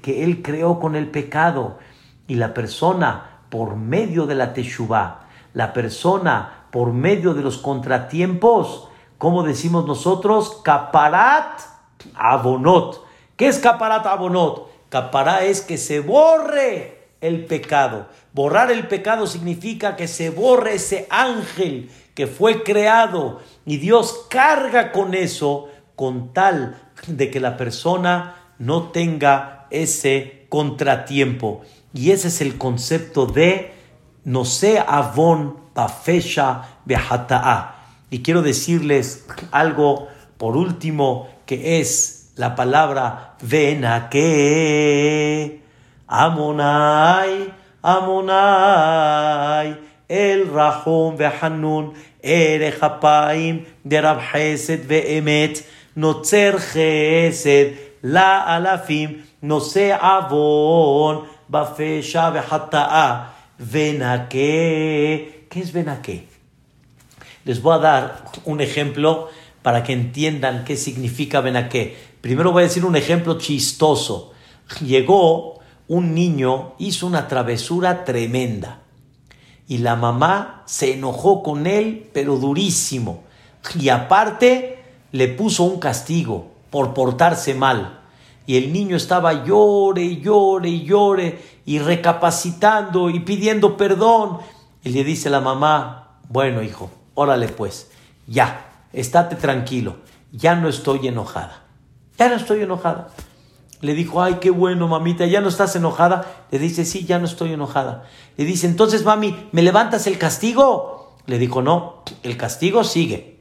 que, 0.00 0.24
Él 0.24 0.40
creó 0.42 0.80
con 0.80 0.96
el 0.96 1.10
pecado. 1.10 1.78
Y 2.26 2.36
la 2.36 2.54
persona, 2.54 3.40
por 3.50 3.76
medio 3.76 4.26
de 4.26 4.34
la 4.34 4.54
Teshuvah, 4.54 5.26
la 5.52 5.72
persona 5.72 6.64
por 6.70 6.92
medio 6.92 7.34
de 7.34 7.42
los 7.42 7.58
contratiempos, 7.58 8.88
como 9.18 9.42
decimos 9.42 9.86
nosotros, 9.86 10.60
caparat 10.62 11.60
abonot. 12.14 13.04
¿Qué 13.36 13.48
es 13.48 13.58
caparat 13.58 14.06
abonot? 14.06 14.70
Capará 14.88 15.44
es 15.44 15.60
que 15.60 15.76
se 15.76 16.00
borre 16.00 17.08
el 17.20 17.44
pecado. 17.44 18.06
Borrar 18.32 18.70
el 18.70 18.86
pecado 18.86 19.26
significa 19.26 19.96
que 19.96 20.08
se 20.08 20.30
borre 20.30 20.74
ese 20.74 21.06
ángel 21.10 21.90
que 22.14 22.26
fue 22.26 22.62
creado 22.62 23.40
y 23.66 23.78
Dios 23.78 24.26
carga 24.30 24.92
con 24.92 25.14
eso 25.14 25.68
con 25.96 26.32
tal 26.32 26.80
de 27.06 27.30
que 27.30 27.40
la 27.40 27.56
persona 27.56 28.34
no 28.58 28.90
tenga 28.90 29.57
ese 29.70 30.46
contratiempo. 30.48 31.62
Y 31.94 32.10
ese 32.10 32.28
es 32.28 32.40
el 32.40 32.58
concepto 32.58 33.26
de 33.26 33.72
no 34.24 34.44
sé 34.44 34.78
avon 34.78 35.56
bafesha 35.74 36.78
behata'a. 36.84 37.74
Y 38.10 38.22
quiero 38.22 38.42
decirles 38.42 39.26
algo 39.50 40.08
por 40.38 40.56
último 40.56 41.28
que 41.46 41.80
es 41.80 42.32
la 42.36 42.54
palabra 42.54 43.36
que 44.10 45.60
Amonai, 46.06 47.52
Amonai, 47.82 49.78
el 50.08 50.48
Rahum 50.50 51.16
vehanun, 51.16 51.92
Ere 52.22 52.72
de 53.84 54.00
Rab 54.00 54.18
ve'emet, 54.88 55.64
Notzer 55.94 56.56
Chesed, 56.58 57.76
la 58.02 58.42
alafim, 58.56 59.22
no 59.40 59.60
sé 59.60 59.92
avon, 59.92 61.24
bafesha 61.48 62.30
behata'a, 62.30 63.34
venaque. 63.58 65.46
¿Qué 65.48 65.60
es 65.60 65.72
venaque? 65.72 66.28
Les 67.44 67.62
voy 67.62 67.74
a 67.74 67.78
dar 67.78 68.24
un 68.44 68.60
ejemplo 68.60 69.28
para 69.62 69.82
que 69.82 69.92
entiendan 69.92 70.64
qué 70.64 70.76
significa 70.76 71.40
venaque. 71.40 71.96
Primero 72.20 72.52
voy 72.52 72.62
a 72.62 72.66
decir 72.66 72.84
un 72.84 72.96
ejemplo 72.96 73.38
chistoso. 73.38 74.32
Llegó 74.84 75.60
un 75.86 76.14
niño, 76.14 76.74
hizo 76.78 77.06
una 77.06 77.28
travesura 77.28 78.04
tremenda. 78.04 78.80
Y 79.66 79.78
la 79.78 79.96
mamá 79.96 80.62
se 80.66 80.94
enojó 80.94 81.42
con 81.42 81.66
él, 81.66 82.10
pero 82.12 82.36
durísimo. 82.36 83.24
Y 83.78 83.88
aparte 83.88 84.82
le 85.12 85.28
puso 85.28 85.64
un 85.64 85.78
castigo 85.78 86.48
por 86.70 86.94
portarse 86.94 87.54
mal. 87.54 87.97
Y 88.48 88.56
el 88.56 88.72
niño 88.72 88.96
estaba 88.96 89.44
llore 89.44 90.00
y 90.00 90.22
llore 90.22 90.70
y 90.70 90.82
llore 90.82 91.38
y 91.66 91.80
recapacitando 91.80 93.10
y 93.10 93.20
pidiendo 93.20 93.76
perdón. 93.76 94.38
Y 94.82 94.88
le 94.88 95.04
dice 95.04 95.28
la 95.28 95.42
mamá, 95.42 96.20
bueno 96.30 96.62
hijo, 96.62 96.90
órale 97.12 97.48
pues, 97.48 97.90
ya, 98.26 98.86
estate 98.94 99.36
tranquilo, 99.36 99.96
ya 100.32 100.54
no 100.54 100.70
estoy 100.70 101.08
enojada. 101.08 101.64
Ya 102.18 102.30
no 102.30 102.36
estoy 102.36 102.62
enojada. 102.62 103.08
Le 103.82 103.92
dijo, 103.92 104.22
ay, 104.22 104.38
qué 104.40 104.48
bueno, 104.48 104.88
mamita, 104.88 105.26
¿ya 105.26 105.42
no 105.42 105.50
estás 105.50 105.76
enojada? 105.76 106.46
Le 106.50 106.58
dice, 106.58 106.86
sí, 106.86 107.04
ya 107.04 107.18
no 107.18 107.26
estoy 107.26 107.52
enojada. 107.52 108.04
Le 108.38 108.46
dice, 108.46 108.66
entonces, 108.66 109.04
mami, 109.04 109.50
¿me 109.52 109.60
levantas 109.60 110.06
el 110.06 110.16
castigo? 110.16 111.18
Le 111.26 111.38
dijo, 111.38 111.60
no, 111.60 112.02
el 112.22 112.38
castigo 112.38 112.82
sigue. 112.82 113.40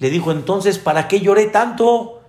Le 0.00 0.10
dijo, 0.10 0.32
entonces, 0.32 0.80
¿para 0.80 1.06
qué 1.06 1.20
lloré 1.20 1.46
tanto? 1.46 2.22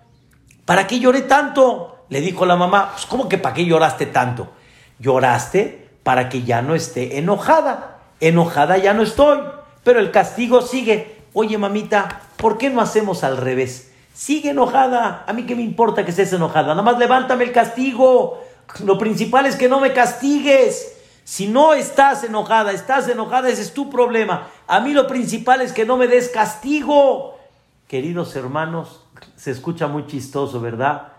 ¿Para 0.66 0.86
qué 0.86 0.99
lloré 0.99 1.24
tanto? 1.24 1.92
Le 2.14 2.22
dijo 2.22 2.45
la 2.45 2.55
mamá, 2.55 2.91
pues 2.91 3.07
¿cómo 3.07 3.28
que 3.28 3.39
para 3.39 3.55
qué 3.55 3.66
lloraste 3.66 4.05
tanto? 4.05 4.51
Lloraste 4.99 5.89
para 6.03 6.30
que 6.30 6.43
ya 6.43 6.61
no 6.61 6.76
esté 6.76 7.18
enojada. 7.18 8.01
Enojada 8.20 8.78
ya 8.78 8.93
no 8.93 9.01
estoy, 9.01 9.39
pero 9.84 9.99
el 9.99 10.11
castigo 10.11 10.61
sigue. 10.61 11.24
Oye, 11.34 11.57
mamita, 11.57 12.22
¿por 12.38 12.59
qué 12.59 12.70
no 12.70 12.82
hacemos 12.82 13.24
al 13.24 13.38
revés? 13.38 13.91
Sigue 14.14 14.51
enojada. 14.51 15.24
A 15.26 15.34
mí 15.34 15.47
qué 15.47 15.55
me 15.55 15.64
importa 15.64 16.05
que 16.05 16.11
estés 16.11 16.32
enojada. 16.34 16.68
Nada 16.68 16.84
más 16.84 16.99
levántame 16.99 17.45
el 17.45 17.51
castigo. 17.51 18.43
Lo 18.86 18.99
principal 18.99 19.47
es 19.47 19.55
que 19.55 19.68
no 19.68 19.80
me 19.80 19.91
castigues. 19.91 20.95
Si 21.24 21.47
no 21.47 21.74
estás 21.74 22.24
enojada, 22.24 22.74
estás 22.74 23.07
enojada, 23.07 23.49
ese 23.49 23.64
es 23.64 23.74
tu 23.74 23.89
problema. 23.89 24.49
A 24.68 24.82
mí 24.82 24.93
lo 24.93 25.07
principal 25.07 25.64
es 25.64 25.74
que 25.74 25.84
no 25.84 25.97
me 25.97 26.07
des 26.07 26.30
castigo. 26.30 27.39
Queridos 27.88 28.36
hermanos, 28.36 29.01
se 29.36 29.49
escucha 29.49 29.88
muy 29.88 30.05
chistoso, 30.05 30.61
¿verdad? 30.61 31.12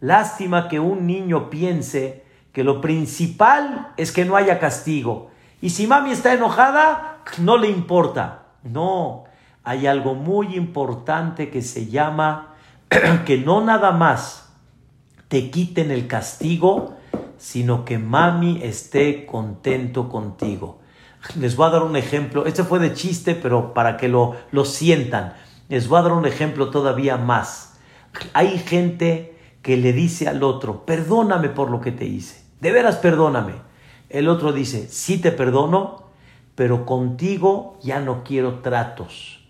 Lástima 0.00 0.68
que 0.68 0.80
un 0.80 1.06
niño 1.06 1.50
piense 1.50 2.24
que 2.52 2.64
lo 2.64 2.80
principal 2.80 3.92
es 3.96 4.12
que 4.12 4.24
no 4.24 4.36
haya 4.36 4.58
castigo. 4.58 5.30
Y 5.60 5.70
si 5.70 5.86
mami 5.86 6.10
está 6.10 6.34
enojada, 6.34 7.18
no 7.38 7.56
le 7.56 7.68
importa. 7.68 8.44
No, 8.62 9.24
hay 9.64 9.86
algo 9.86 10.14
muy 10.14 10.54
importante 10.54 11.50
que 11.50 11.62
se 11.62 11.86
llama 11.86 12.54
que 13.26 13.38
no 13.38 13.60
nada 13.62 13.92
más 13.92 14.52
te 15.28 15.50
quiten 15.50 15.90
el 15.90 16.06
castigo, 16.06 16.94
sino 17.38 17.84
que 17.84 17.98
mami 17.98 18.60
esté 18.62 19.26
contento 19.26 20.08
contigo. 20.08 20.80
Les 21.38 21.56
voy 21.56 21.66
a 21.66 21.70
dar 21.70 21.82
un 21.82 21.96
ejemplo. 21.96 22.46
Este 22.46 22.64
fue 22.64 22.78
de 22.78 22.94
chiste, 22.94 23.34
pero 23.34 23.74
para 23.74 23.96
que 23.96 24.08
lo, 24.08 24.36
lo 24.52 24.64
sientan. 24.64 25.34
Les 25.68 25.88
voy 25.88 25.98
a 25.98 26.02
dar 26.02 26.12
un 26.12 26.26
ejemplo 26.26 26.70
todavía 26.70 27.16
más. 27.16 27.78
Hay 28.32 28.58
gente 28.58 29.35
que 29.66 29.76
le 29.76 29.92
dice 29.92 30.28
al 30.28 30.44
otro, 30.44 30.86
perdóname 30.86 31.48
por 31.48 31.72
lo 31.72 31.80
que 31.80 31.90
te 31.90 32.04
hice. 32.04 32.40
De 32.60 32.70
veras, 32.70 32.98
perdóname. 32.98 33.54
El 34.08 34.28
otro 34.28 34.52
dice, 34.52 34.86
sí 34.86 35.18
te 35.18 35.32
perdono, 35.32 36.04
pero 36.54 36.86
contigo 36.86 37.76
ya 37.82 37.98
no 37.98 38.22
quiero 38.22 38.60
tratos. 38.60 39.40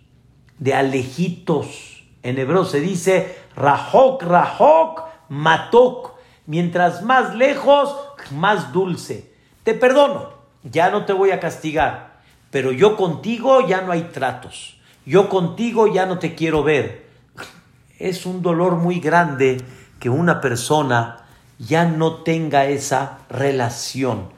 De 0.58 0.72
alejitos. 0.72 2.02
En 2.22 2.38
hebreo 2.38 2.64
se 2.64 2.80
dice, 2.80 3.36
rahok, 3.54 4.22
rahok, 4.22 5.02
matok. 5.28 6.14
Mientras 6.46 7.02
más 7.02 7.34
lejos, 7.34 7.94
más 8.30 8.72
dulce. 8.72 9.34
Te 9.64 9.74
perdono, 9.74 10.30
ya 10.62 10.88
no 10.88 11.04
te 11.04 11.12
voy 11.12 11.32
a 11.32 11.40
castigar, 11.40 12.20
pero 12.50 12.72
yo 12.72 12.96
contigo 12.96 13.68
ya 13.68 13.82
no 13.82 13.92
hay 13.92 14.04
tratos 14.14 14.76
yo 15.06 15.28
contigo 15.28 15.86
ya 15.86 16.04
no 16.04 16.18
te 16.18 16.34
quiero 16.34 16.64
ver. 16.64 17.06
Es 17.98 18.26
un 18.26 18.42
dolor 18.42 18.74
muy 18.74 18.98
grande 18.98 19.58
que 19.98 20.10
una 20.10 20.40
persona 20.40 21.24
ya 21.58 21.84
no 21.84 22.22
tenga 22.22 22.66
esa 22.66 23.18
relación. 23.28 24.28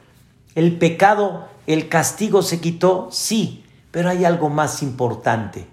El 0.55 0.77
pecado, 0.77 1.47
el 1.67 1.89
castigo 1.89 2.41
se 2.41 2.59
quitó, 2.59 3.09
sí, 3.11 3.63
pero 3.91 4.09
hay 4.09 4.25
algo 4.25 4.49
más 4.49 4.81
importante, 4.83 5.67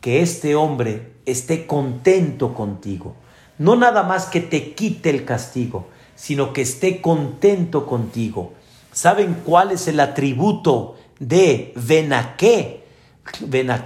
que 0.00 0.22
este 0.22 0.54
hombre 0.54 1.12
esté 1.26 1.66
contento 1.66 2.54
contigo. 2.54 3.16
No 3.58 3.76
nada 3.76 4.02
más 4.02 4.26
que 4.26 4.40
te 4.40 4.74
quite 4.74 5.10
el 5.10 5.24
castigo, 5.24 5.88
sino 6.14 6.52
que 6.52 6.62
esté 6.62 7.00
contento 7.00 7.86
contigo. 7.86 8.54
¿Saben 8.92 9.42
cuál 9.44 9.70
es 9.70 9.86
el 9.88 10.00
atributo 10.00 10.96
de 11.18 11.72
Benaqué? 11.76 12.84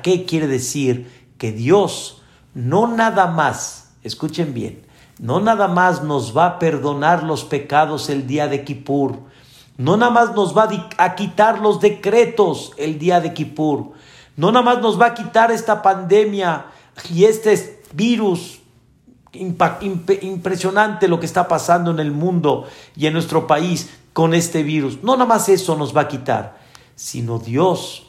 qué 0.02 0.24
quiere 0.24 0.46
decir 0.46 1.10
que 1.38 1.52
Dios 1.52 2.22
no 2.54 2.86
nada 2.86 3.26
más, 3.26 3.90
escuchen 4.02 4.54
bien, 4.54 4.82
no 5.18 5.40
nada 5.40 5.68
más 5.68 6.02
nos 6.02 6.36
va 6.36 6.46
a 6.46 6.58
perdonar 6.58 7.22
los 7.22 7.44
pecados 7.44 8.08
el 8.08 8.26
día 8.26 8.48
de 8.48 8.64
Kippur, 8.64 9.18
no 9.76 9.96
nada 9.96 10.12
más 10.12 10.34
nos 10.34 10.56
va 10.56 10.68
a 10.98 11.14
quitar 11.14 11.60
los 11.60 11.80
decretos 11.80 12.72
el 12.76 12.98
día 12.98 13.20
de 13.20 13.32
Kippur, 13.32 13.92
no 14.36 14.52
nada 14.52 14.64
más 14.64 14.80
nos 14.80 15.00
va 15.00 15.06
a 15.06 15.14
quitar 15.14 15.50
esta 15.50 15.82
pandemia 15.82 16.66
y 17.12 17.24
este 17.24 17.80
virus 17.92 18.60
impresionante 19.32 21.08
lo 21.08 21.18
que 21.18 21.26
está 21.26 21.48
pasando 21.48 21.90
en 21.90 21.98
el 21.98 22.12
mundo 22.12 22.66
y 22.96 23.06
en 23.06 23.12
nuestro 23.12 23.46
país 23.46 23.90
con 24.12 24.32
este 24.34 24.62
virus. 24.62 25.02
No 25.02 25.14
nada 25.14 25.26
más 25.26 25.48
eso 25.48 25.76
nos 25.76 25.96
va 25.96 26.02
a 26.02 26.08
quitar, 26.08 26.56
sino 26.94 27.38
Dios 27.38 28.06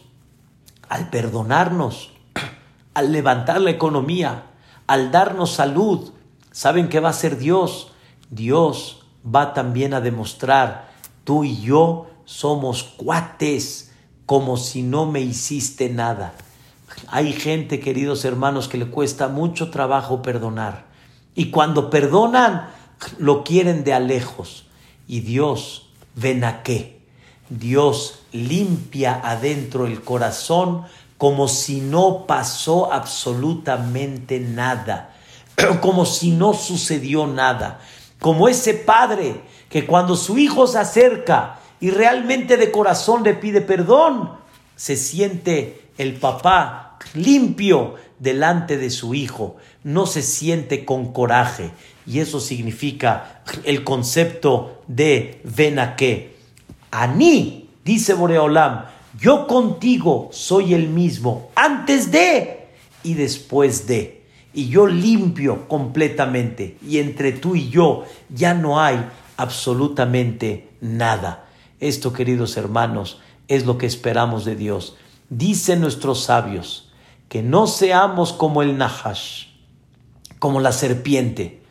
al 0.88 1.10
perdonarnos, 1.10 2.12
al 2.94 3.12
levantar 3.12 3.60
la 3.60 3.72
economía, 3.72 4.44
al 4.88 5.12
darnos 5.12 5.54
salud, 5.54 6.12
¿saben 6.56 6.88
qué 6.88 7.02
va 7.02 7.10
a 7.10 7.12
hacer 7.12 7.38
Dios? 7.38 7.92
Dios 8.30 9.04
va 9.24 9.54
también 9.54 9.94
a 9.94 10.00
demostrar, 10.00 10.90
tú 11.26 11.44
y 11.44 11.62
yo 11.62 12.08
somos 12.24 12.84
cuates, 12.84 13.92
como 14.26 14.56
si 14.56 14.82
no 14.82 15.06
me 15.06 15.20
hiciste 15.20 15.90
nada. 15.90 16.34
Hay 17.08 17.34
gente, 17.34 17.82
queridos 17.82 18.24
hermanos, 18.24 18.70
que 18.70 18.78
le 18.78 18.88
cuesta 18.88 19.28
mucho 19.28 19.70
trabajo 19.70 20.22
perdonar. 20.22 20.86
Y 21.36 21.52
cuando 21.52 21.90
perdonan, 21.90 22.70
lo 23.20 23.44
quieren 23.44 23.84
de 23.84 23.94
a 23.94 24.00
lejos. 24.00 24.66
Y 25.08 25.20
Dios, 25.20 25.90
ven 26.16 26.46
a 26.46 26.64
qué 26.64 26.96
Dios 27.50 28.24
limpia 28.32 29.22
adentro 29.24 29.86
el 29.86 30.02
corazón 30.02 30.84
como 31.18 31.48
si 31.48 31.80
no 31.80 32.26
pasó 32.28 32.92
absolutamente 32.92 34.40
nada, 34.40 35.15
como 35.82 36.06
si 36.06 36.32
no 36.32 36.54
sucedió 36.54 37.28
nada, 37.28 37.80
como 38.20 38.48
ese 38.48 38.74
padre 38.74 39.42
que 39.70 39.86
cuando 39.86 40.16
su 40.16 40.38
hijo 40.38 40.68
se 40.68 40.80
acerca 40.80 41.60
y 41.80 41.90
realmente 41.92 42.58
de 42.58 42.72
corazón 42.72 43.24
le 43.24 43.34
pide 43.34 43.62
perdón, 43.62 44.32
se 44.76 44.96
siente 44.96 45.90
el 45.98 46.14
papá 46.14 46.98
limpio 47.14 47.96
delante 48.20 48.78
de 48.78 48.90
su 48.90 49.14
hijo, 49.14 49.58
no 49.84 50.06
se 50.06 50.22
siente 50.22 50.86
con 50.86 51.12
coraje. 51.12 51.72
Y 52.08 52.20
eso 52.20 52.40
significa 52.40 53.42
el 53.64 53.84
concepto 53.84 54.84
de 54.88 55.42
venaque. 55.44 56.36
Aní, 56.92 57.70
dice 57.84 58.14
Boreolam, 58.14 58.86
yo 59.20 59.48
contigo 59.48 60.30
soy 60.32 60.74
el 60.74 60.88
mismo 60.88 61.50
antes 61.56 62.12
de 62.12 62.68
y 63.04 63.14
después 63.14 63.88
de. 63.88 64.25
Y 64.56 64.70
yo 64.70 64.88
limpio 64.88 65.68
completamente. 65.68 66.78
Y 66.88 66.98
entre 67.00 67.34
tú 67.34 67.56
y 67.56 67.70
yo 67.70 68.06
ya 68.30 68.54
no 68.54 68.80
hay 68.80 69.06
absolutamente 69.38 70.70
nada. 70.82 71.46
Esto, 71.80 72.14
queridos 72.14 72.56
hermanos, 72.58 73.20
es 73.48 73.66
lo 73.66 73.78
que 73.78 73.86
esperamos 73.86 74.46
de 74.46 74.56
Dios. 74.56 74.96
Dicen 75.30 75.82
nuestros 75.82 76.24
sabios 76.24 76.92
que 77.28 77.44
no 77.44 77.68
seamos 77.68 78.32
como 78.32 78.62
el 78.62 78.78
Nahash, 78.78 79.48
como 80.40 80.62
la 80.62 80.72
serpiente. 80.72 81.62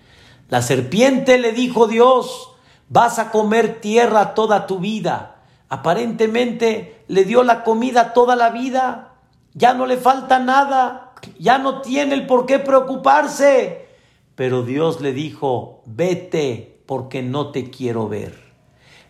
La 0.50 0.60
serpiente 0.60 1.38
le 1.38 1.52
dijo 1.52 1.86
Dios, 1.86 2.50
vas 2.88 3.18
a 3.18 3.30
comer 3.30 3.80
tierra 3.80 4.34
toda 4.34 4.66
tu 4.66 4.78
vida. 4.78 5.36
Aparentemente 5.68 7.02
le 7.08 7.24
dio 7.24 7.42
la 7.42 7.64
comida 7.64 8.12
toda 8.12 8.36
la 8.36 8.50
vida, 8.50 9.14
ya 9.54 9.72
no 9.72 9.86
le 9.86 9.96
falta 9.96 10.38
nada, 10.38 11.03
ya 11.38 11.58
no 11.58 11.80
tiene 11.80 12.14
el 12.14 12.26
por 12.26 12.46
qué 12.46 12.58
preocuparse. 12.58 13.86
Pero 14.34 14.62
Dios 14.62 15.00
le 15.00 15.12
dijo, 15.12 15.82
vete 15.86 16.80
porque 16.86 17.22
no 17.22 17.50
te 17.50 17.70
quiero 17.70 18.08
ver. 18.08 18.42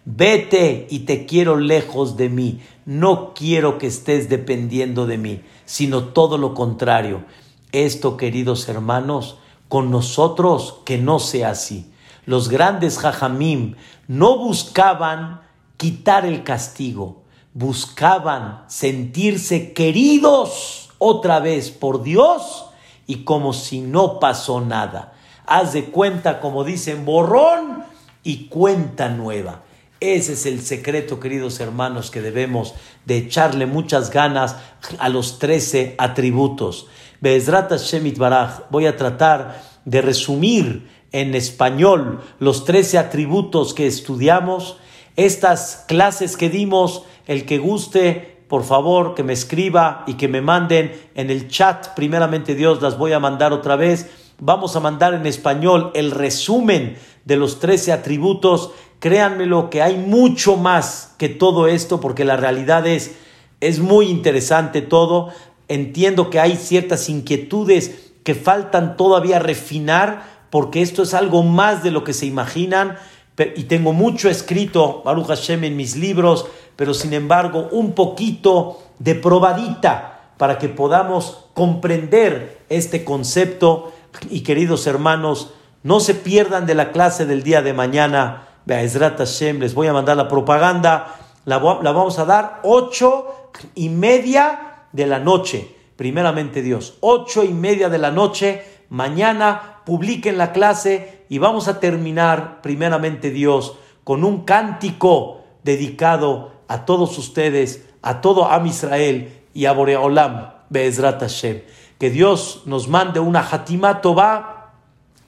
Vete 0.04 0.86
y 0.90 1.00
te 1.00 1.24
quiero 1.24 1.56
lejos 1.56 2.16
de 2.16 2.28
mí. 2.28 2.60
No 2.84 3.32
quiero 3.34 3.78
que 3.78 3.86
estés 3.86 4.28
dependiendo 4.28 5.06
de 5.06 5.16
mí, 5.16 5.40
sino 5.64 6.08
todo 6.08 6.36
lo 6.36 6.52
contrario. 6.54 7.24
Esto, 7.72 8.16
queridos 8.16 8.68
hermanos, 8.68 9.38
con 9.68 9.90
nosotros 9.90 10.80
que 10.84 10.98
no 10.98 11.18
sea 11.18 11.50
así. 11.50 11.90
Los 12.26 12.48
grandes 12.48 12.98
jajamim 12.98 13.76
no 14.06 14.38
buscaban 14.38 15.40
quitar 15.76 16.26
el 16.26 16.44
castigo, 16.44 17.22
buscaban 17.54 18.64
sentirse 18.68 19.72
queridos 19.72 20.83
otra 21.06 21.38
vez 21.38 21.70
por 21.70 22.02
Dios 22.02 22.64
y 23.06 23.24
como 23.24 23.52
si 23.52 23.82
no 23.82 24.18
pasó 24.18 24.62
nada. 24.62 25.12
Haz 25.46 25.74
de 25.74 25.84
cuenta, 25.84 26.40
como 26.40 26.64
dicen, 26.64 27.04
borrón 27.04 27.84
y 28.22 28.46
cuenta 28.46 29.10
nueva. 29.10 29.64
Ese 30.00 30.32
es 30.32 30.46
el 30.46 30.62
secreto, 30.62 31.20
queridos 31.20 31.60
hermanos, 31.60 32.10
que 32.10 32.22
debemos 32.22 32.74
de 33.04 33.18
echarle 33.18 33.66
muchas 33.66 34.10
ganas 34.10 34.56
a 34.98 35.10
los 35.10 35.38
trece 35.38 35.94
atributos. 35.98 36.86
Bezrat 37.20 37.70
Baraj, 38.16 38.62
voy 38.70 38.86
a 38.86 38.96
tratar 38.96 39.62
de 39.84 40.00
resumir 40.00 40.88
en 41.12 41.34
español 41.34 42.22
los 42.38 42.64
trece 42.64 42.96
atributos 42.96 43.74
que 43.74 43.86
estudiamos, 43.86 44.78
estas 45.16 45.84
clases 45.86 46.38
que 46.38 46.48
dimos, 46.48 47.02
el 47.26 47.44
que 47.44 47.58
guste, 47.58 48.33
por 48.48 48.64
favor, 48.64 49.14
que 49.14 49.22
me 49.22 49.32
escriba 49.32 50.04
y 50.06 50.14
que 50.14 50.28
me 50.28 50.40
manden 50.40 50.92
en 51.14 51.30
el 51.30 51.48
chat, 51.48 51.88
primeramente 51.94 52.54
Dios, 52.54 52.82
las 52.82 52.98
voy 52.98 53.12
a 53.12 53.20
mandar 53.20 53.52
otra 53.52 53.76
vez. 53.76 54.10
Vamos 54.38 54.76
a 54.76 54.80
mandar 54.80 55.14
en 55.14 55.26
español 55.26 55.90
el 55.94 56.10
resumen 56.10 56.96
de 57.24 57.36
los 57.36 57.60
trece 57.60 57.92
atributos. 57.92 58.72
Créanmelo 58.98 59.70
que 59.70 59.82
hay 59.82 59.96
mucho 59.96 60.56
más 60.56 61.14
que 61.18 61.28
todo 61.28 61.66
esto 61.66 62.00
porque 62.00 62.24
la 62.24 62.36
realidad 62.36 62.86
es, 62.86 63.16
es 63.60 63.80
muy 63.80 64.06
interesante 64.06 64.82
todo. 64.82 65.30
Entiendo 65.68 66.30
que 66.30 66.40
hay 66.40 66.56
ciertas 66.56 67.08
inquietudes 67.08 68.12
que 68.24 68.34
faltan 68.34 68.96
todavía 68.96 69.38
refinar 69.38 70.34
porque 70.50 70.82
esto 70.82 71.02
es 71.02 71.14
algo 71.14 71.42
más 71.42 71.82
de 71.82 71.90
lo 71.90 72.04
que 72.04 72.12
se 72.12 72.26
imaginan 72.26 72.96
y 73.36 73.64
tengo 73.64 73.92
mucho 73.92 74.28
escrito, 74.28 75.02
Baruch 75.04 75.26
Hashem, 75.26 75.64
en 75.64 75.76
mis 75.76 75.96
libros, 75.96 76.46
pero 76.76 76.94
sin 76.94 77.12
embargo 77.12 77.68
un 77.72 77.92
poquito 77.92 78.80
de 78.98 79.14
probadita 79.16 80.30
para 80.36 80.58
que 80.58 80.68
podamos 80.68 81.46
comprender 81.54 82.64
este 82.68 83.04
concepto 83.04 83.92
y 84.30 84.40
queridos 84.40 84.86
hermanos, 84.86 85.52
no 85.82 86.00
se 86.00 86.14
pierdan 86.14 86.66
de 86.66 86.74
la 86.74 86.92
clase 86.92 87.26
del 87.26 87.42
día 87.42 87.62
de 87.62 87.72
mañana. 87.72 88.48
Be'ezrat 88.64 89.18
Hashem, 89.18 89.60
les 89.60 89.74
voy 89.74 89.86
a 89.86 89.92
mandar 89.92 90.16
la 90.16 90.28
propaganda. 90.28 91.16
La, 91.44 91.58
la, 91.58 91.92
vamos 91.92 92.18
a 92.18 92.24
dar 92.24 92.60
ocho 92.62 93.50
y 93.74 93.90
media 93.90 94.86
de 94.92 95.06
la 95.06 95.18
noche. 95.18 95.76
Primeramente 95.96 96.62
Dios, 96.62 96.96
ocho 97.00 97.44
y 97.44 97.52
media 97.52 97.88
de 97.88 97.98
la 97.98 98.10
noche. 98.10 98.64
Mañana 98.88 99.80
publiquen 99.84 100.38
la 100.38 100.52
clase 100.52 101.13
y 101.28 101.38
vamos 101.38 101.68
a 101.68 101.80
terminar, 101.80 102.60
primeramente 102.62 103.30
Dios, 103.30 103.76
con 104.04 104.24
un 104.24 104.44
cántico 104.44 105.40
dedicado 105.62 106.52
a 106.68 106.84
todos 106.84 107.18
ustedes, 107.18 107.86
a 108.02 108.20
todo 108.20 108.46
Am 108.46 108.66
Israel 108.66 109.42
y 109.54 109.66
a 109.66 109.72
Boreolam, 109.72 110.50
Be'ezrat 110.68 111.20
Hashem. 111.20 111.62
Que 111.98 112.10
Dios 112.10 112.62
nos 112.66 112.88
mande 112.88 113.20
una 113.20 113.40
Hatimá 113.40 114.00
Tová. 114.00 114.74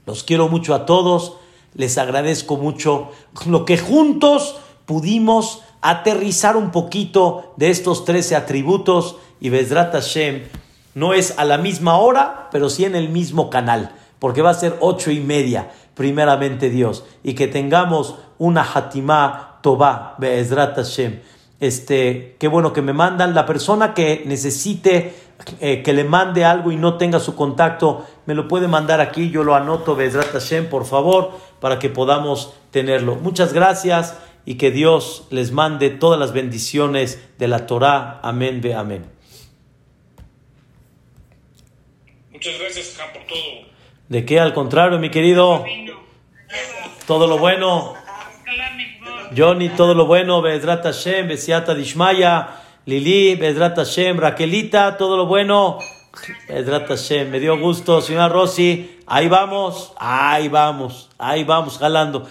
Los 0.05 0.25
quiero 0.25 0.49
mucho 0.49 0.75
a 0.75 0.85
todos. 0.85 1.37
Les 1.75 1.99
agradezco 1.99 2.57
mucho 2.57 3.11
lo 3.47 3.65
que 3.65 3.79
juntos 3.79 4.57
pudimos 4.87 5.63
aterrizar 5.81 6.57
un 6.57 6.71
poquito 6.71 7.55
de 7.57 7.71
estos 7.71 8.05
13 8.05 8.37
atributos 8.37 9.17
y 9.41 9.51
Bezrat 9.51 9.93
Hashem 9.93 10.45
no 10.95 11.13
es 11.13 11.39
a 11.39 11.45
la 11.45 11.59
misma 11.59 11.99
hora, 11.99 12.49
pero 12.51 12.71
sí 12.71 12.85
en 12.87 12.97
el 12.97 13.11
mismo 13.11 13.51
canal, 13.51 13.95
porque 14.19 14.41
va 14.41 14.51
a 14.51 14.55
ser 14.55 14.77
ocho 14.81 15.11
y 15.11 15.21
media, 15.21 15.71
primeramente 15.97 16.71
Dios, 16.71 17.05
y 17.25 17.35
que 17.35 17.49
tengamos 17.49 18.17
una 18.39 18.63
Hatimá 18.63 19.59
Tová, 19.63 20.15
Bezrat 20.19 20.77
Hashem. 20.77 21.21
Este, 21.59 22.37
qué 22.39 22.49
bueno 22.49 22.73
que 22.73 22.83
me 22.83 22.93
mandan. 22.93 23.35
La 23.35 23.47
persona 23.47 23.95
que 23.95 24.23
necesite 24.27 25.15
eh, 25.61 25.83
que 25.83 25.93
le 25.95 26.05
mande 26.05 26.45
algo 26.45 26.71
y 26.71 26.77
no 26.77 26.99
tenga 26.99 27.19
su 27.19 27.35
contacto, 27.35 28.07
me 28.27 28.35
lo 28.35 28.47
puede 28.47 28.69
mandar 28.69 29.01
aquí. 29.01 29.31
Yo 29.31 29.43
lo 29.43 29.55
anoto, 29.55 29.97
Bezrat 29.97 30.33
Hashem, 30.33 30.69
por 30.69 30.85
favor, 30.85 31.33
para 31.61 31.79
que 31.79 31.89
podamos 31.89 32.53
tenerlo. 32.71 33.17
Muchas 33.17 33.55
gracias 33.55 34.19
y 34.45 34.57
que 34.57 34.71
Dios 34.71 35.27
les 35.31 35.51
mande 35.51 35.89
todas 35.89 36.21
las 36.21 36.33
bendiciones 36.33 37.21
de 37.39 37.49
la 37.49 37.67
Torah. 37.67 38.21
Amén, 38.23 38.61
ve 38.61 38.75
amén. 38.75 39.07
Muchas 42.31 42.59
gracias, 42.61 42.99
por 43.15 43.23
todo. 43.25 43.76
¿De 44.09 44.25
qué? 44.25 44.39
Al 44.39 44.55
contrario, 44.55 44.99
mi 44.99 45.11
querido. 45.11 45.65
Todo 47.07 47.27
lo 47.27 47.39
bueno. 47.39 47.95
Johnny, 49.37 49.71
todo 49.71 49.95
lo 49.95 50.07
bueno, 50.07 50.41
Bedrat 50.41 50.85
Hashem, 50.85 51.27
Besiata 51.27 51.75
Dishmaya, 51.75 52.61
Lili, 52.85 53.35
Bedrat 53.35 53.77
Hashem, 53.77 54.19
Raquelita, 54.19 54.97
todo 54.97 55.17
lo 55.17 55.27
bueno. 55.27 55.79
Bedrat 56.49 56.87
Hashem, 56.89 57.31
me 57.31 57.41
dio 57.41 57.59
gusto, 57.59 58.01
señora 58.01 58.29
Rossi, 58.29 59.01
ahí 59.07 59.29
vamos, 59.29 59.93
ahí 59.99 60.49
vamos, 60.49 61.11
ahí 61.19 61.43
vamos, 61.43 61.79
jalando. 61.79 62.29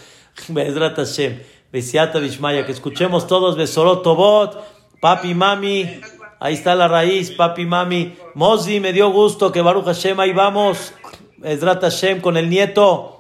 Bedrat 0.47 0.95
Hashem, 0.95 1.41
Besiata 1.71 2.21
Dishmaya, 2.21 2.65
que 2.65 2.71
escuchemos 2.71 3.27
todos, 3.27 3.57
Besorot 3.57 4.01
Tobot, 4.01 4.57
papi, 5.01 5.33
mami, 5.33 5.99
ahí 6.39 6.53
está 6.53 6.75
la 6.75 6.87
raíz, 6.87 7.31
papi, 7.31 7.65
mami. 7.65 8.15
Mozi, 8.35 8.79
me 8.79 8.93
dio 8.93 9.11
gusto 9.11 9.51
que 9.51 9.61
Baruch 9.61 9.85
Hashem, 9.85 10.17
ahí 10.21 10.31
vamos. 10.31 10.93
Bedrat 11.37 11.81
Hashem 11.81 12.21
con 12.21 12.37
el 12.37 12.49
nieto. 12.49 13.15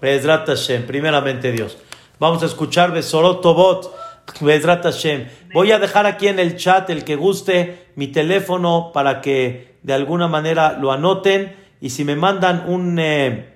Bezrat 0.00 0.46
Hashem, 0.46 0.86
primeramente 0.86 1.52
Dios. 1.52 1.78
Vamos 2.18 2.42
a 2.42 2.46
escuchar 2.46 2.92
Besorot 2.92 3.42
Tobot, 3.42 3.94
Bezrat 4.40 4.84
Hashem. 4.84 5.28
Voy 5.52 5.72
a 5.72 5.78
dejar 5.78 6.06
aquí 6.06 6.28
en 6.28 6.38
el 6.38 6.56
chat 6.56 6.88
el 6.90 7.04
que 7.04 7.16
guste 7.16 7.86
mi 7.96 8.08
teléfono 8.08 8.90
para 8.92 9.20
que 9.20 9.76
de 9.82 9.92
alguna 9.92 10.28
manera 10.28 10.78
lo 10.78 10.92
anoten 10.92 11.56
y 11.80 11.90
si 11.90 12.04
me 12.04 12.16
mandan 12.16 12.68
un 12.68 12.98
eh, 12.98 13.54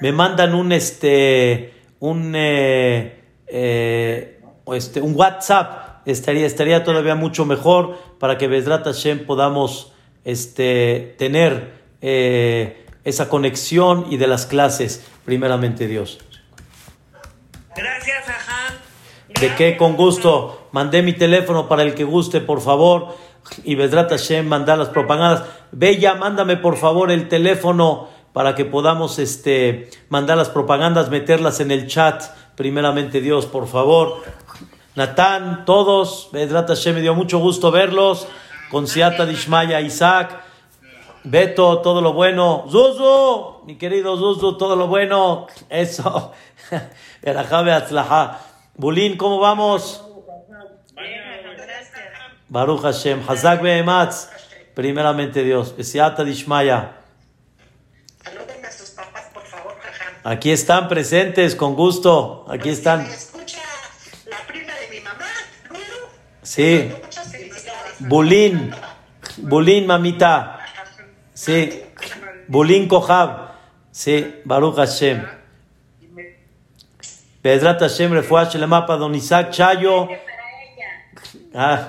me 0.00 0.12
mandan 0.12 0.54
un 0.54 0.72
este 0.72 1.74
un 2.00 2.34
eh, 2.36 3.20
eh, 3.46 4.40
este 4.72 5.00
un 5.00 5.14
WhatsApp 5.14 5.91
estaría 6.06 6.46
estaría 6.46 6.84
todavía 6.84 7.14
mucho 7.14 7.44
mejor 7.44 7.98
para 8.18 8.38
que 8.38 8.48
Bezrat 8.48 8.84
Hashem 8.84 9.26
podamos 9.26 9.92
este 10.24 11.14
tener 11.18 11.82
esa 13.04 13.28
conexión 13.28 14.06
y 14.10 14.16
de 14.16 14.26
las 14.26 14.46
clases, 14.46 15.06
primeramente 15.24 15.86
Dios. 15.86 16.18
Gracias, 17.76 18.28
Aján. 18.28 18.74
De 19.40 19.54
qué, 19.54 19.76
con 19.76 19.96
gusto. 19.96 20.68
Mandé 20.72 21.02
mi 21.02 21.12
teléfono 21.12 21.68
para 21.68 21.82
el 21.82 21.94
que 21.94 22.04
guste, 22.04 22.40
por 22.40 22.60
favor. 22.60 23.16
Y 23.64 23.74
Bedrat 23.74 24.10
Hashem, 24.10 24.46
mandar 24.46 24.78
las 24.78 24.88
propagandas. 24.88 25.44
Bella, 25.72 26.14
mándame 26.14 26.56
por 26.56 26.76
favor 26.76 27.10
el 27.10 27.28
teléfono 27.28 28.08
para 28.32 28.54
que 28.54 28.64
podamos 28.64 29.18
este, 29.18 29.90
mandar 30.08 30.36
las 30.36 30.48
propagandas, 30.48 31.10
meterlas 31.10 31.60
en 31.60 31.70
el 31.70 31.86
chat 31.86 32.22
primeramente 32.56 33.20
Dios, 33.20 33.46
por 33.46 33.66
favor. 33.66 34.22
Natán, 34.94 35.64
todos, 35.64 36.28
Bedrat 36.32 36.68
Hashem, 36.68 36.94
me 36.96 37.00
dio 37.00 37.14
mucho 37.14 37.38
gusto 37.38 37.70
verlos, 37.70 38.28
con 38.70 38.86
Siata 38.86 39.24
Dishmaya, 39.24 39.80
Isaac, 39.80 40.38
Beto, 41.24 41.78
todo 41.78 42.02
lo 42.02 42.12
bueno, 42.12 42.66
Zuzu, 42.70 43.64
mi 43.64 43.76
querido 43.76 44.18
Zuzu, 44.18 44.58
todo 44.58 44.76
lo 44.76 44.88
bueno, 44.88 45.46
eso, 45.70 46.32
Erajabe 47.22 47.72
Atzlaha. 47.72 48.40
Bulín, 48.74 49.16
¿cómo 49.16 49.38
vamos? 49.38 50.04
Baruch 52.48 52.82
Hashem, 52.82 53.22
Hazak 53.26 53.62
Behematz, 53.62 54.28
primeramente 54.74 55.42
Dios, 55.42 55.74
Siata 55.80 56.22
Dishmaya. 56.22 56.98
Aquí 60.22 60.50
están 60.50 60.88
presentes, 60.88 61.56
con 61.56 61.76
gusto, 61.76 62.44
aquí 62.48 62.68
están. 62.68 63.08
Sí. 66.52 66.92
Bulín, 68.00 68.74
Bulín, 69.38 69.86
mamita. 69.86 70.58
Sí, 71.32 71.82
Bulín 72.46 72.88
Kohab. 72.88 73.52
Sí, 73.90 74.42
Baruch 74.44 74.76
Hashem. 74.76 75.26
Bedrat 77.42 77.80
Hashem, 77.80 78.12
Refuah 78.12 78.44
Shelema 78.44 78.84
para 78.84 78.98
Don 78.98 79.14
Isaac 79.14 79.50
Chayo. 79.50 80.08
Ah, 81.54 81.88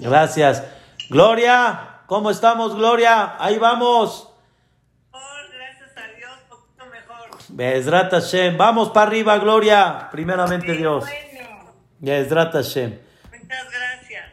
gracias. 0.00 0.62
Gloria, 1.08 2.02
¿cómo 2.06 2.30
estamos, 2.30 2.76
Gloria? 2.76 3.36
Ahí 3.42 3.56
vamos. 3.56 4.28
gracias 5.12 5.96
a 5.96 6.14
Dios, 6.14 6.38
poquito 6.46 6.84
mejor. 6.92 7.30
Bezrat 7.48 8.12
Hashem. 8.12 8.58
Vamos 8.58 8.90
para 8.90 9.06
arriba, 9.06 9.38
Gloria. 9.38 10.10
Primeramente 10.12 10.72
Dios. 10.74 11.06
Bezrat 12.00 12.54
Hashem. 12.54 12.92